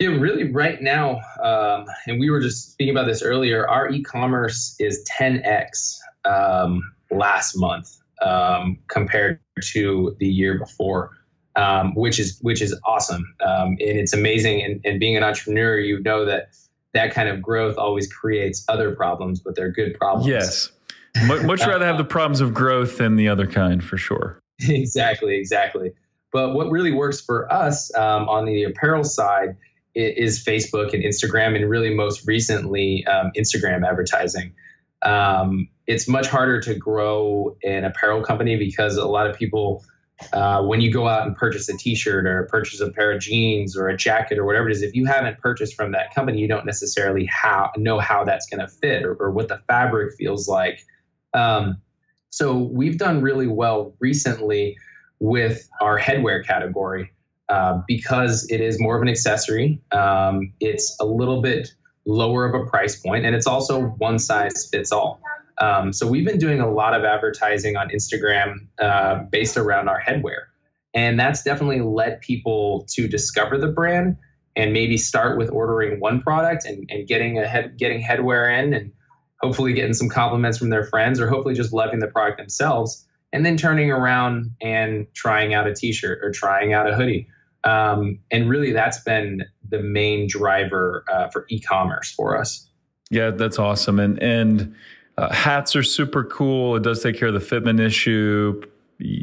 Yeah, 0.00 0.08
really, 0.08 0.50
right 0.50 0.80
now, 0.82 1.20
um, 1.42 1.86
and 2.06 2.18
we 2.18 2.28
were 2.28 2.40
just 2.40 2.72
speaking 2.72 2.94
about 2.94 3.06
this 3.06 3.22
earlier. 3.22 3.68
Our 3.68 3.88
e-commerce 3.90 4.74
is 4.80 5.08
10x 5.08 5.98
um, 6.24 6.82
last 7.12 7.56
month 7.56 7.96
um, 8.20 8.78
compared 8.88 9.38
to 9.72 10.16
the 10.18 10.26
year 10.26 10.58
before, 10.58 11.12
um, 11.54 11.94
which 11.94 12.18
is 12.18 12.38
which 12.42 12.60
is 12.60 12.78
awesome, 12.84 13.34
um, 13.40 13.68
and 13.68 13.80
it's 13.80 14.12
amazing. 14.12 14.62
And, 14.62 14.80
and 14.84 14.98
being 14.98 15.16
an 15.16 15.22
entrepreneur, 15.22 15.78
you 15.78 16.00
know 16.00 16.24
that 16.24 16.48
that 16.94 17.12
kind 17.12 17.28
of 17.28 17.42
growth 17.42 17.76
always 17.76 18.10
creates 18.10 18.64
other 18.68 18.94
problems, 18.94 19.40
but 19.40 19.54
they're 19.54 19.70
good 19.70 19.98
problems. 19.98 20.26
Yes, 20.26 20.70
much 21.44 21.66
rather 21.66 21.84
have 21.84 21.98
the 21.98 22.04
problems 22.04 22.40
of 22.40 22.54
growth 22.54 22.98
than 22.98 23.16
the 23.16 23.28
other 23.28 23.46
kind 23.46 23.84
for 23.84 23.96
sure. 23.96 24.40
exactly, 24.60 25.36
exactly. 25.36 25.92
But 26.32 26.54
what 26.54 26.70
really 26.70 26.92
works 26.92 27.20
for 27.20 27.52
us 27.52 27.94
um, 27.96 28.28
on 28.28 28.44
the 28.44 28.64
apparel 28.64 29.04
side 29.04 29.56
is 29.94 30.44
Facebook 30.44 30.92
and 30.92 31.04
Instagram, 31.04 31.54
and 31.54 31.70
really 31.70 31.94
most 31.94 32.26
recently 32.26 33.06
um, 33.06 33.30
Instagram 33.36 33.86
advertising. 33.86 34.52
Um, 35.02 35.68
it's 35.86 36.08
much 36.08 36.26
harder 36.26 36.60
to 36.62 36.74
grow 36.74 37.56
an 37.62 37.84
apparel 37.84 38.22
company 38.22 38.56
because 38.56 38.96
a 38.96 39.06
lot 39.06 39.28
of 39.28 39.36
people, 39.36 39.84
uh, 40.32 40.62
when 40.62 40.80
you 40.80 40.92
go 40.92 41.08
out 41.08 41.26
and 41.26 41.36
purchase 41.36 41.68
a 41.68 41.76
T-shirt 41.76 42.26
or 42.26 42.44
purchase 42.44 42.80
a 42.80 42.90
pair 42.90 43.12
of 43.12 43.20
jeans 43.20 43.76
or 43.76 43.88
a 43.88 43.96
jacket 43.96 44.38
or 44.38 44.44
whatever 44.44 44.68
it 44.68 44.72
is, 44.72 44.82
if 44.82 44.94
you 44.94 45.06
haven't 45.06 45.38
purchased 45.38 45.74
from 45.74 45.92
that 45.92 46.14
company, 46.14 46.38
you 46.38 46.48
don't 46.48 46.64
necessarily 46.64 47.26
how, 47.26 47.70
know 47.76 47.98
how 47.98 48.24
that's 48.24 48.46
going 48.46 48.60
to 48.60 48.68
fit 48.68 49.02
or, 49.02 49.14
or, 49.14 49.30
what 49.30 49.48
the 49.48 49.60
fabric 49.66 50.14
feels 50.16 50.48
like. 50.48 50.84
Um, 51.34 51.80
so 52.30 52.56
we've 52.56 52.98
done 52.98 53.22
really 53.22 53.48
well 53.48 53.94
recently 53.98 54.76
with 55.18 55.68
our 55.80 55.98
headwear 55.98 56.44
category 56.44 57.12
uh, 57.48 57.80
because 57.86 58.48
it 58.50 58.60
is 58.60 58.80
more 58.80 58.96
of 58.96 59.02
an 59.02 59.08
accessory. 59.08 59.80
Um, 59.92 60.52
it's 60.60 60.96
a 61.00 61.04
little 61.04 61.42
bit 61.42 61.68
lower 62.06 62.44
of 62.44 62.54
a 62.54 62.68
price 62.68 63.00
point, 63.00 63.24
and 63.24 63.34
it's 63.34 63.46
also 63.46 63.82
one 63.82 64.18
size 64.18 64.68
fits 64.70 64.92
all. 64.92 65.20
Um, 65.58 65.92
so 65.92 66.06
we've 66.06 66.26
been 66.26 66.38
doing 66.38 66.60
a 66.60 66.70
lot 66.70 66.94
of 66.94 67.04
advertising 67.04 67.76
on 67.76 67.88
Instagram 67.90 68.66
uh, 68.80 69.22
based 69.30 69.56
around 69.56 69.88
our 69.88 70.00
headwear, 70.00 70.46
and 70.92 71.18
that's 71.18 71.42
definitely 71.42 71.80
led 71.80 72.20
people 72.20 72.86
to 72.90 73.06
discover 73.08 73.58
the 73.58 73.68
brand 73.68 74.16
and 74.56 74.72
maybe 74.72 74.96
start 74.96 75.36
with 75.36 75.50
ordering 75.50 76.00
one 76.00 76.20
product 76.22 76.64
and, 76.64 76.88
and 76.90 77.06
getting 77.06 77.38
a 77.38 77.46
head 77.46 77.76
getting 77.76 78.02
headwear 78.02 78.52
in 78.58 78.74
and 78.74 78.92
hopefully 79.40 79.72
getting 79.72 79.94
some 79.94 80.08
compliments 80.08 80.58
from 80.58 80.70
their 80.70 80.84
friends 80.84 81.20
or 81.20 81.28
hopefully 81.28 81.54
just 81.54 81.72
loving 81.72 81.98
the 81.98 82.06
product 82.06 82.38
themselves 82.38 83.06
and 83.32 83.44
then 83.44 83.56
turning 83.56 83.90
around 83.90 84.54
and 84.60 85.06
trying 85.12 85.54
out 85.54 85.66
a 85.66 85.74
t-shirt 85.74 86.20
or 86.22 86.30
trying 86.30 86.72
out 86.72 86.88
a 86.88 86.94
hoodie. 86.94 87.28
Um, 87.64 88.20
and 88.30 88.48
really 88.48 88.72
that's 88.72 89.00
been 89.00 89.44
the 89.68 89.80
main 89.80 90.28
driver 90.28 91.04
uh, 91.12 91.28
for 91.28 91.46
e-commerce 91.48 92.12
for 92.12 92.38
us. 92.38 92.68
Yeah 93.10 93.30
that's 93.30 93.58
awesome. 93.58 93.98
And 93.98 94.22
and 94.22 94.74
uh, 95.16 95.32
hats 95.32 95.76
are 95.76 95.82
super 95.82 96.24
cool 96.24 96.76
it 96.76 96.82
does 96.82 97.02
take 97.02 97.16
care 97.16 97.28
of 97.28 97.34
the 97.34 97.40
fitment 97.40 97.80
issue 97.80 98.60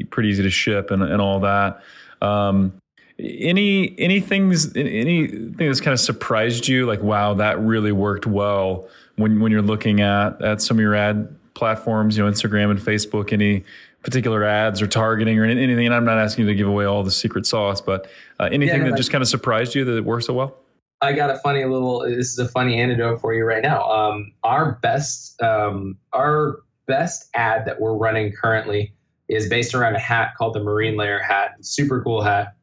pretty 0.09 0.29
easy 0.29 0.43
to 0.43 0.49
ship 0.49 0.91
and, 0.91 1.03
and 1.03 1.21
all 1.21 1.39
that 1.39 1.81
um, 2.21 2.73
any 3.19 3.97
any 3.99 4.19
things 4.19 4.75
anything 4.75 5.55
that's 5.57 5.81
kind 5.81 5.93
of 5.93 5.99
surprised 5.99 6.67
you 6.67 6.85
like 6.85 7.01
wow 7.01 7.33
that 7.33 7.59
really 7.59 7.91
worked 7.91 8.25
well 8.25 8.87
when 9.15 9.39
when 9.39 9.51
you're 9.51 9.61
looking 9.61 10.01
at 10.01 10.41
at 10.41 10.61
some 10.61 10.77
of 10.77 10.81
your 10.81 10.95
ad 10.95 11.35
platforms, 11.53 12.17
you 12.17 12.23
know, 12.23 12.29
Instagram 12.29 12.71
and 12.71 12.79
Facebook, 12.79 13.31
any 13.31 13.63
particular 14.01 14.43
ads 14.43 14.81
or 14.81 14.87
targeting 14.87 15.37
or 15.37 15.45
anything? 15.45 15.85
And 15.85 15.93
I'm 15.93 16.05
not 16.05 16.17
asking 16.17 16.45
you 16.45 16.51
to 16.51 16.55
give 16.55 16.67
away 16.67 16.85
all 16.85 17.03
the 17.03 17.11
secret 17.11 17.45
sauce, 17.45 17.81
but 17.81 18.09
uh, 18.39 18.49
anything 18.51 18.81
yeah, 18.81 18.89
that 18.89 18.97
just 18.97 19.11
kind 19.11 19.21
of 19.21 19.27
surprised 19.27 19.75
you 19.75 19.85
that 19.85 19.95
it 19.95 20.03
worked 20.03 20.25
so 20.25 20.33
well? 20.33 20.57
I 21.01 21.13
got 21.13 21.31
a 21.31 21.37
funny 21.39 21.65
little. 21.65 22.01
This 22.01 22.31
is 22.31 22.39
a 22.39 22.47
funny 22.47 22.79
anecdote 22.79 23.21
for 23.21 23.33
you 23.33 23.43
right 23.43 23.63
now. 23.63 23.89
Um, 23.89 24.33
our 24.43 24.73
best, 24.81 25.41
um, 25.41 25.97
our 26.13 26.59
best 26.85 27.29
ad 27.33 27.65
that 27.65 27.81
we're 27.81 27.95
running 27.95 28.31
currently 28.33 28.93
is 29.27 29.49
based 29.49 29.73
around 29.73 29.95
a 29.95 29.99
hat 29.99 30.33
called 30.37 30.53
the 30.53 30.63
Marine 30.63 30.97
Layer 30.97 31.19
hat. 31.19 31.55
Super 31.61 32.03
cool 32.03 32.21
hat, 32.21 32.55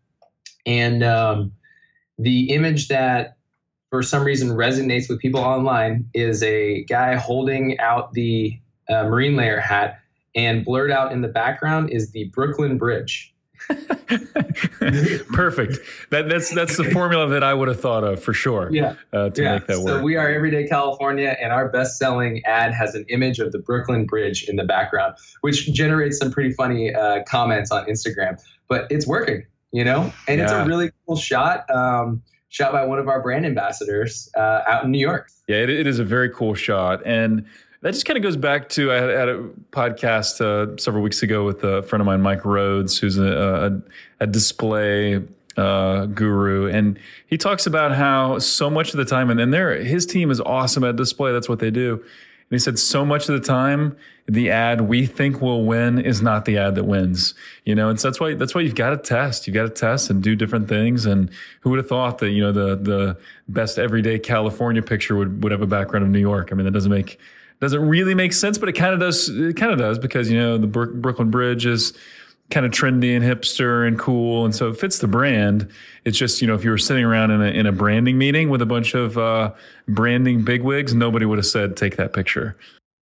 and 0.65 1.03
um, 1.03 1.53
the 2.19 2.51
image 2.51 2.89
that 2.89 3.37
for 3.91 4.03
some 4.03 4.25
reason 4.25 4.51
resonates 4.51 5.09
with 5.09 5.19
people 5.19 5.41
online 5.41 6.09
is 6.15 6.43
a 6.43 6.85
guy 6.85 7.17
holding 7.17 7.79
out 7.81 8.13
the 8.13 8.59
uh, 8.89 9.05
marine 9.05 9.37
layer 9.37 9.61
hat 9.61 10.01
and 10.35 10.65
blurred 10.65 10.91
out 10.91 11.13
in 11.13 11.23
the 11.23 11.29
background 11.29 11.91
is 11.91 12.13
the 12.13 12.25
Brooklyn 12.25 12.79
Bridge. 12.79 13.35
Perfect. 15.33 15.79
That, 16.11 16.29
that's 16.29 16.55
that's 16.55 16.77
the 16.77 16.89
formula 16.93 17.29
that 17.29 17.43
I 17.43 17.53
would 17.53 17.69
have 17.69 17.81
thought 17.81 18.03
of 18.03 18.23
for 18.23 18.33
sure. 18.33 18.71
Yeah, 18.73 18.95
uh, 19.13 19.29
to 19.31 19.43
yeah. 19.43 19.55
make 19.55 19.67
that 19.67 19.81
work. 19.81 19.89
So 19.89 20.03
we 20.03 20.17
are 20.17 20.29
Everyday 20.29 20.67
California, 20.67 21.37
and 21.41 21.53
our 21.53 21.69
best-selling 21.69 22.43
ad 22.47 22.73
has 22.73 22.95
an 22.95 23.05
image 23.11 23.39
of 23.39 23.53
the 23.53 23.59
Brooklyn 23.59 24.07
Bridge 24.07 24.49
in 24.49 24.57
the 24.57 24.65
background, 24.65 25.17
which 25.43 25.71
generates 25.73 26.19
some 26.19 26.31
pretty 26.31 26.53
funny 26.53 26.95
uh, 26.95 27.23
comments 27.25 27.71
on 27.71 27.85
Instagram. 27.87 28.41
But 28.69 28.87
it's 28.91 29.07
working, 29.07 29.45
you 29.73 29.85
know, 29.85 30.13
and 30.27 30.39
yeah. 30.39 30.45
it's 30.45 30.53
a 30.53 30.65
really 30.65 30.91
cool 31.07 31.17
shot. 31.17 31.69
Um, 31.71 32.23
shot 32.49 32.73
by 32.73 32.87
one 32.87 32.99
of 32.99 33.09
our 33.09 33.23
brand 33.23 33.45
ambassadors 33.45 34.31
uh, 34.35 34.63
out 34.67 34.85
in 34.85 34.91
New 34.91 34.99
York. 34.99 35.31
Yeah, 35.47 35.57
it, 35.57 35.69
it 35.69 35.87
is 35.87 35.99
a 35.99 36.05
very 36.05 36.31
cool 36.31 36.55
shot, 36.55 37.03
and 37.05 37.45
that 37.83 37.93
just 37.93 38.07
kind 38.07 38.17
of 38.17 38.23
goes 38.23 38.37
back 38.37 38.69
to 38.71 38.93
I 38.93 38.97
had, 38.97 39.29
a 39.29 39.49
podcast 39.71 40.41
uh, 40.41 40.77
several 40.79 41.03
weeks 41.03 41.23
ago 41.23 41.45
with 41.45 41.63
a 41.63 41.83
friend 41.83 42.01
of 42.01 42.07
mine, 42.07 42.21
Mike 42.21 42.45
Rhodes, 42.45 42.99
who's 42.99 43.19
a, 43.19 43.83
a, 44.21 44.25
a 44.25 44.27
display 44.27 45.23
uh, 45.57 46.07
guru, 46.07 46.69
and 46.69 46.99
he 47.27 47.37
talks 47.37 47.67
about 47.67 47.93
how 47.93 48.39
so 48.39 48.71
much 48.71 48.93
of 48.93 48.97
the 48.97 49.05
time, 49.05 49.31
and, 49.31 49.41
and 49.41 49.53
there 49.53 49.75
his 49.77 50.07
team 50.07 50.31
is 50.31 50.41
awesome 50.41 50.85
at 50.85 50.97
display. 50.97 51.33
That's 51.33 51.49
what 51.49 51.59
they 51.59 51.71
do. 51.71 51.95
And 51.95 52.57
he 52.57 52.61
said 52.61 52.79
so 52.79 53.05
much 53.05 53.29
of 53.29 53.39
the 53.39 53.47
time, 53.47 53.95
the 54.27 54.51
ad 54.51 54.83
we 54.83 55.05
think 55.05 55.43
will 55.43 55.65
win 55.65 55.99
is 55.99 56.23
not 56.23 56.47
the 56.47 56.57
ad 56.57 56.77
that 56.77 56.85
wins. 56.85 57.35
You 57.65 57.75
know, 57.75 57.91
and 57.91 58.01
so 58.01 58.09
that's 58.09 58.19
why 58.19 58.35
that's 58.35 58.55
why 58.55 58.63
you've 58.63 58.75
got 58.75 58.91
to 58.91 58.97
test. 58.97 59.47
You've 59.47 59.55
got 59.55 59.65
to 59.65 59.71
test 59.71 60.09
and 60.09 60.23
do 60.23 60.35
different 60.35 60.69
things. 60.69 61.07
And 61.07 61.31
who 61.61 61.71
would 61.71 61.79
have 61.79 61.89
thought 61.89 62.19
that 62.19 62.31
you 62.31 62.41
know 62.41 62.53
the 62.53 62.77
the 62.77 63.19
best 63.49 63.79
everyday 63.79 64.19
California 64.19 64.83
picture 64.83 65.15
would 65.15 65.43
would 65.43 65.53
have 65.53 65.63
a 65.63 65.67
background 65.67 66.05
of 66.05 66.11
New 66.11 66.21
York? 66.21 66.49
I 66.51 66.55
mean, 66.55 66.65
that 66.65 66.73
doesn't 66.73 66.91
make 66.91 67.19
doesn't 67.61 67.89
really 67.89 68.15
make 68.15 68.33
sense, 68.33 68.59
but 68.59 68.69
it 68.69 68.73
kind 68.73 68.95
of 68.95 69.01
does. 69.01 69.29
It 69.29 69.57
kind 69.57 69.73
of 69.73 69.79
does 69.79 69.99
because 69.99 70.31
you 70.31 70.39
know 70.39 70.59
the 70.59 70.67
Brooklyn 70.67 71.31
Bridge 71.31 71.67
is 71.67 71.93
kind 72.51 72.65
of 72.65 72.73
trendy 72.73 73.15
and 73.15 73.25
hipster 73.25 73.87
and 73.87 73.99
cool, 73.99 74.45
and 74.45 74.55
so 74.55 74.69
it 74.69 74.79
fits 74.79 74.99
the 74.99 75.09
brand. 75.09 75.69
It's 76.05 76.17
just 76.17 76.41
you 76.41 76.47
know 76.47 76.55
if 76.55 76.65
you 76.65 76.71
were 76.71 76.79
sitting 76.79 77.05
around 77.05 77.31
in 77.31 77.41
a 77.43 77.47
in 77.47 77.67
a 77.67 77.73
branding 77.73 78.19
meeting 78.19 78.49
with 78.49 78.63
a 78.63 78.67
bunch 78.67 78.95
of 78.95 79.19
uh, 79.19 79.53
branding 79.89 80.45
bigwigs, 80.45 80.95
nobody 80.95 81.27
would 81.27 81.39
have 81.39 81.47
said 81.47 81.77
take 81.77 81.97
that 81.97 82.13
picture. 82.13 82.57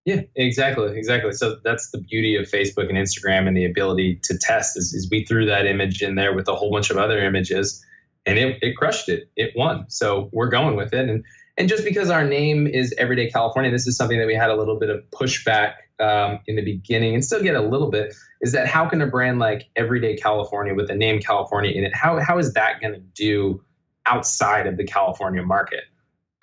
Yeah, 0.05 0.21
exactly, 0.37 0.97
exactly. 0.97 1.33
So 1.33 1.57
that's 1.65 1.91
the 1.91 1.97
beauty 1.97 2.37
of 2.37 2.45
Facebook 2.45 2.87
and 2.87 2.97
Instagram 2.97 3.45
and 3.45 3.57
the 3.57 3.65
ability 3.65 4.21
to 4.23 4.37
test 4.37 4.77
is, 4.77 4.93
is 4.93 5.09
we 5.11 5.25
threw 5.25 5.45
that 5.47 5.65
image 5.65 6.01
in 6.01 6.15
there 6.15 6.33
with 6.33 6.47
a 6.47 6.55
whole 6.55 6.71
bunch 6.71 6.89
of 6.89 6.95
other 6.95 7.21
images 7.21 7.85
and 8.27 8.37
it, 8.37 8.57
it 8.61 8.77
crushed 8.77 9.09
it. 9.09 9.29
It 9.35 9.51
won. 9.55 9.85
So 9.89 10.29
we're 10.31 10.49
going 10.49 10.75
with 10.75 10.93
it. 10.93 11.09
And 11.09 11.25
and 11.57 11.67
just 11.67 11.83
because 11.83 12.09
our 12.09 12.23
name 12.23 12.67
is 12.67 12.93
Everyday 12.97 13.29
California, 13.29 13.71
this 13.71 13.87
is 13.87 13.97
something 13.97 14.19
that 14.19 14.27
we 14.27 14.35
had 14.35 14.49
a 14.49 14.55
little 14.55 14.77
bit 14.77 14.89
of 14.89 15.03
pushback 15.09 15.73
um, 15.99 16.39
in 16.45 16.55
the 16.55 16.61
beginning 16.63 17.15
and 17.15 17.25
still 17.25 17.41
get 17.41 17.55
a 17.55 17.61
little 17.61 17.89
bit 17.89 18.13
is 18.41 18.51
that 18.51 18.67
how 18.67 18.87
can 18.87 19.01
a 19.01 19.07
brand 19.07 19.39
like 19.39 19.67
Everyday 19.75 20.15
California 20.15 20.75
with 20.75 20.87
the 20.87 20.95
name 20.95 21.19
California 21.19 21.71
in 21.71 21.83
it, 21.83 21.95
how, 21.95 22.19
how 22.19 22.37
is 22.37 22.53
that 22.53 22.79
going 22.79 22.93
to 22.93 22.99
do 22.99 23.63
outside 24.05 24.67
of 24.67 24.77
the 24.77 24.83
California 24.83 25.41
market? 25.41 25.85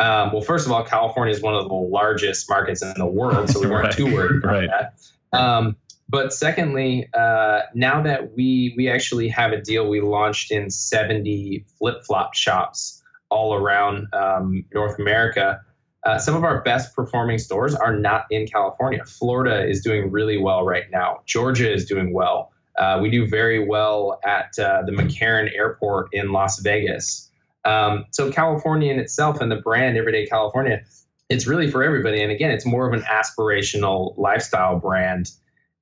Um, 0.00 0.32
well, 0.32 0.42
first 0.42 0.66
of 0.66 0.72
all, 0.72 0.82
California 0.82 1.32
is 1.32 1.40
one 1.40 1.54
of 1.54 1.68
the 1.68 1.74
largest 1.74 2.50
markets 2.50 2.82
in 2.82 2.92
the 2.96 3.06
world, 3.06 3.48
so 3.48 3.60
we 3.60 3.68
weren't 3.68 3.84
right. 3.84 3.96
too 3.96 4.12
worried 4.12 4.42
about 4.42 4.52
right. 4.52 4.68
that. 4.68 5.38
Um, 5.38 5.76
but 6.08 6.32
secondly, 6.32 7.08
uh, 7.14 7.60
now 7.74 8.02
that 8.02 8.34
we 8.34 8.74
we 8.76 8.90
actually 8.90 9.28
have 9.28 9.52
a 9.52 9.60
deal, 9.60 9.88
we 9.88 10.00
launched 10.00 10.50
in 10.50 10.68
70 10.68 11.64
flip 11.78 12.04
flop 12.04 12.34
shops 12.34 13.03
all 13.34 13.54
around 13.54 14.06
um, 14.14 14.64
North 14.72 14.98
America. 15.00 15.60
Uh, 16.04 16.18
some 16.18 16.36
of 16.36 16.44
our 16.44 16.62
best 16.62 16.94
performing 16.94 17.38
stores 17.38 17.74
are 17.74 17.96
not 17.96 18.26
in 18.30 18.46
California. 18.46 19.04
Florida 19.04 19.68
is 19.68 19.82
doing 19.82 20.12
really 20.12 20.38
well 20.38 20.64
right 20.64 20.84
now. 20.92 21.20
Georgia 21.26 21.72
is 21.72 21.84
doing 21.84 22.12
well. 22.12 22.52
Uh, 22.78 23.00
we 23.02 23.10
do 23.10 23.26
very 23.26 23.66
well 23.66 24.20
at 24.24 24.56
uh, 24.58 24.82
the 24.86 24.92
McCarran 24.92 25.50
Airport 25.52 26.08
in 26.12 26.30
Las 26.30 26.60
Vegas. 26.60 27.28
Um, 27.64 28.04
so 28.12 28.30
California 28.30 28.92
in 28.92 29.00
itself 29.00 29.40
and 29.40 29.50
the 29.50 29.56
brand 29.56 29.96
Everyday 29.96 30.26
California, 30.26 30.84
it's 31.28 31.46
really 31.46 31.68
for 31.70 31.82
everybody. 31.82 32.22
And 32.22 32.30
again, 32.30 32.50
it's 32.52 32.66
more 32.66 32.86
of 32.86 32.92
an 32.92 33.02
aspirational 33.02 34.16
lifestyle 34.16 34.78
brand 34.78 35.30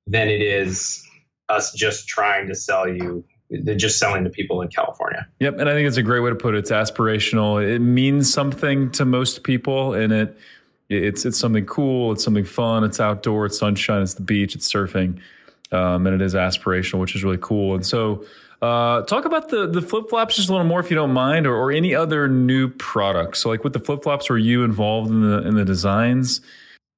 than 0.06 0.28
it 0.28 0.40
is 0.40 1.04
us 1.48 1.72
just 1.72 2.08
trying 2.08 2.48
to 2.48 2.54
sell 2.54 2.88
you 2.88 3.24
they're 3.52 3.74
just 3.74 3.98
selling 3.98 4.24
to 4.24 4.30
people 4.30 4.62
in 4.62 4.68
California. 4.68 5.26
Yep, 5.40 5.58
and 5.58 5.68
I 5.68 5.72
think 5.72 5.86
it's 5.86 5.96
a 5.96 6.02
great 6.02 6.20
way 6.20 6.30
to 6.30 6.36
put 6.36 6.54
it. 6.54 6.58
It's 6.58 6.70
aspirational. 6.70 7.62
It 7.62 7.80
means 7.80 8.32
something 8.32 8.90
to 8.92 9.04
most 9.04 9.44
people, 9.44 9.94
and 9.94 10.12
it 10.12 10.38
it's 10.88 11.24
it's 11.24 11.38
something 11.38 11.66
cool. 11.66 12.12
It's 12.12 12.24
something 12.24 12.44
fun. 12.44 12.84
It's 12.84 13.00
outdoor. 13.00 13.46
It's 13.46 13.58
sunshine. 13.58 14.02
It's 14.02 14.14
the 14.14 14.22
beach. 14.22 14.54
It's 14.54 14.70
surfing, 14.70 15.20
um, 15.70 16.06
and 16.06 16.20
it 16.20 16.24
is 16.24 16.34
aspirational, 16.34 17.00
which 17.00 17.14
is 17.14 17.22
really 17.24 17.38
cool. 17.40 17.74
And 17.74 17.84
so, 17.84 18.24
uh, 18.62 19.02
talk 19.02 19.24
about 19.24 19.48
the 19.50 19.66
the 19.66 19.82
flip 19.82 20.08
flops 20.08 20.36
just 20.36 20.48
a 20.48 20.52
little 20.52 20.66
more, 20.66 20.80
if 20.80 20.90
you 20.90 20.96
don't 20.96 21.12
mind, 21.12 21.46
or, 21.46 21.54
or 21.54 21.70
any 21.70 21.94
other 21.94 22.28
new 22.28 22.68
products. 22.68 23.40
So, 23.40 23.50
like 23.50 23.64
with 23.64 23.72
the 23.72 23.80
flip 23.80 24.02
flops, 24.02 24.30
were 24.30 24.38
you 24.38 24.64
involved 24.64 25.10
in 25.10 25.20
the 25.20 25.46
in 25.46 25.54
the 25.54 25.64
designs? 25.64 26.40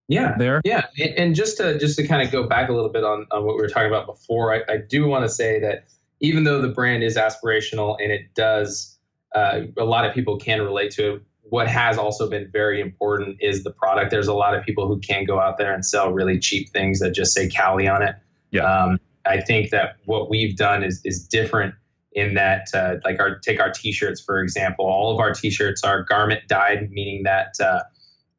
yeah 0.08 0.36
there 0.36 0.60
yeah 0.64 0.86
and 1.16 1.34
just 1.34 1.56
to 1.56 1.78
just 1.78 1.96
to 1.96 2.06
kind 2.06 2.20
of 2.20 2.30
go 2.30 2.46
back 2.46 2.68
a 2.68 2.72
little 2.72 2.90
bit 2.90 3.04
on, 3.04 3.26
on 3.30 3.44
what 3.44 3.56
we 3.56 3.62
were 3.62 3.68
talking 3.68 3.88
about 3.88 4.06
before 4.06 4.52
I, 4.52 4.74
I 4.74 4.76
do 4.76 5.06
want 5.06 5.24
to 5.24 5.28
say 5.30 5.60
that 5.60 5.86
even 6.20 6.44
though 6.44 6.60
the 6.60 6.68
brand 6.68 7.02
is 7.02 7.16
aspirational 7.16 7.96
and 8.00 8.12
it 8.12 8.34
does, 8.34 8.98
uh, 9.34 9.62
a 9.76 9.84
lot 9.84 10.04
of 10.04 10.14
people 10.14 10.38
can 10.38 10.62
relate 10.62 10.92
to 10.92 11.14
it. 11.14 11.22
What 11.42 11.68
has 11.68 11.98
also 11.98 12.28
been 12.28 12.50
very 12.50 12.80
important 12.80 13.38
is 13.40 13.64
the 13.64 13.70
product. 13.70 14.10
There's 14.10 14.28
a 14.28 14.34
lot 14.34 14.56
of 14.56 14.64
people 14.64 14.88
who 14.88 14.98
can 14.98 15.24
go 15.24 15.38
out 15.38 15.58
there 15.58 15.74
and 15.74 15.84
sell 15.84 16.10
really 16.10 16.38
cheap 16.38 16.70
things 16.70 17.00
that 17.00 17.12
just 17.12 17.34
say 17.34 17.48
Cali 17.48 17.86
on 17.86 18.02
it. 18.02 18.16
Yeah. 18.50 18.62
Um, 18.62 18.98
I 19.26 19.40
think 19.40 19.70
that 19.70 19.96
what 20.04 20.30
we've 20.30 20.56
done 20.56 20.82
is 20.82 21.00
is 21.04 21.26
different 21.26 21.74
in 22.12 22.34
that, 22.34 22.68
uh, 22.72 22.96
like 23.04 23.20
our 23.20 23.38
take 23.38 23.60
our 23.60 23.70
T-shirts 23.70 24.20
for 24.20 24.40
example. 24.40 24.86
All 24.86 25.12
of 25.12 25.20
our 25.20 25.34
T-shirts 25.34 25.84
are 25.84 26.02
garment 26.02 26.42
dyed, 26.48 26.90
meaning 26.90 27.24
that 27.24 27.54
uh, 27.60 27.80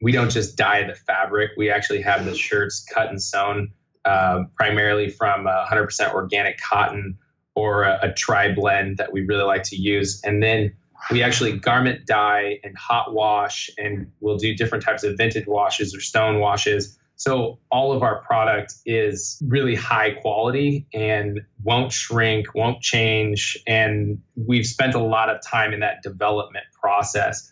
we 0.02 0.12
don't 0.12 0.32
just 0.32 0.58
dye 0.58 0.84
the 0.84 0.96
fabric. 0.96 1.52
We 1.58 1.70
actually 1.70 2.02
have 2.02 2.26
the 2.26 2.36
shirts 2.36 2.86
cut 2.92 3.10
and 3.10 3.22
sewn 3.22 3.72
uh, 4.06 4.44
primarily 4.56 5.10
from 5.10 5.46
100% 5.46 6.14
organic 6.14 6.60
cotton 6.60 7.18
or 7.56 7.84
a, 7.84 8.00
a 8.04 8.14
tri 8.14 8.54
blend 8.54 8.98
that 8.98 9.14
we 9.14 9.22
really 9.22 9.44
like 9.44 9.64
to 9.64 9.76
use. 9.76 10.22
And 10.24 10.44
then 10.44 10.76
we 11.12 11.24
actually 11.24 11.58
garment 11.58 12.06
dye 12.06 12.60
and 12.64 12.78
hot 12.78 13.14
wash, 13.14 13.70
and 13.78 14.12
we'll 14.20 14.38
do 14.38 14.56
different 14.56 14.84
types 14.84 15.04
of 15.04 15.18
vintage 15.18 15.48
washes 15.48 15.96
or 15.96 16.02
stone 16.02 16.40
washes. 16.40 16.98
So 17.18 17.60
all 17.72 17.94
of 17.94 18.04
our 18.04 18.22
product 18.24 18.74
is 18.86 19.42
really 19.48 19.76
high 19.76 20.12
quality 20.12 20.86
and 20.94 21.42
won't 21.64 21.94
shrink, 21.94 22.54
won't 22.54 22.82
change. 22.82 23.58
And 23.66 24.22
we've 24.36 24.66
spent 24.66 24.96
a 24.96 25.00
lot 25.00 25.30
of 25.30 25.42
time 25.42 25.74
in 25.74 25.80
that 25.80 26.02
development 26.04 26.66
process 26.82 27.50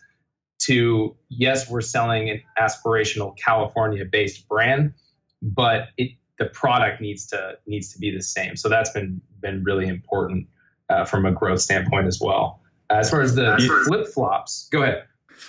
to, 0.66 1.16
yes, 1.30 1.70
we're 1.70 1.80
selling 1.80 2.28
an 2.28 2.42
aspirational 2.58 3.36
California 3.38 4.04
based 4.04 4.48
brand, 4.48 4.92
but 5.40 5.88
it 5.96 6.12
the 6.38 6.46
product 6.46 7.00
needs 7.00 7.26
to 7.26 7.56
needs 7.66 7.92
to 7.92 7.98
be 7.98 8.10
the 8.10 8.22
same. 8.22 8.56
So 8.56 8.68
that's 8.68 8.90
been 8.90 9.20
been 9.44 9.62
really 9.62 9.86
important 9.86 10.48
uh, 10.88 11.04
from 11.04 11.24
a 11.26 11.30
growth 11.30 11.60
standpoint 11.60 12.08
as 12.08 12.20
well. 12.20 12.60
As 12.90 13.10
far 13.10 13.20
as 13.20 13.34
the 13.34 13.56
flip 13.86 14.08
flops, 14.08 14.68
go 14.70 14.82
ahead. 14.82 15.04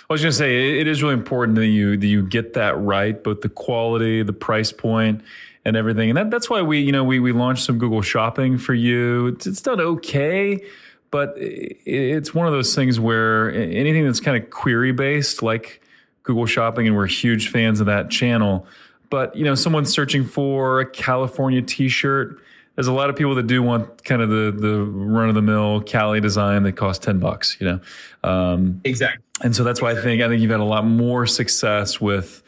I 0.08 0.12
was 0.12 0.20
going 0.20 0.30
to 0.30 0.36
say 0.36 0.78
it 0.78 0.86
is 0.86 1.02
really 1.02 1.14
important 1.14 1.56
that 1.56 1.66
you 1.66 1.96
that 1.96 2.06
you 2.06 2.22
get 2.22 2.54
that 2.54 2.78
right, 2.78 3.22
both 3.22 3.40
the 3.40 3.48
quality, 3.48 4.22
the 4.22 4.32
price 4.32 4.72
point, 4.72 5.22
and 5.64 5.76
everything. 5.76 6.10
And 6.10 6.16
that, 6.16 6.30
that's 6.30 6.48
why 6.48 6.62
we 6.62 6.80
you 6.80 6.92
know 6.92 7.04
we 7.04 7.18
we 7.18 7.32
launched 7.32 7.64
some 7.64 7.78
Google 7.78 8.02
Shopping 8.02 8.58
for 8.58 8.74
you. 8.74 9.28
It's, 9.28 9.46
it's 9.46 9.62
done 9.62 9.80
okay, 9.80 10.64
but 11.10 11.34
it's 11.36 12.34
one 12.34 12.46
of 12.46 12.52
those 12.52 12.74
things 12.74 13.00
where 13.00 13.52
anything 13.52 14.04
that's 14.04 14.20
kind 14.20 14.42
of 14.42 14.50
query 14.50 14.92
based, 14.92 15.42
like 15.42 15.82
Google 16.22 16.46
Shopping, 16.46 16.86
and 16.86 16.96
we're 16.96 17.06
huge 17.06 17.48
fans 17.48 17.80
of 17.80 17.86
that 17.86 18.10
channel 18.10 18.66
but 19.10 19.36
you 19.36 19.44
know, 19.44 19.54
someone's 19.54 19.90
searching 19.90 20.24
for 20.24 20.80
a 20.80 20.86
California 20.86 21.62
T-shirt. 21.62 22.40
There's 22.76 22.86
a 22.86 22.92
lot 22.92 23.10
of 23.10 23.16
people 23.16 23.34
that 23.34 23.46
do 23.46 23.62
want 23.62 24.04
kind 24.04 24.22
of 24.22 24.28
the 24.28 24.54
the 24.56 24.80
run 24.80 25.28
of 25.28 25.34
the 25.34 25.42
mill 25.42 25.80
Cali 25.80 26.20
design 26.20 26.62
that 26.64 26.72
costs 26.72 27.04
ten 27.04 27.18
bucks. 27.18 27.56
You 27.58 27.66
know, 27.66 27.80
um, 28.22 28.80
exactly. 28.84 29.22
And 29.42 29.56
so 29.56 29.64
that's 29.64 29.82
why 29.82 29.90
I 29.90 29.94
think 29.94 30.22
I 30.22 30.28
think 30.28 30.40
you've 30.42 30.50
had 30.50 30.60
a 30.60 30.64
lot 30.64 30.86
more 30.86 31.26
success 31.26 32.00
with 32.00 32.42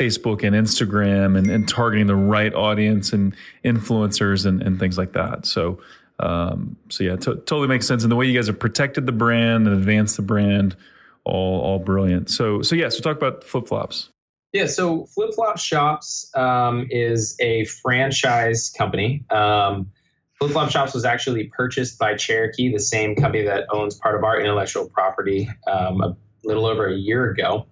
Facebook 0.00 0.42
and 0.42 0.56
Instagram 0.56 1.38
and, 1.38 1.50
and 1.50 1.68
targeting 1.68 2.06
the 2.06 2.16
right 2.16 2.52
audience 2.52 3.12
and 3.12 3.36
influencers 3.64 4.44
and, 4.46 4.62
and 4.62 4.80
things 4.80 4.98
like 4.98 5.12
that. 5.12 5.46
So. 5.46 5.80
Um, 6.20 6.76
so 6.90 7.02
yeah, 7.02 7.16
t- 7.16 7.34
totally 7.34 7.66
makes 7.66 7.88
sense. 7.88 8.04
And 8.04 8.12
the 8.12 8.14
way 8.14 8.26
you 8.26 8.38
guys 8.38 8.46
have 8.46 8.60
protected 8.60 9.04
the 9.04 9.10
brand 9.10 9.66
and 9.66 9.76
advanced 9.76 10.14
the 10.16 10.22
brand, 10.22 10.76
all 11.24 11.60
all 11.60 11.80
brilliant. 11.80 12.30
So 12.30 12.62
so 12.62 12.76
yeah, 12.76 12.88
so 12.88 13.00
talk 13.00 13.16
about 13.16 13.42
flip 13.42 13.66
flops. 13.66 14.10
Yeah, 14.54 14.66
so 14.66 15.06
Flip 15.06 15.34
Flop 15.34 15.58
Shops 15.58 16.30
um, 16.36 16.86
is 16.88 17.36
a 17.40 17.64
franchise 17.64 18.72
company. 18.78 19.24
Um, 19.28 19.90
Flip 20.38 20.52
Flop 20.52 20.70
Shops 20.70 20.94
was 20.94 21.04
actually 21.04 21.50
purchased 21.52 21.98
by 21.98 22.14
Cherokee, 22.14 22.72
the 22.72 22.78
same 22.78 23.16
company 23.16 23.42
that 23.42 23.66
owns 23.72 23.96
part 23.96 24.14
of 24.14 24.22
our 24.22 24.40
intellectual 24.40 24.88
property, 24.88 25.50
um, 25.66 26.00
a 26.02 26.16
little 26.44 26.66
over 26.66 26.86
a 26.86 26.94
year 26.94 27.28
ago. 27.32 27.66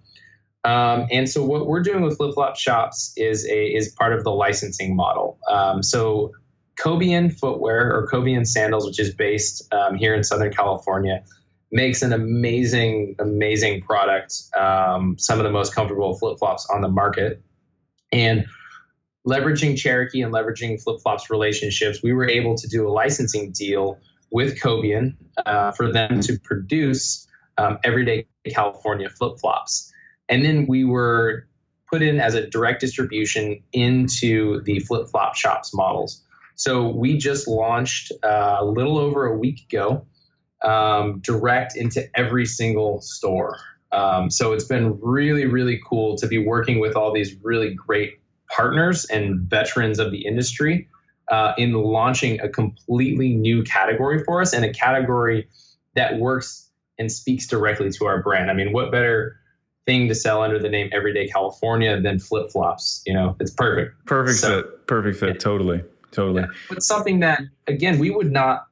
Um, 0.65 1.07
and 1.09 1.29
so 1.29 1.45
what 1.45 1.67
we're 1.67 1.83
doing 1.83 2.01
with 2.01 2.17
Flip 2.17 2.33
Flop 2.33 2.57
Shops 2.57 3.13
is 3.15 3.45
a 3.47 3.65
is 3.65 3.87
part 3.87 4.11
of 4.11 4.25
the 4.25 4.31
licensing 4.31 4.93
model. 4.93 5.39
Um, 5.49 5.83
so 5.83 6.33
Cobian 6.77 7.33
Footwear 7.33 7.95
or 7.95 8.09
Cobian 8.11 8.45
Sandals, 8.45 8.85
which 8.85 8.99
is 8.99 9.13
based 9.13 9.73
um, 9.73 9.95
here 9.95 10.13
in 10.13 10.21
Southern 10.25 10.51
California, 10.51 11.23
makes 11.73 12.03
an 12.03 12.13
amazing, 12.13 13.15
amazing 13.19 13.81
product. 13.81 14.33
Um, 14.57 15.17
some 15.17 15.39
of 15.39 15.43
the 15.43 15.51
most 15.51 15.75
comfortable 15.75 16.15
flip 16.17 16.39
flops 16.39 16.67
on 16.69 16.81
the 16.81 16.87
market, 16.87 17.41
and 18.11 18.45
leveraging 19.27 19.77
Cherokee 19.77 20.21
and 20.21 20.33
leveraging 20.33 20.81
Flip 20.81 20.99
Flop's 21.01 21.29
relationships, 21.29 22.01
we 22.03 22.13
were 22.13 22.29
able 22.29 22.55
to 22.55 22.67
do 22.67 22.87
a 22.87 22.91
licensing 22.91 23.51
deal 23.51 23.97
with 24.31 24.59
Cobian 24.61 25.15
uh, 25.45 25.71
for 25.71 25.91
them 25.91 26.19
to 26.21 26.39
produce 26.39 27.27
um, 27.57 27.79
everyday 27.83 28.25
California 28.49 29.09
flip 29.09 29.39
flops. 29.39 29.91
And 30.29 30.43
then 30.43 30.65
we 30.67 30.83
were 30.83 31.47
put 31.89 32.01
in 32.01 32.19
as 32.19 32.33
a 32.33 32.47
direct 32.47 32.81
distribution 32.81 33.61
into 33.71 34.61
the 34.63 34.79
flip 34.79 35.07
flop 35.09 35.35
shops 35.35 35.73
models. 35.73 36.23
So 36.55 36.87
we 36.87 37.17
just 37.17 37.47
launched 37.47 38.11
uh, 38.23 38.57
a 38.59 38.65
little 38.65 38.97
over 38.97 39.25
a 39.25 39.37
week 39.37 39.61
ago, 39.71 40.05
um, 40.63 41.19
direct 41.19 41.75
into 41.75 42.07
every 42.15 42.45
single 42.45 43.01
store. 43.01 43.57
Um, 43.91 44.29
so 44.29 44.53
it's 44.53 44.63
been 44.63 44.99
really, 45.01 45.45
really 45.45 45.79
cool 45.87 46.17
to 46.17 46.27
be 46.27 46.37
working 46.37 46.79
with 46.79 46.95
all 46.95 47.13
these 47.13 47.35
really 47.43 47.73
great 47.73 48.19
partners 48.49 49.05
and 49.05 49.41
veterans 49.41 49.99
of 49.99 50.11
the 50.11 50.25
industry 50.25 50.87
uh, 51.29 51.53
in 51.57 51.73
launching 51.73 52.39
a 52.41 52.49
completely 52.49 53.33
new 53.33 53.63
category 53.63 54.23
for 54.23 54.41
us 54.41 54.53
and 54.53 54.65
a 54.65 54.73
category 54.73 55.47
that 55.95 56.17
works 56.17 56.69
and 56.97 57.11
speaks 57.11 57.47
directly 57.47 57.91
to 57.91 58.05
our 58.05 58.21
brand. 58.21 58.49
I 58.49 58.53
mean, 58.53 58.73
what 58.73 58.91
better 58.91 59.39
thing 59.85 60.07
to 60.07 60.15
sell 60.15 60.41
under 60.41 60.59
the 60.59 60.69
name 60.69 60.89
Everyday 60.91 61.27
California 61.27 61.99
than 62.01 62.19
flip 62.19 62.51
flops? 62.51 63.03
You 63.05 63.13
know, 63.13 63.35
it's 63.39 63.51
perfect. 63.51 64.05
Perfect 64.05 64.39
so, 64.39 64.61
fit. 64.61 64.87
Perfect 64.87 65.19
fit. 65.19 65.29
Yeah. 65.29 65.33
Totally. 65.39 65.83
Totally. 66.11 66.41
Yeah. 66.41 66.47
But 66.69 66.83
something 66.83 67.19
that, 67.21 67.41
again, 67.67 67.99
we 67.99 68.11
would 68.11 68.31
not, 68.31 68.67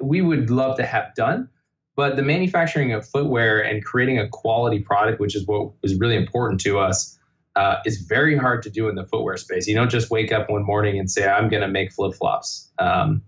we 0.00 0.20
would 0.20 0.50
love 0.50 0.76
to 0.78 0.86
have 0.86 1.14
done. 1.14 1.48
But 1.96 2.16
the 2.16 2.22
manufacturing 2.22 2.92
of 2.92 3.06
footwear 3.06 3.60
and 3.60 3.84
creating 3.84 4.18
a 4.18 4.28
quality 4.28 4.78
product, 4.78 5.20
which 5.20 5.36
is 5.36 5.46
what 5.46 5.72
was 5.82 5.96
really 5.96 6.16
important 6.16 6.60
to 6.62 6.78
us, 6.78 7.18
uh, 7.56 7.76
is 7.84 7.98
very 8.02 8.36
hard 8.36 8.62
to 8.62 8.70
do 8.70 8.88
in 8.88 8.94
the 8.94 9.04
footwear 9.04 9.36
space. 9.36 9.66
You 9.66 9.74
don't 9.74 9.90
just 9.90 10.10
wake 10.10 10.32
up 10.32 10.48
one 10.48 10.64
morning 10.64 10.98
and 10.98 11.10
say, 11.10 11.28
"I'm 11.28 11.48
going 11.48 11.62
to 11.62 11.68
make 11.68 11.92
flip 11.92 12.14
flops." 12.14 12.70
Um, 12.78 13.22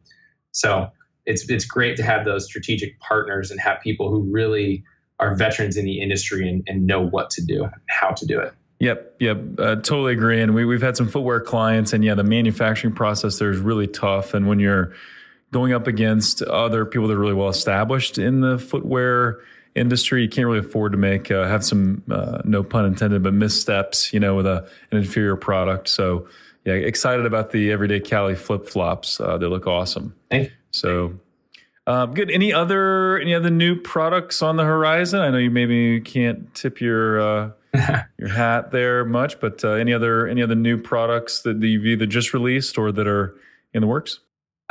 so 0.52 0.90
it's 1.26 1.48
it's 1.50 1.64
great 1.64 1.96
to 1.96 2.02
have 2.02 2.24
those 2.24 2.46
strategic 2.46 2.98
partners 3.00 3.50
and 3.50 3.60
have 3.60 3.80
people 3.80 4.10
who 4.10 4.22
really 4.22 4.84
are 5.18 5.34
veterans 5.34 5.76
in 5.76 5.84
the 5.84 6.00
industry 6.00 6.48
and, 6.48 6.62
and 6.66 6.86
know 6.86 7.00
what 7.00 7.30
to 7.30 7.44
do, 7.44 7.68
how 7.88 8.10
to 8.10 8.26
do 8.26 8.40
it. 8.40 8.52
Yep, 8.80 9.16
yep, 9.20 9.38
uh, 9.58 9.76
totally 9.76 10.12
agree. 10.12 10.40
And 10.40 10.54
we, 10.54 10.64
we've 10.64 10.82
had 10.82 10.96
some 10.96 11.06
footwear 11.06 11.40
clients, 11.40 11.92
and 11.92 12.04
yeah, 12.04 12.14
the 12.14 12.24
manufacturing 12.24 12.94
process 12.94 13.38
there 13.38 13.50
is 13.50 13.58
really 13.58 13.86
tough. 13.86 14.34
And 14.34 14.48
when 14.48 14.58
you're 14.58 14.92
going 15.52 15.72
up 15.72 15.86
against 15.86 16.42
other 16.42 16.84
people 16.84 17.06
that 17.08 17.14
are 17.14 17.20
really 17.20 17.34
well 17.34 17.48
established 17.48 18.18
in 18.18 18.40
the 18.40 18.58
footwear 18.58 19.40
industry, 19.74 20.22
you 20.22 20.28
can't 20.28 20.46
really 20.46 20.58
afford 20.58 20.92
to 20.92 20.98
make 20.98 21.30
uh, 21.30 21.46
have 21.46 21.64
some 21.64 22.02
uh, 22.10 22.40
no 22.44 22.62
pun 22.62 22.84
intended, 22.86 23.22
but 23.22 23.32
missteps, 23.32 24.12
you 24.12 24.20
know, 24.20 24.34
with 24.34 24.46
a, 24.46 24.68
an 24.90 24.98
inferior 24.98 25.36
product. 25.36 25.88
So 25.88 26.26
yeah, 26.64 26.74
excited 26.74 27.26
about 27.26 27.50
the 27.50 27.70
everyday 27.70 28.00
Cali 28.00 28.34
flip 28.34 28.66
flops. 28.66 29.20
Uh, 29.20 29.38
they 29.38 29.46
look 29.46 29.66
awesome. 29.66 30.14
So 30.70 31.18
um, 31.86 32.14
good. 32.14 32.30
Any 32.30 32.52
other 32.52 33.18
any 33.18 33.34
other 33.34 33.50
new 33.50 33.76
products 33.76 34.42
on 34.42 34.56
the 34.56 34.64
horizon? 34.64 35.20
I 35.20 35.30
know 35.30 35.38
you 35.38 35.50
maybe 35.50 36.00
can't 36.00 36.54
tip 36.54 36.80
your 36.80 37.20
uh, 37.20 37.50
your 38.18 38.28
hat 38.28 38.70
there 38.70 39.04
much, 39.04 39.40
but 39.40 39.64
uh, 39.64 39.72
any 39.72 39.92
other 39.92 40.26
any 40.26 40.42
other 40.42 40.54
new 40.54 40.78
products 40.78 41.42
that 41.42 41.60
you've 41.60 41.84
either 41.84 42.06
just 42.06 42.32
released 42.32 42.78
or 42.78 42.92
that 42.92 43.06
are 43.06 43.36
in 43.74 43.80
the 43.80 43.86
works? 43.86 44.20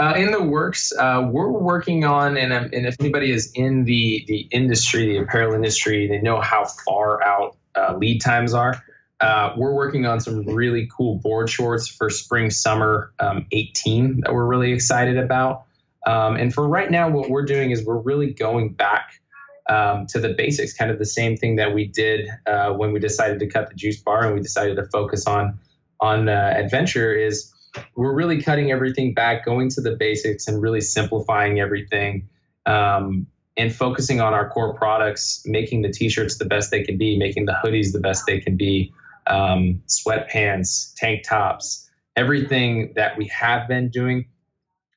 Uh, 0.02 0.16
in 0.16 0.32
the 0.32 0.42
works, 0.42 0.92
uh, 0.98 1.30
we're 1.32 1.52
working 1.52 2.06
on, 2.06 2.36
and, 2.36 2.52
um, 2.52 2.64
and 2.74 2.88
if 2.88 2.96
anybody 3.00 3.32
is 3.32 3.52
in 3.54 3.84
the 3.84 4.26
the 4.28 4.48
industry, 4.50 5.14
the 5.14 5.18
apparel 5.18 5.54
industry, 5.54 6.08
they 6.08 6.20
know 6.20 6.42
how 6.42 6.66
far 6.66 7.24
out 7.24 7.56
uh, 7.76 7.96
lead 7.96 8.20
times 8.20 8.56
are. 8.56 8.84
Uh, 9.20 9.54
we're 9.56 9.76
working 9.76 10.08
on 10.08 10.20
some 10.20 10.44
really 10.48 10.90
cool 10.92 11.20
board 11.20 11.52
shorts 11.52 11.88
for 11.88 12.10
spring 12.10 12.50
summer 12.50 13.14
um, 13.20 13.46
18 13.52 14.22
that 14.22 14.34
we're 14.34 14.44
really 14.44 14.72
excited 14.72 15.18
about. 15.18 15.66
Um, 16.08 16.36
and 16.36 16.52
for 16.52 16.68
right 16.68 16.90
now, 16.90 17.08
what 17.12 17.30
we're 17.30 17.46
doing 17.46 17.70
is 17.70 17.86
we're 17.86 18.02
really 18.02 18.34
going 18.34 18.74
back 18.74 19.22
um, 19.70 20.08
to 20.08 20.20
the 20.20 20.30
basics, 20.30 20.74
kind 20.74 20.90
of 20.90 20.98
the 20.98 21.06
same 21.06 21.38
thing 21.38 21.58
that 21.58 21.76
we 21.76 21.86
did 21.86 22.28
uh, 22.48 22.72
when 22.72 22.92
we 22.92 23.00
decided 23.00 23.38
to 23.42 23.48
cut 23.48 23.70
the 23.70 23.76
juice 23.76 24.02
bar 24.02 24.26
and 24.26 24.34
we 24.34 24.42
decided 24.42 24.78
to 24.78 24.86
focus 24.88 25.28
on 25.28 25.60
on 26.00 26.28
uh, 26.28 26.54
adventure. 26.56 27.14
Is 27.14 27.51
we're 27.96 28.14
really 28.14 28.42
cutting 28.42 28.72
everything 28.72 29.14
back, 29.14 29.46
going 29.46 29.70
to 29.70 29.82
the 29.82 29.96
basics, 29.96 30.48
and 30.48 30.62
really 30.62 30.82
simplifying 30.82 31.60
everything. 31.60 32.30
Um, 32.66 33.28
and 33.58 33.74
focusing 33.74 34.22
on 34.22 34.34
our 34.34 34.50
core 34.50 34.74
products, 34.74 35.44
making 35.46 35.82
the 35.82 35.92
t-shirts 35.92 36.38
the 36.38 36.46
best 36.46 36.72
they 36.72 36.84
can 36.84 36.98
be, 36.98 37.18
making 37.18 37.46
the 37.46 37.56
hoodies 37.64 37.92
the 37.92 38.00
best 38.00 38.26
they 38.26 38.40
can 38.40 38.56
be, 38.56 38.94
um, 39.28 39.82
sweatpants, 39.88 40.94
tank 40.96 41.24
tops, 41.24 41.90
everything 42.16 42.94
that 42.96 43.18
we 43.18 43.26
have 43.28 43.68
been 43.68 43.90
doing, 43.90 44.26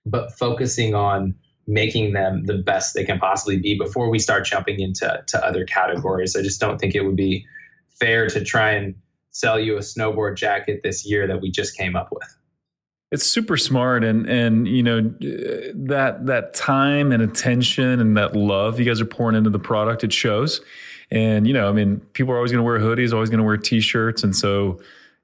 but 0.07 0.33
focusing 0.33 0.95
on 0.95 1.35
making 1.67 2.13
them 2.13 2.45
the 2.45 2.59
best 2.59 2.95
they 2.95 3.05
can 3.05 3.19
possibly 3.19 3.57
be 3.57 3.77
before 3.77 4.09
we 4.09 4.19
start 4.19 4.45
jumping 4.45 4.81
into 4.81 5.23
to 5.27 5.45
other 5.45 5.65
categories. 5.65 6.37
I 6.37 6.43
just 6.43 6.61
don't 6.61 6.79
think 6.79 6.95
it 6.95 7.05
would 7.05 7.17
be 7.17 7.47
fair 7.99 8.29
to 8.29 8.45
try 8.45 8.73
and 8.73 8.95
sell 9.31 9.59
you 9.59 9.77
a 9.77 9.81
snowboard 9.81 10.37
jacket 10.37 10.81
this 10.85 11.05
year 11.05 11.27
that 11.27 11.41
we 11.41 11.51
just 11.51 11.77
came 11.77 11.97
up 11.97 12.11
with 12.13 12.37
it's 13.15 13.25
super 13.25 13.57
smart 13.57 14.03
and 14.03 14.29
and 14.29 14.67
you 14.67 14.83
know 14.83 15.01
that 15.01 16.27
that 16.27 16.53
time 16.53 17.13
and 17.13 17.23
attention 17.23 18.01
and 18.01 18.17
that 18.17 18.35
love 18.35 18.81
you 18.81 18.85
guys 18.85 19.01
are 19.01 19.05
pouring 19.05 19.37
into 19.37 19.51
the 19.51 19.59
product 19.59 20.03
it 20.03 20.13
shows. 20.13 20.61
And 21.13 21.47
you 21.47 21.55
know 21.55 21.69
i 21.69 21.73
mean 21.73 22.01
people 22.13 22.35
are 22.35 22.37
always 22.37 22.51
going 22.51 22.59
to 22.59 22.65
wear 22.65 22.81
hoodies 22.81 23.13
always 23.13 23.31
going 23.31 23.39
to 23.39 23.45
wear 23.45 23.57
t-shirts. 23.57 24.25
And 24.25 24.35
so 24.35 24.81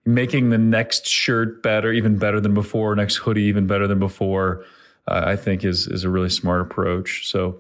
making 0.07 0.51
the 0.51 0.59
next 0.59 1.09
shirt 1.09 1.65
better 1.65 1.93
even 1.93 2.17
better 2.17 2.41
than 2.41 2.55
before 2.55 2.95
next 2.95 3.17
hoodie 3.17 3.43
even 3.43 3.67
better 3.67 3.89
than 3.89 3.99
before 3.99 4.65
uh, 5.09 5.25
i 5.27 5.35
think 5.35 5.65
is 5.65 5.89
is 5.89 6.05
a 6.05 6.09
really 6.09 6.31
smart 6.31 6.61
approach. 6.61 7.29
So 7.29 7.59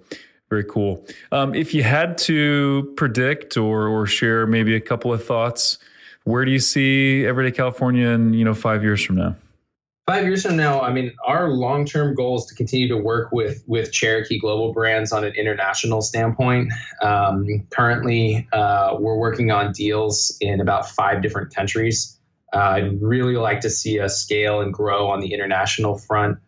very 0.49 0.65
cool. 0.65 1.05
Um, 1.31 1.55
if 1.55 1.75
you 1.75 1.83
had 1.83 2.19
to 2.19 2.93
predict 2.97 3.57
or 3.57 3.89
or 3.89 4.07
share 4.07 4.47
maybe 4.47 4.77
a 4.77 4.81
couple 4.81 5.13
of 5.13 5.25
thoughts 5.25 5.79
where 6.25 6.45
do 6.45 6.53
you 6.53 6.61
see 6.61 7.25
everyday 7.25 7.51
california 7.51 8.09
in 8.09 8.35
you 8.35 8.45
know 8.45 8.55
five 8.55 8.83
years 8.85 9.03
from 9.03 9.17
now 9.17 9.35
five 10.11 10.25
years 10.25 10.43
from 10.43 10.57
now, 10.57 10.81
I 10.81 10.93
mean, 10.93 11.13
our 11.25 11.51
long 11.51 11.85
term 11.85 12.17
goal 12.17 12.39
is 12.39 12.47
to 12.47 12.55
continue 12.57 12.89
to 12.89 12.97
work 12.97 13.31
with 13.31 13.63
with 13.69 13.93
Cherokee 13.93 14.41
Global 14.41 14.73
Brands 14.73 15.13
on 15.13 15.23
an 15.23 15.35
international 15.35 16.03
standpoint. 16.03 16.73
Um, 17.01 17.47
currently, 17.71 18.49
uh, 18.53 18.97
we're 18.99 19.17
working 19.17 19.53
on 19.53 19.71
deals 19.71 20.37
in 20.41 20.61
about 20.61 20.89
five 20.89 21.23
different 21.23 21.55
countries. 21.55 22.19
Uh, 22.53 22.59
I'd 22.59 23.01
really 23.01 23.37
like 23.37 23.61
to 23.61 23.71
see 23.71 24.01
us 24.01 24.21
scale 24.21 24.61
and 24.61 24.75
grow 24.75 25.09
on 25.09 25.21
the 25.21 25.33
international 25.33 25.97
front. 25.97 26.39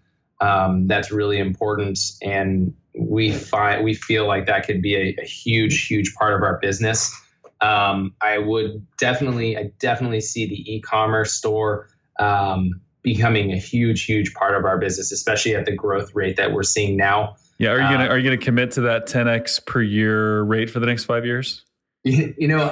Um, 0.41 0.89
that's 0.89 1.13
really 1.13 1.39
important, 1.39 2.01
and 2.21 2.75
we 2.99 3.31
find 3.31 3.85
we 3.85 3.95
feel 3.95 4.27
like 4.27 4.47
that 4.47 4.67
could 4.67 4.83
be 4.83 4.97
a, 4.97 5.23
a 5.23 5.25
huge, 5.25 5.87
huge 5.87 6.15
part 6.17 6.35
of 6.35 6.43
our 6.43 6.59
business. 6.59 7.17
Um, 7.61 8.17
I 8.21 8.39
would 8.39 8.85
definitely, 8.99 9.57
I 9.57 9.71
definitely 9.79 10.21
see 10.21 10.49
the 10.49 10.75
e-commerce 10.75 11.33
store 11.33 11.91
um, 12.19 12.81
becoming 13.03 13.53
a 13.53 13.57
huge, 13.57 14.05
huge 14.05 14.33
part 14.35 14.57
of 14.57 14.65
our 14.65 14.79
business, 14.79 15.13
especially 15.13 15.55
at 15.57 15.67
the 15.67 15.73
growth 15.73 16.15
rate 16.15 16.37
that 16.37 16.53
we're 16.53 16.63
seeing 16.63 16.97
now. 16.97 17.37
Yeah, 17.59 17.71
are 17.71 17.77
you 17.77 17.83
gonna 17.83 18.05
um, 18.05 18.11
are 18.11 18.19
you 18.19 18.25
gonna 18.25 18.39
commit 18.39 18.73
to 18.73 18.83
that 18.83 19.07
10x 19.07 19.65
per 19.67 19.83
year 19.83 20.43
rate 20.43 20.71
for 20.71 20.81
the 20.81 20.87
next 20.87 21.05
five 21.05 21.25
years? 21.25 21.65
You 22.05 22.49
know, 22.49 22.69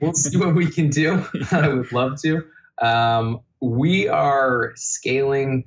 we'll 0.00 0.14
see 0.14 0.38
what 0.38 0.54
we 0.54 0.70
can 0.70 0.88
do. 0.88 1.26
I 1.52 1.68
would 1.68 1.92
love 1.92 2.18
to. 2.22 2.46
Um, 2.80 3.40
we 3.60 4.08
are 4.08 4.72
scaling 4.76 5.66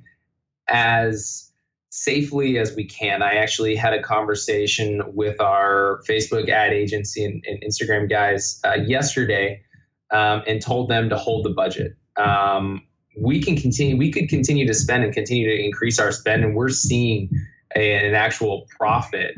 as 0.66 1.52
safely 1.90 2.58
as 2.58 2.74
we 2.74 2.86
can. 2.86 3.22
I 3.22 3.34
actually 3.34 3.76
had 3.76 3.94
a 3.94 4.02
conversation 4.02 5.00
with 5.14 5.40
our 5.40 6.02
Facebook 6.08 6.48
ad 6.48 6.72
agency 6.72 7.24
and, 7.24 7.44
and 7.46 7.62
Instagram 7.62 8.10
guys 8.10 8.60
uh, 8.64 8.74
yesterday 8.84 9.62
um, 10.10 10.42
and 10.48 10.60
told 10.60 10.90
them 10.90 11.10
to 11.10 11.16
hold 11.16 11.44
the 11.44 11.50
budget. 11.50 11.96
Um, 12.16 12.82
we 13.16 13.42
can 13.42 13.56
continue 13.56 13.96
we 13.96 14.10
could 14.10 14.28
continue 14.28 14.66
to 14.66 14.74
spend 14.74 15.04
and 15.04 15.12
continue 15.12 15.48
to 15.48 15.64
increase 15.64 15.98
our 15.98 16.12
spend 16.12 16.44
and 16.44 16.54
we're 16.54 16.68
seeing 16.68 17.30
a, 17.76 18.08
an 18.08 18.14
actual 18.14 18.66
profit 18.76 19.34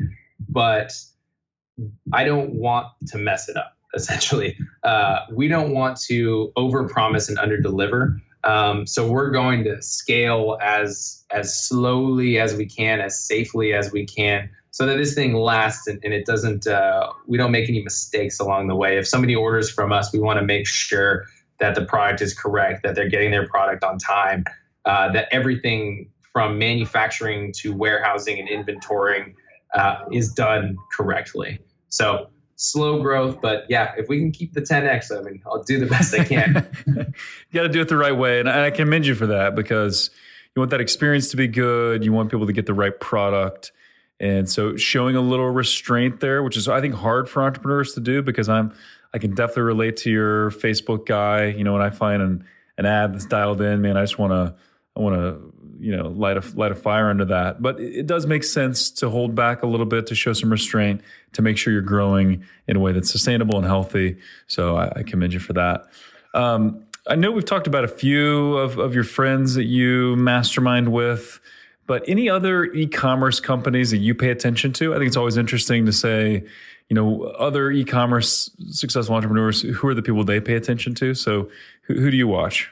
but 0.49 0.93
i 2.13 2.23
don't 2.23 2.53
want 2.53 2.87
to 3.07 3.17
mess 3.17 3.49
it 3.49 3.57
up 3.57 3.77
essentially. 3.93 4.57
Uh, 4.83 5.19
we 5.31 5.47
don't 5.47 5.73
want 5.73 5.99
to 6.07 6.51
overpromise 6.57 7.29
and 7.29 7.37
underdeliver. 7.37 8.21
Um, 8.43 8.87
so 8.87 9.09
we're 9.09 9.31
going 9.31 9.63
to 9.65 9.81
scale 9.81 10.57
as 10.61 11.25
as 11.31 11.67
slowly 11.67 12.39
as 12.39 12.55
we 12.55 12.65
can 12.65 13.01
as 13.01 13.19
safely 13.19 13.73
as 13.73 13.91
we 13.91 14.05
can 14.05 14.49
so 14.71 14.85
that 14.85 14.95
this 14.95 15.15
thing 15.15 15.33
lasts 15.33 15.87
and, 15.87 15.99
and 16.03 16.13
it 16.13 16.25
doesn't 16.25 16.67
uh, 16.67 17.11
we 17.25 17.37
don't 17.37 17.51
make 17.51 17.67
any 17.67 17.81
mistakes 17.83 18.39
along 18.39 18.67
the 18.67 18.75
way. 18.75 18.97
If 18.99 19.07
somebody 19.07 19.35
orders 19.35 19.69
from 19.69 19.91
us 19.91 20.13
we 20.13 20.19
want 20.19 20.39
to 20.39 20.45
make 20.45 20.67
sure 20.67 21.25
that 21.59 21.75
the 21.75 21.85
product 21.85 22.21
is 22.21 22.33
correct 22.33 22.83
that 22.83 22.95
they're 22.95 23.09
getting 23.09 23.31
their 23.31 23.47
product 23.47 23.83
on 23.83 23.97
time 23.97 24.43
uh, 24.85 25.11
that 25.11 25.27
everything 25.31 26.09
from 26.31 26.57
manufacturing 26.57 27.51
to 27.51 27.73
warehousing 27.73 28.39
and 28.39 28.47
inventorying 28.47 29.33
uh, 29.73 29.97
is 30.11 30.33
done 30.33 30.77
correctly. 30.95 31.59
So 31.89 32.29
slow 32.59 33.03
growth 33.03 33.39
but 33.39 33.65
yeah 33.69 33.93
if 33.99 34.09
we 34.09 34.17
can 34.17 34.31
keep 34.31 34.51
the 34.53 34.61
10x 34.61 35.15
i 35.15 35.21
mean 35.21 35.39
i'll 35.45 35.61
do 35.61 35.79
the 35.79 35.85
best 35.85 36.11
i 36.15 36.23
can. 36.23 36.67
You 36.87 37.05
got 37.53 37.61
to 37.61 37.69
do 37.69 37.81
it 37.81 37.87
the 37.87 37.95
right 37.95 38.17
way 38.17 38.39
and 38.39 38.49
i 38.49 38.71
commend 38.71 39.05
you 39.05 39.13
for 39.13 39.27
that 39.27 39.53
because 39.53 40.09
you 40.55 40.59
want 40.59 40.71
that 40.71 40.81
experience 40.81 41.29
to 41.29 41.37
be 41.37 41.47
good 41.47 42.03
you 42.03 42.11
want 42.11 42.31
people 42.31 42.47
to 42.47 42.53
get 42.53 42.65
the 42.65 42.73
right 42.73 42.99
product 42.99 43.71
and 44.19 44.49
so 44.49 44.75
showing 44.75 45.15
a 45.15 45.21
little 45.21 45.49
restraint 45.49 46.19
there, 46.21 46.41
which 46.41 46.57
is 46.57 46.67
I 46.67 46.81
think 46.81 46.95
hard 46.95 47.29
for 47.29 47.43
entrepreneurs 47.43 47.93
to 47.93 47.99
do 47.99 48.21
because 48.21 48.49
I'm 48.49 48.73
I 49.17 49.19
can 49.19 49.33
definitely 49.33 49.63
relate 49.63 49.97
to 49.97 50.11
your 50.11 50.51
Facebook 50.51 51.07
guy. 51.07 51.45
You 51.45 51.63
know, 51.63 51.73
when 51.73 51.81
I 51.81 51.89
find 51.89 52.21
an, 52.21 52.45
an 52.77 52.85
ad 52.85 53.15
that's 53.15 53.25
dialed 53.25 53.61
in, 53.61 53.81
man, 53.81 53.97
I 53.97 54.03
just 54.03 54.19
want 54.19 54.31
to 54.31 54.53
I 54.95 54.99
want 54.99 55.15
to 55.15 55.53
you 55.79 55.97
know 55.97 56.09
light 56.09 56.37
a 56.37 56.43
light 56.55 56.71
a 56.71 56.75
fire 56.75 57.09
under 57.09 57.25
that. 57.25 57.59
But 57.59 57.79
it, 57.79 58.05
does 58.05 58.27
make 58.27 58.43
sense 58.43 58.91
to 58.91 59.09
hold 59.09 59.33
back 59.33 59.63
a 59.63 59.65
little 59.65 59.87
bit 59.87 60.05
to 60.05 60.13
show 60.13 60.33
some 60.33 60.51
restraint 60.51 61.01
to 61.33 61.41
make 61.41 61.57
sure 61.57 61.73
you're 61.73 61.81
growing 61.81 62.43
in 62.67 62.75
a 62.75 62.79
way 62.79 62.91
that's 62.91 63.09
sustainable 63.11 63.57
and 63.57 63.65
healthy. 63.65 64.17
So 64.45 64.77
I, 64.77 64.99
I 64.99 65.01
commend 65.03 65.33
you 65.33 65.39
for 65.39 65.53
that. 65.53 65.87
Um, 66.35 66.85
I 67.07 67.15
know 67.15 67.31
we've 67.31 67.43
talked 67.43 67.65
about 67.65 67.85
a 67.85 67.87
few 67.87 68.55
of, 68.55 68.77
of 68.77 68.93
your 68.93 69.03
friends 69.03 69.55
that 69.55 69.63
you 69.63 70.15
mastermind 70.15 70.91
with. 70.91 71.39
But 71.87 72.03
any 72.05 72.29
other 72.29 72.65
e-commerce 72.65 73.39
companies 73.39 73.91
that 73.91 73.99
you 73.99 74.13
pay 74.13 74.29
attention 74.29 74.73
to? 74.73 74.93
I 74.93 74.97
think 74.97 75.07
it's 75.07 75.15
always 75.15 75.37
interesting 75.37 75.85
to 75.85 75.93
say, 75.93 76.43
you 76.89 76.95
know, 76.95 77.23
other 77.23 77.71
e-commerce 77.71 78.49
successful 78.69 79.15
entrepreneurs. 79.15 79.61
Who 79.61 79.87
are 79.87 79.93
the 79.93 80.01
people 80.01 80.23
they 80.23 80.39
pay 80.39 80.55
attention 80.55 80.95
to? 80.95 81.13
So, 81.13 81.49
who, 81.83 81.95
who 81.95 82.11
do 82.11 82.17
you 82.17 82.27
watch? 82.27 82.69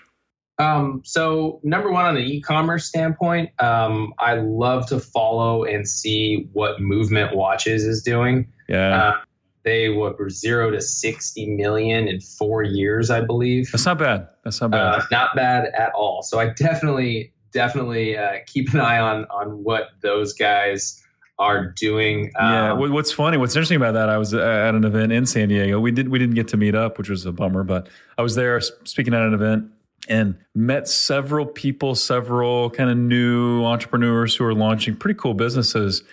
Um, 0.58 1.02
so, 1.04 1.60
number 1.64 1.92
one, 1.92 2.06
on 2.06 2.16
the 2.16 2.22
e-commerce 2.22 2.86
standpoint, 2.86 3.52
um, 3.62 4.14
I 4.20 4.36
love 4.36 4.88
to 4.88 5.00
follow 5.00 5.66
and 5.66 5.88
see 5.88 6.48
what 6.54 6.80
Movement 6.80 7.36
Watches 7.36 7.84
is 7.84 8.02
doing. 8.02 8.48
Yeah. 8.70 8.98
Uh, 8.98 9.22
they 9.64 9.90
were 9.90 10.30
zero 10.30 10.70
to 10.72 10.80
60 10.80 11.56
million 11.56 12.08
in 12.08 12.22
four 12.22 12.64
years, 12.64 13.10
I 13.10 13.22
believe. 13.22 13.72
That's 13.72 13.86
not 13.86 13.98
bad. 13.98 14.28
That's 14.44 14.62
not 14.62 14.72
bad. 14.72 14.80
Uh, 14.80 15.02
not 15.12 15.36
bad 15.36 15.66
at 15.66 15.92
all. 15.94 16.22
So 16.22 16.40
I 16.40 16.50
definitely 16.50 17.34
definitely 17.52 18.18
uh, 18.18 18.40
keep 18.46 18.74
an 18.74 18.80
eye 18.82 19.00
on 19.00 19.26
on 19.26 19.64
what 19.64 19.90
those 20.02 20.34
guys 20.34 21.02
are 21.38 21.68
doing. 21.68 22.32
Um, 22.38 22.52
yeah, 22.52 22.74
what's 22.74 23.12
funny, 23.12 23.38
what's 23.38 23.56
interesting 23.56 23.78
about 23.78 23.94
that, 23.94 24.10
I 24.10 24.18
was 24.18 24.34
at 24.34 24.76
an 24.76 24.84
event 24.84 25.12
in 25.12 25.26
San 25.26 25.50
Diego. 25.50 25.80
We 25.80 25.92
did 25.92 26.10
we 26.10 26.20
didn't 26.20 26.36
get 26.36 26.48
to 26.50 26.58
meet 26.58 26.76
up, 26.76 26.98
which 26.98 27.10
was 27.10 27.26
a 27.26 27.32
bummer, 27.32 27.64
but 27.64 27.88
I 28.18 28.22
was 28.22 28.36
there 28.36 28.60
speaking 28.62 29.14
at 29.14 29.22
an 29.22 29.34
event 29.34 29.72
and 30.08 30.38
met 30.54 30.88
several 30.88 31.46
people, 31.46 31.96
several 31.96 32.70
kind 32.70 32.90
of 32.90 32.98
new 32.98 33.64
entrepreneurs 33.64 34.36
who 34.36 34.46
are 34.46 34.54
launching 34.54 34.96
pretty 34.96 35.20
cool 35.20 35.34
businesses. 35.34 36.04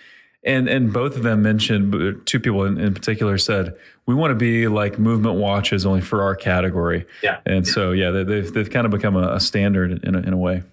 And 0.45 0.67
and 0.67 0.91
both 0.91 1.15
of 1.15 1.23
them 1.23 1.41
mentioned 1.41 2.25
two 2.25 2.39
people 2.39 2.65
in, 2.65 2.77
in 2.77 2.93
particular 2.93 3.37
said 3.37 3.77
we 4.05 4.13
want 4.13 4.31
to 4.31 4.35
be 4.35 4.67
like 4.67 4.99
movement 4.99 5.35
watches 5.35 5.85
only 5.85 6.01
for 6.01 6.21
our 6.21 6.35
category. 6.35 7.05
Yeah. 7.21 7.39
And 7.45 7.65
so 7.65 7.93
yeah, 7.93 8.11
they, 8.11 8.37
have 8.37 8.53
they've 8.53 8.69
kind 8.69 8.85
of 8.85 8.91
become 8.91 9.15
a, 9.15 9.35
a 9.35 9.39
standard 9.39 10.03
in 10.03 10.15
a, 10.15 10.19
in 10.19 10.33
a 10.33 10.37
way 10.37 10.63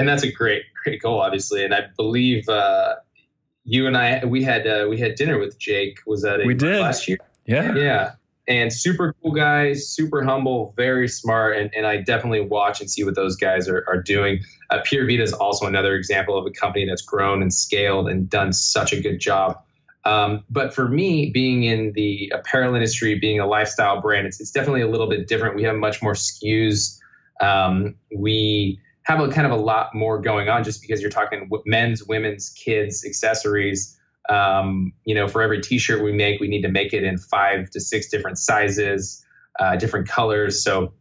and 0.00 0.08
that's 0.08 0.24
a 0.24 0.32
great 0.32 0.62
great 0.82 1.00
goal 1.00 1.20
obviously 1.20 1.64
and 1.64 1.74
i 1.74 1.82
believe 1.96 2.48
uh, 2.48 2.94
you 3.70 3.86
and 3.86 3.96
i 3.96 4.24
we 4.24 4.42
had 4.42 4.66
uh, 4.66 4.86
we 4.90 4.98
had 4.98 5.14
dinner 5.14 5.38
with 5.38 5.58
jake 5.58 6.00
was 6.04 6.22
that 6.22 6.44
we 6.44 6.54
did. 6.54 6.80
Last 6.80 7.06
year? 7.06 7.18
Yeah. 7.46 7.74
Yeah. 7.74 8.12
And 8.48 8.72
super 8.72 9.14
cool 9.22 9.32
guys 9.32 9.86
super 9.88 10.24
humble 10.24 10.74
very 10.76 11.06
smart 11.06 11.56
and, 11.56 11.70
and 11.74 11.86
i 11.86 11.98
definitely 11.98 12.40
watch 12.40 12.80
and 12.80 12.90
see 12.90 13.04
what 13.04 13.14
those 13.14 13.36
guys 13.36 13.68
are, 13.68 13.84
are 13.88 14.02
doing. 14.02 14.40
Uh, 14.70 14.80
Pura 14.84 15.06
Vida 15.06 15.22
is 15.22 15.32
also 15.32 15.66
another 15.66 15.94
example 15.94 16.36
of 16.36 16.46
a 16.46 16.50
company 16.50 16.84
that's 16.86 17.02
grown 17.02 17.42
and 17.42 17.54
scaled 17.54 18.08
and 18.08 18.28
done 18.28 18.52
such 18.52 18.92
a 18.92 19.00
good 19.00 19.18
job. 19.18 19.60
Um, 20.04 20.44
but 20.48 20.74
for 20.74 20.88
me 20.88 21.30
being 21.30 21.64
in 21.64 21.92
the 21.92 22.32
apparel 22.34 22.74
industry 22.74 23.18
being 23.18 23.38
a 23.38 23.46
lifestyle 23.46 24.00
brand 24.00 24.26
it's, 24.26 24.40
it's 24.40 24.50
definitely 24.50 24.82
a 24.82 24.88
little 24.88 25.08
bit 25.08 25.28
different. 25.28 25.54
We 25.54 25.62
have 25.64 25.76
much 25.76 26.02
more 26.02 26.14
skus 26.14 26.98
um, 27.40 27.94
we 28.14 28.80
have 29.02 29.20
a 29.20 29.28
kind 29.28 29.46
of 29.46 29.52
a 29.52 29.62
lot 29.62 29.94
more 29.94 30.20
going 30.20 30.48
on 30.48 30.64
just 30.64 30.80
because 30.80 31.00
you're 31.00 31.10
talking 31.10 31.48
men's, 31.66 32.04
women's, 32.04 32.50
kids, 32.50 33.04
accessories. 33.04 33.98
Um, 34.28 34.92
you 35.04 35.14
know, 35.14 35.26
for 35.26 35.42
every 35.42 35.60
T-shirt 35.60 36.02
we 36.04 36.12
make, 36.12 36.40
we 36.40 36.48
need 36.48 36.62
to 36.62 36.68
make 36.68 36.92
it 36.92 37.02
in 37.02 37.18
five 37.18 37.70
to 37.70 37.80
six 37.80 38.08
different 38.08 38.38
sizes, 38.38 39.24
uh, 39.58 39.76
different 39.76 40.08
colors. 40.08 40.62
So 40.62 40.92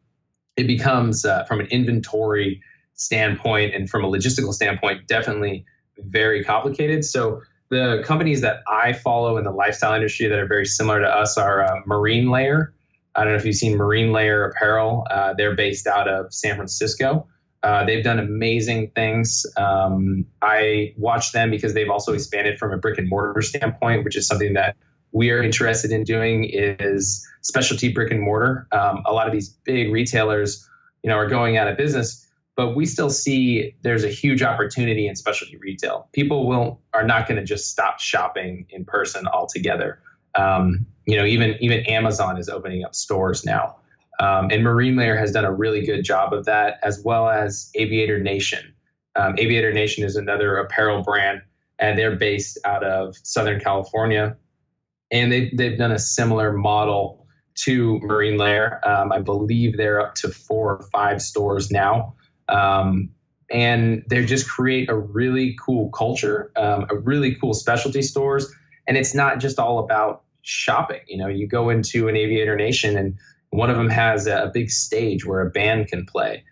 it 0.55 0.65
becomes, 0.65 1.25
uh, 1.25 1.43
from 1.43 1.59
an 1.59 1.67
inventory 1.67 2.61
standpoint 2.95 3.75
and 3.75 3.89
from 3.89 4.03
a 4.03 4.07
logistical 4.07 4.53
standpoint, 4.53 5.07
definitely 5.07 5.65
very 5.97 6.43
complicated. 6.43 7.05
So 7.05 7.41
the 7.69 8.01
companies 8.05 8.41
that 8.41 8.61
I 8.67 8.93
follow 8.93 9.37
in 9.37 9.43
the 9.43 9.51
lifestyle 9.51 9.93
industry 9.93 10.27
that 10.27 10.39
are 10.39 10.47
very 10.47 10.65
similar 10.65 11.01
to 11.01 11.07
us 11.07 11.37
are 11.37 11.63
uh, 11.63 11.81
Marine 11.85 12.31
Layer. 12.31 12.73
I 13.15 13.23
don't 13.23 13.33
know 13.33 13.37
if 13.37 13.45
you've 13.45 13.55
seen 13.55 13.77
Marine 13.77 14.11
Layer 14.11 14.45
Apparel. 14.45 15.05
Uh, 15.09 15.33
they're 15.33 15.55
based 15.55 15.87
out 15.87 16.07
of 16.07 16.33
San 16.33 16.55
Francisco. 16.55 17.27
Uh, 17.61 17.85
they've 17.85 18.03
done 18.03 18.19
amazing 18.19 18.91
things. 18.95 19.45
Um, 19.57 20.25
I 20.41 20.93
watch 20.97 21.33
them 21.33 21.51
because 21.51 21.73
they've 21.73 21.89
also 21.89 22.13
expanded 22.13 22.57
from 22.57 22.71
a 22.71 22.77
brick 22.77 22.97
and 22.97 23.09
mortar 23.09 23.41
standpoint, 23.41 24.05
which 24.05 24.15
is 24.15 24.27
something 24.27 24.53
that 24.53 24.77
we 25.11 25.31
are 25.31 25.41
interested 25.41 25.91
in 25.91 26.03
doing 26.03 26.49
is 26.51 27.27
specialty 27.41 27.91
brick 27.91 28.11
and 28.11 28.21
mortar. 28.21 28.67
Um, 28.71 29.03
a 29.05 29.13
lot 29.13 29.27
of 29.27 29.33
these 29.33 29.49
big 29.49 29.91
retailers, 29.91 30.67
you 31.03 31.09
know, 31.09 31.17
are 31.17 31.27
going 31.27 31.57
out 31.57 31.67
of 31.67 31.77
business, 31.77 32.25
but 32.55 32.75
we 32.75 32.85
still 32.85 33.09
see 33.09 33.75
there's 33.81 34.03
a 34.03 34.09
huge 34.09 34.43
opportunity 34.43 35.07
in 35.07 35.15
specialty 35.15 35.57
retail. 35.57 36.07
People 36.13 36.47
will 36.47 36.81
are 36.93 37.05
not 37.05 37.27
going 37.27 37.39
to 37.39 37.45
just 37.45 37.71
stop 37.71 37.99
shopping 37.99 38.67
in 38.69 38.85
person 38.85 39.27
altogether. 39.27 40.01
Um, 40.35 40.85
you 41.05 41.17
know, 41.17 41.25
even 41.25 41.55
even 41.59 41.79
Amazon 41.85 42.37
is 42.37 42.49
opening 42.49 42.83
up 42.83 42.93
stores 42.95 43.43
now. 43.43 43.77
Um, 44.19 44.49
and 44.51 44.63
Marine 44.63 44.95
Layer 44.95 45.15
has 45.15 45.31
done 45.31 45.45
a 45.45 45.51
really 45.51 45.85
good 45.85 46.03
job 46.03 46.33
of 46.33 46.45
that, 46.45 46.79
as 46.83 47.01
well 47.03 47.29
as 47.29 47.71
Aviator 47.75 48.19
Nation. 48.19 48.73
Um, 49.15 49.35
Aviator 49.37 49.71
Nation 49.71 50.03
is 50.03 50.15
another 50.15 50.57
apparel 50.57 51.03
brand, 51.03 51.41
and 51.79 51.97
they're 51.97 52.15
based 52.15 52.59
out 52.65 52.83
of 52.83 53.15
Southern 53.23 53.59
California. 53.59 54.35
And 55.11 55.31
they've, 55.31 55.55
they've 55.55 55.77
done 55.77 55.91
a 55.91 55.99
similar 55.99 56.51
model 56.51 57.25
to 57.55 57.99
Marine 57.99 58.37
Layer. 58.37 58.79
Um, 58.87 59.11
I 59.11 59.19
believe 59.19 59.77
they're 59.77 59.99
up 59.99 60.15
to 60.15 60.29
four 60.29 60.77
or 60.77 60.83
five 60.91 61.21
stores 61.21 61.71
now. 61.71 62.15
Um, 62.47 63.09
and 63.51 64.03
they 64.07 64.25
just 64.25 64.47
create 64.49 64.89
a 64.89 64.95
really 64.95 65.57
cool 65.59 65.89
culture, 65.89 66.51
um, 66.55 66.85
a 66.89 66.95
really 66.95 67.35
cool 67.35 67.53
specialty 67.53 68.01
stores. 68.01 68.53
And 68.87 68.97
it's 68.97 69.15
not 69.15 69.39
just 69.39 69.59
all 69.59 69.79
about 69.79 70.23
shopping. 70.41 71.01
You 71.07 71.17
know, 71.17 71.27
you 71.27 71.47
go 71.47 71.69
into 71.69 72.07
an 72.07 72.15
Aviator 72.15 72.55
Nation 72.55 72.97
and 72.97 73.17
one 73.51 73.69
of 73.69 73.77
them 73.77 73.89
has 73.89 74.27
a 74.27 74.51
big 74.53 74.69
stage 74.69 75.25
where 75.25 75.41
a 75.41 75.49
band 75.49 75.87
can 75.87 76.05
play. 76.05 76.43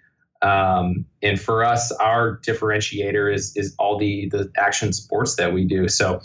Um, 0.42 1.06
and 1.22 1.40
for 1.40 1.64
us, 1.64 1.92
our 1.94 2.40
differentiator 2.40 3.34
is 3.34 3.56
is 3.56 3.76
all 3.80 3.98
the 3.98 4.30
the 4.30 4.52
action 4.58 4.94
sports 4.94 5.36
that 5.36 5.54
we 5.54 5.66
do. 5.66 5.88
So 5.88 6.22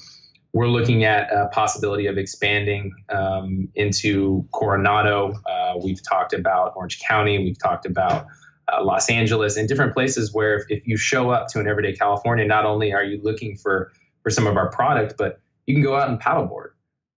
we're 0.53 0.69
looking 0.69 1.05
at 1.05 1.33
a 1.33 1.49
possibility 1.49 2.07
of 2.07 2.19
expanding 2.19 2.93
um, 3.09 3.69
into 3.75 4.47
Coronado. 4.53 5.35
Uh, 5.47 5.75
we've 5.83 6.03
talked 6.07 6.35
about 6.35 6.75
Orange 6.77 7.01
County. 7.01 7.39
We've 7.39 7.59
talked 7.59 7.87
about 7.87 8.27
uh, 8.71 8.85
Los 8.85 9.09
Angeles 9.09 9.57
and 9.57 9.67
different 9.67 9.95
places 9.95 10.35
where 10.35 10.57
if, 10.57 10.65
if 10.69 10.87
you 10.87 10.99
show 10.99 11.31
up 11.31 11.49
to 11.49 11.61
an 11.61 11.67
everyday 11.67 11.95
California, 11.95 12.45
not 12.45 12.67
only 12.67 12.93
are 12.93 13.05
you 13.05 13.19
looking 13.23 13.57
for 13.57 13.93
for 14.23 14.31
some 14.31 14.47
of 14.47 14.57
our 14.57 14.71
product, 14.71 15.15
but 15.17 15.41
you 15.67 15.75
can 15.75 15.83
go 15.83 15.97
out 15.97 16.09
and 16.09 16.21
paddleboard. 16.21 16.72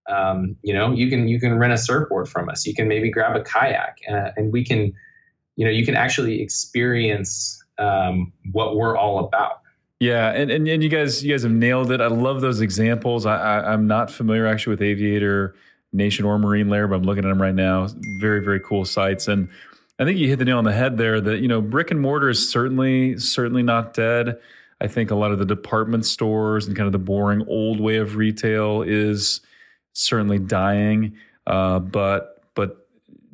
Um, 0.08 0.56
you 0.62 0.72
know, 0.72 0.92
you 0.92 1.08
can 1.10 1.28
you 1.28 1.40
can 1.40 1.58
rent 1.58 1.72
a 1.72 1.78
surfboard 1.78 2.28
from 2.28 2.48
us. 2.48 2.66
You 2.66 2.74
can 2.74 2.88
maybe 2.88 3.10
grab 3.10 3.36
a 3.36 3.42
kayak, 3.42 3.98
uh, 4.10 4.30
and 4.36 4.52
we 4.52 4.64
can, 4.64 4.92
you 5.56 5.64
know, 5.64 5.70
you 5.70 5.84
can 5.84 5.96
actually 5.96 6.42
experience 6.42 7.62
um, 7.78 8.32
what 8.52 8.76
we're 8.76 8.96
all 8.96 9.24
about. 9.24 9.60
Yeah, 9.98 10.30
and, 10.30 10.50
and 10.50 10.68
and 10.68 10.82
you 10.82 10.88
guys 10.88 11.24
you 11.24 11.32
guys 11.32 11.42
have 11.42 11.52
nailed 11.52 11.90
it. 11.90 12.00
I 12.00 12.08
love 12.08 12.40
those 12.40 12.60
examples. 12.60 13.24
I, 13.24 13.36
I 13.36 13.72
am 13.72 13.86
not 13.86 14.10
familiar 14.10 14.46
actually 14.46 14.72
with 14.72 14.82
Aviator 14.82 15.54
Nation 15.92 16.24
or 16.24 16.38
Marine 16.38 16.68
Layer, 16.68 16.86
but 16.86 16.96
I'm 16.96 17.02
looking 17.02 17.24
at 17.24 17.28
them 17.28 17.40
right 17.40 17.54
now. 17.54 17.88
Very 18.20 18.44
very 18.44 18.60
cool 18.60 18.84
sites, 18.84 19.26
and 19.26 19.48
I 19.98 20.04
think 20.04 20.18
you 20.18 20.28
hit 20.28 20.38
the 20.38 20.44
nail 20.44 20.58
on 20.58 20.64
the 20.64 20.72
head 20.72 20.98
there. 20.98 21.20
That 21.20 21.40
you 21.40 21.48
know, 21.48 21.62
brick 21.62 21.90
and 21.90 22.00
mortar 22.00 22.28
is 22.28 22.50
certainly 22.50 23.18
certainly 23.18 23.62
not 23.62 23.94
dead. 23.94 24.38
I 24.80 24.86
think 24.86 25.10
a 25.10 25.14
lot 25.14 25.32
of 25.32 25.38
the 25.38 25.46
department 25.46 26.04
stores 26.04 26.66
and 26.66 26.76
kind 26.76 26.86
of 26.86 26.92
the 26.92 26.98
boring 26.98 27.46
old 27.48 27.80
way 27.80 27.96
of 27.96 28.16
retail 28.16 28.82
is 28.82 29.40
certainly 29.96 30.38
dying. 30.38 31.16
Uh, 31.46 31.78
but 31.78 32.42
but 32.54 32.88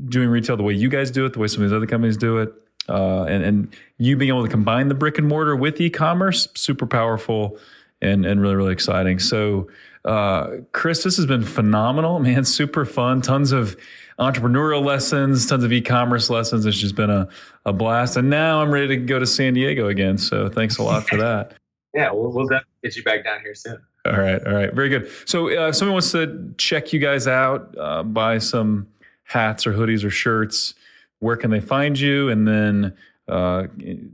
doing 0.07 0.29
retail 0.29 0.57
the 0.57 0.63
way 0.63 0.75
you 0.75 0.89
guys 0.89 1.11
do 1.11 1.27
it, 1.27 1.33
the 1.33 1.39
way 1.39 1.49
some 1.49 1.63
of 1.63 1.71
these 1.71 1.77
other 1.77 1.87
companies 1.87 2.17
do 2.17 2.39
it, 2.39 2.53
uh, 2.89 3.25
and 3.25 3.45
and 3.45 3.77
you 3.99 4.17
being 4.17 4.29
able 4.29 4.45
to 4.45 4.51
combine 4.51 4.89
the 4.89 4.95
brick 4.95 5.19
and 5.19 5.29
mortar 5.29 5.57
with 5.57 5.81
e-commerce, 5.81 6.49
super 6.55 6.87
powerful. 6.87 7.59
and 8.01 8.27
and 8.27 8.41
really 8.41 8.57
really 8.57 8.73
exciting. 8.73 9.19
So, 9.19 9.69
uh, 10.05 10.49
Chris, 10.73 11.05
this 11.05 11.17
has 11.17 11.27
been 11.27 11.45
phenomenal, 11.45 12.19
man. 12.29 12.45
Super 12.45 12.85
fun. 12.85 13.23
Tons 13.23 13.53
of 13.53 13.77
entrepreneurial 14.19 14.85
lessons, 14.85 15.47
tons 15.47 15.65
of 15.65 15.73
e-commerce 15.73 16.31
lessons. 16.31 16.67
It's 16.67 16.79
just 16.79 16.95
been 16.95 17.11
a, 17.11 17.29
a 17.65 17.73
blast. 17.73 18.17
And 18.17 18.29
now 18.31 18.61
I'm 18.61 18.71
ready 18.71 18.89
to 18.89 18.97
go 18.97 19.19
to 19.19 19.27
San 19.27 19.55
Diego 19.55 19.89
again. 19.89 20.19
So 20.19 20.49
thanks 20.49 20.79
a 20.79 20.83
lot 20.83 21.09
for 21.09 21.17
that. 21.17 21.55
yeah, 21.95 22.11
we'll, 22.13 22.31
we'll 22.31 22.49
get 22.49 22.97
you 22.97 23.03
back 23.03 23.25
down 23.25 23.41
here 23.41 23.55
soon. 23.55 23.79
All 24.05 24.18
right, 24.18 24.44
all 24.44 24.55
right, 24.55 24.74
very 24.74 24.88
good. 24.88 25.09
So 25.26 25.46
uh, 25.46 25.68
if 25.68 25.76
someone 25.76 25.94
wants 25.94 26.11
to 26.12 26.53
check 26.59 26.92
you 26.92 26.98
guys 26.98 27.28
out, 27.28 27.74
uh, 27.78 28.03
buy 28.03 28.38
some 28.38 28.88
hats 29.24 29.66
or 29.66 29.72
hoodies 29.72 30.05
or 30.05 30.11
shirts, 30.11 30.74
where 31.20 31.36
can 31.36 31.50
they 31.50 31.61
find 31.61 31.98
you? 31.98 32.28
And 32.28 32.46
then 32.48 32.94
uh, 33.28 33.68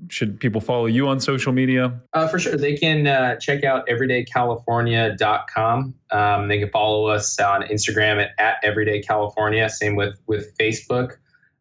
should 0.09 0.39
people 0.39 0.61
follow 0.61 0.86
you 0.86 1.09
on 1.09 1.18
social 1.20 1.53
media? 1.53 2.01
Uh, 2.12 2.28
for 2.28 2.39
sure. 2.39 2.57
They 2.57 2.76
can 2.76 3.07
uh, 3.07 3.36
check 3.36 3.64
out 3.64 3.89
everydaycalifornia.com. 3.89 5.95
Um, 6.11 6.49
they 6.49 6.59
can 6.59 6.68
follow 6.70 7.07
us 7.07 7.41
on 7.41 7.62
Instagram 7.62 8.22
at, 8.22 8.32
at 8.39 8.62
everydaycalifornia. 8.62 9.70
Same 9.70 9.97
with, 9.97 10.20
with 10.26 10.55
Facebook. 10.59 11.16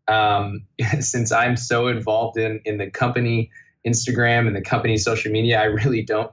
Um, 0.09 0.65
since 0.99 1.31
I'm 1.31 1.55
so 1.55 1.87
involved 1.87 2.37
in, 2.37 2.59
in 2.65 2.77
the 2.77 2.91
company 2.91 3.49
Instagram 3.85 4.47
and 4.47 4.55
the 4.55 4.61
company 4.61 4.97
social 4.97 5.31
media, 5.31 5.61
I 5.61 5.65
really 5.65 6.01
don't 6.01 6.31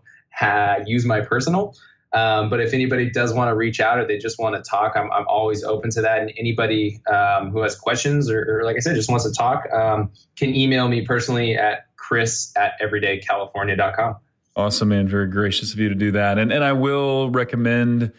use 0.87 1.05
my 1.05 1.21
personal. 1.21 1.75
Um, 2.15 2.49
but 2.49 2.61
if 2.61 2.73
anybody 2.73 3.11
does 3.11 3.35
want 3.35 3.49
to 3.49 3.57
reach 3.57 3.81
out 3.81 3.99
or 3.99 4.07
they 4.07 4.19
just 4.19 4.39
want 4.39 4.55
to 4.55 4.63
talk, 4.63 4.93
I'm, 4.97 5.11
I'm 5.11 5.27
always 5.27 5.65
open 5.65 5.91
to 5.91 6.03
that. 6.03 6.21
And 6.21 6.33
anybody 6.39 7.01
um, 7.13 7.51
who 7.51 7.61
has 7.63 7.75
questions 7.77 8.31
or, 8.31 8.61
or, 8.61 8.65
like 8.65 8.77
I 8.77 8.79
said, 8.79 8.95
just 8.95 9.11
wants 9.11 9.25
to 9.25 9.33
talk 9.33 9.65
um, 9.73 10.13
can 10.37 10.55
email 10.55 10.87
me 10.87 11.05
personally 11.05 11.57
at 11.57 11.87
chris 11.97 12.53
at 12.57 12.81
everydaycalifornia.com. 12.81 14.17
Awesome, 14.55 14.89
man. 14.91 15.09
Very 15.09 15.27
gracious 15.27 15.73
of 15.73 15.81
you 15.81 15.89
to 15.89 15.95
do 15.97 16.13
that. 16.13 16.39
And, 16.39 16.53
and 16.53 16.63
I 16.63 16.73
will 16.73 17.31
recommend 17.31 18.13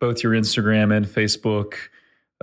both 0.00 0.22
your 0.22 0.32
Instagram 0.32 0.94
and 0.94 1.06
Facebook 1.06 1.74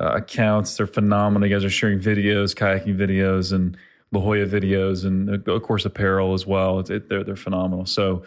uh, 0.02 0.14
accounts. 0.16 0.78
They're 0.78 0.88
phenomenal. 0.88 1.48
You 1.48 1.56
guys 1.56 1.64
are 1.64 1.70
sharing 1.70 2.00
videos, 2.00 2.56
kayaking 2.56 2.98
videos, 2.98 3.54
and 3.54 3.78
La 4.12 4.22
Jolla 4.22 4.46
videos, 4.46 5.06
and 5.06 5.48
of 5.48 5.64
course, 5.64 5.86
apparel 5.86 6.34
as 6.34 6.48
well. 6.48 6.80
It, 6.80 7.10
they're, 7.10 7.24
they're 7.24 7.36
phenomenal. 7.36 7.86
So, 7.86 8.24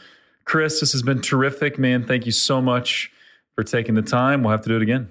Chris, 0.51 0.81
this 0.81 0.91
has 0.91 1.03
been 1.03 1.21
terrific, 1.21 1.79
man. 1.79 2.05
Thank 2.05 2.27
you 2.27 2.33
so 2.33 2.61
much 2.61 3.13
for 3.55 3.63
taking 3.63 3.95
the 3.95 4.03
time. 4.03 4.43
We'll 4.43 4.51
have 4.51 4.63
to 4.63 4.69
do 4.69 4.75
it 4.75 4.83
again. 4.83 5.09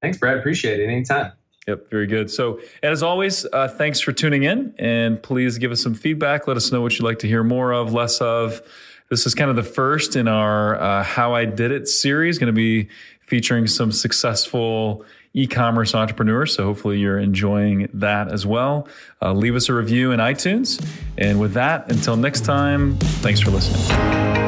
Thanks, 0.00 0.16
Brad. 0.16 0.38
Appreciate 0.38 0.80
it. 0.80 0.88
Anytime. 0.88 1.32
Yep, 1.66 1.90
very 1.90 2.06
good. 2.06 2.30
So, 2.30 2.60
as 2.82 3.02
always, 3.02 3.44
uh, 3.52 3.68
thanks 3.68 4.00
for 4.00 4.12
tuning 4.12 4.44
in, 4.44 4.74
and 4.78 5.22
please 5.22 5.58
give 5.58 5.72
us 5.72 5.82
some 5.82 5.94
feedback. 5.94 6.48
Let 6.48 6.56
us 6.56 6.72
know 6.72 6.80
what 6.80 6.98
you'd 6.98 7.04
like 7.04 7.18
to 7.18 7.28
hear 7.28 7.44
more 7.44 7.72
of, 7.72 7.92
less 7.92 8.22
of. 8.22 8.62
This 9.10 9.26
is 9.26 9.34
kind 9.34 9.50
of 9.50 9.56
the 9.56 9.62
first 9.62 10.16
in 10.16 10.26
our 10.26 10.80
uh, 10.80 11.02
How 11.02 11.34
I 11.34 11.44
Did 11.44 11.70
It 11.70 11.86
series, 11.86 12.38
going 12.38 12.46
to 12.46 12.54
be 12.54 12.88
featuring 13.26 13.66
some 13.66 13.92
successful 13.92 15.04
e-commerce 15.34 15.94
entrepreneurs. 15.94 16.54
So 16.54 16.64
hopefully 16.64 16.98
you're 16.98 17.18
enjoying 17.18 17.90
that 17.92 18.32
as 18.32 18.46
well. 18.46 18.88
Uh, 19.20 19.34
leave 19.34 19.54
us 19.54 19.68
a 19.68 19.74
review 19.74 20.12
in 20.12 20.20
iTunes. 20.20 20.82
And 21.18 21.38
with 21.38 21.52
that, 21.52 21.92
until 21.92 22.16
next 22.16 22.46
time, 22.46 22.96
thanks 22.96 23.40
for 23.40 23.50
listening. 23.50 24.47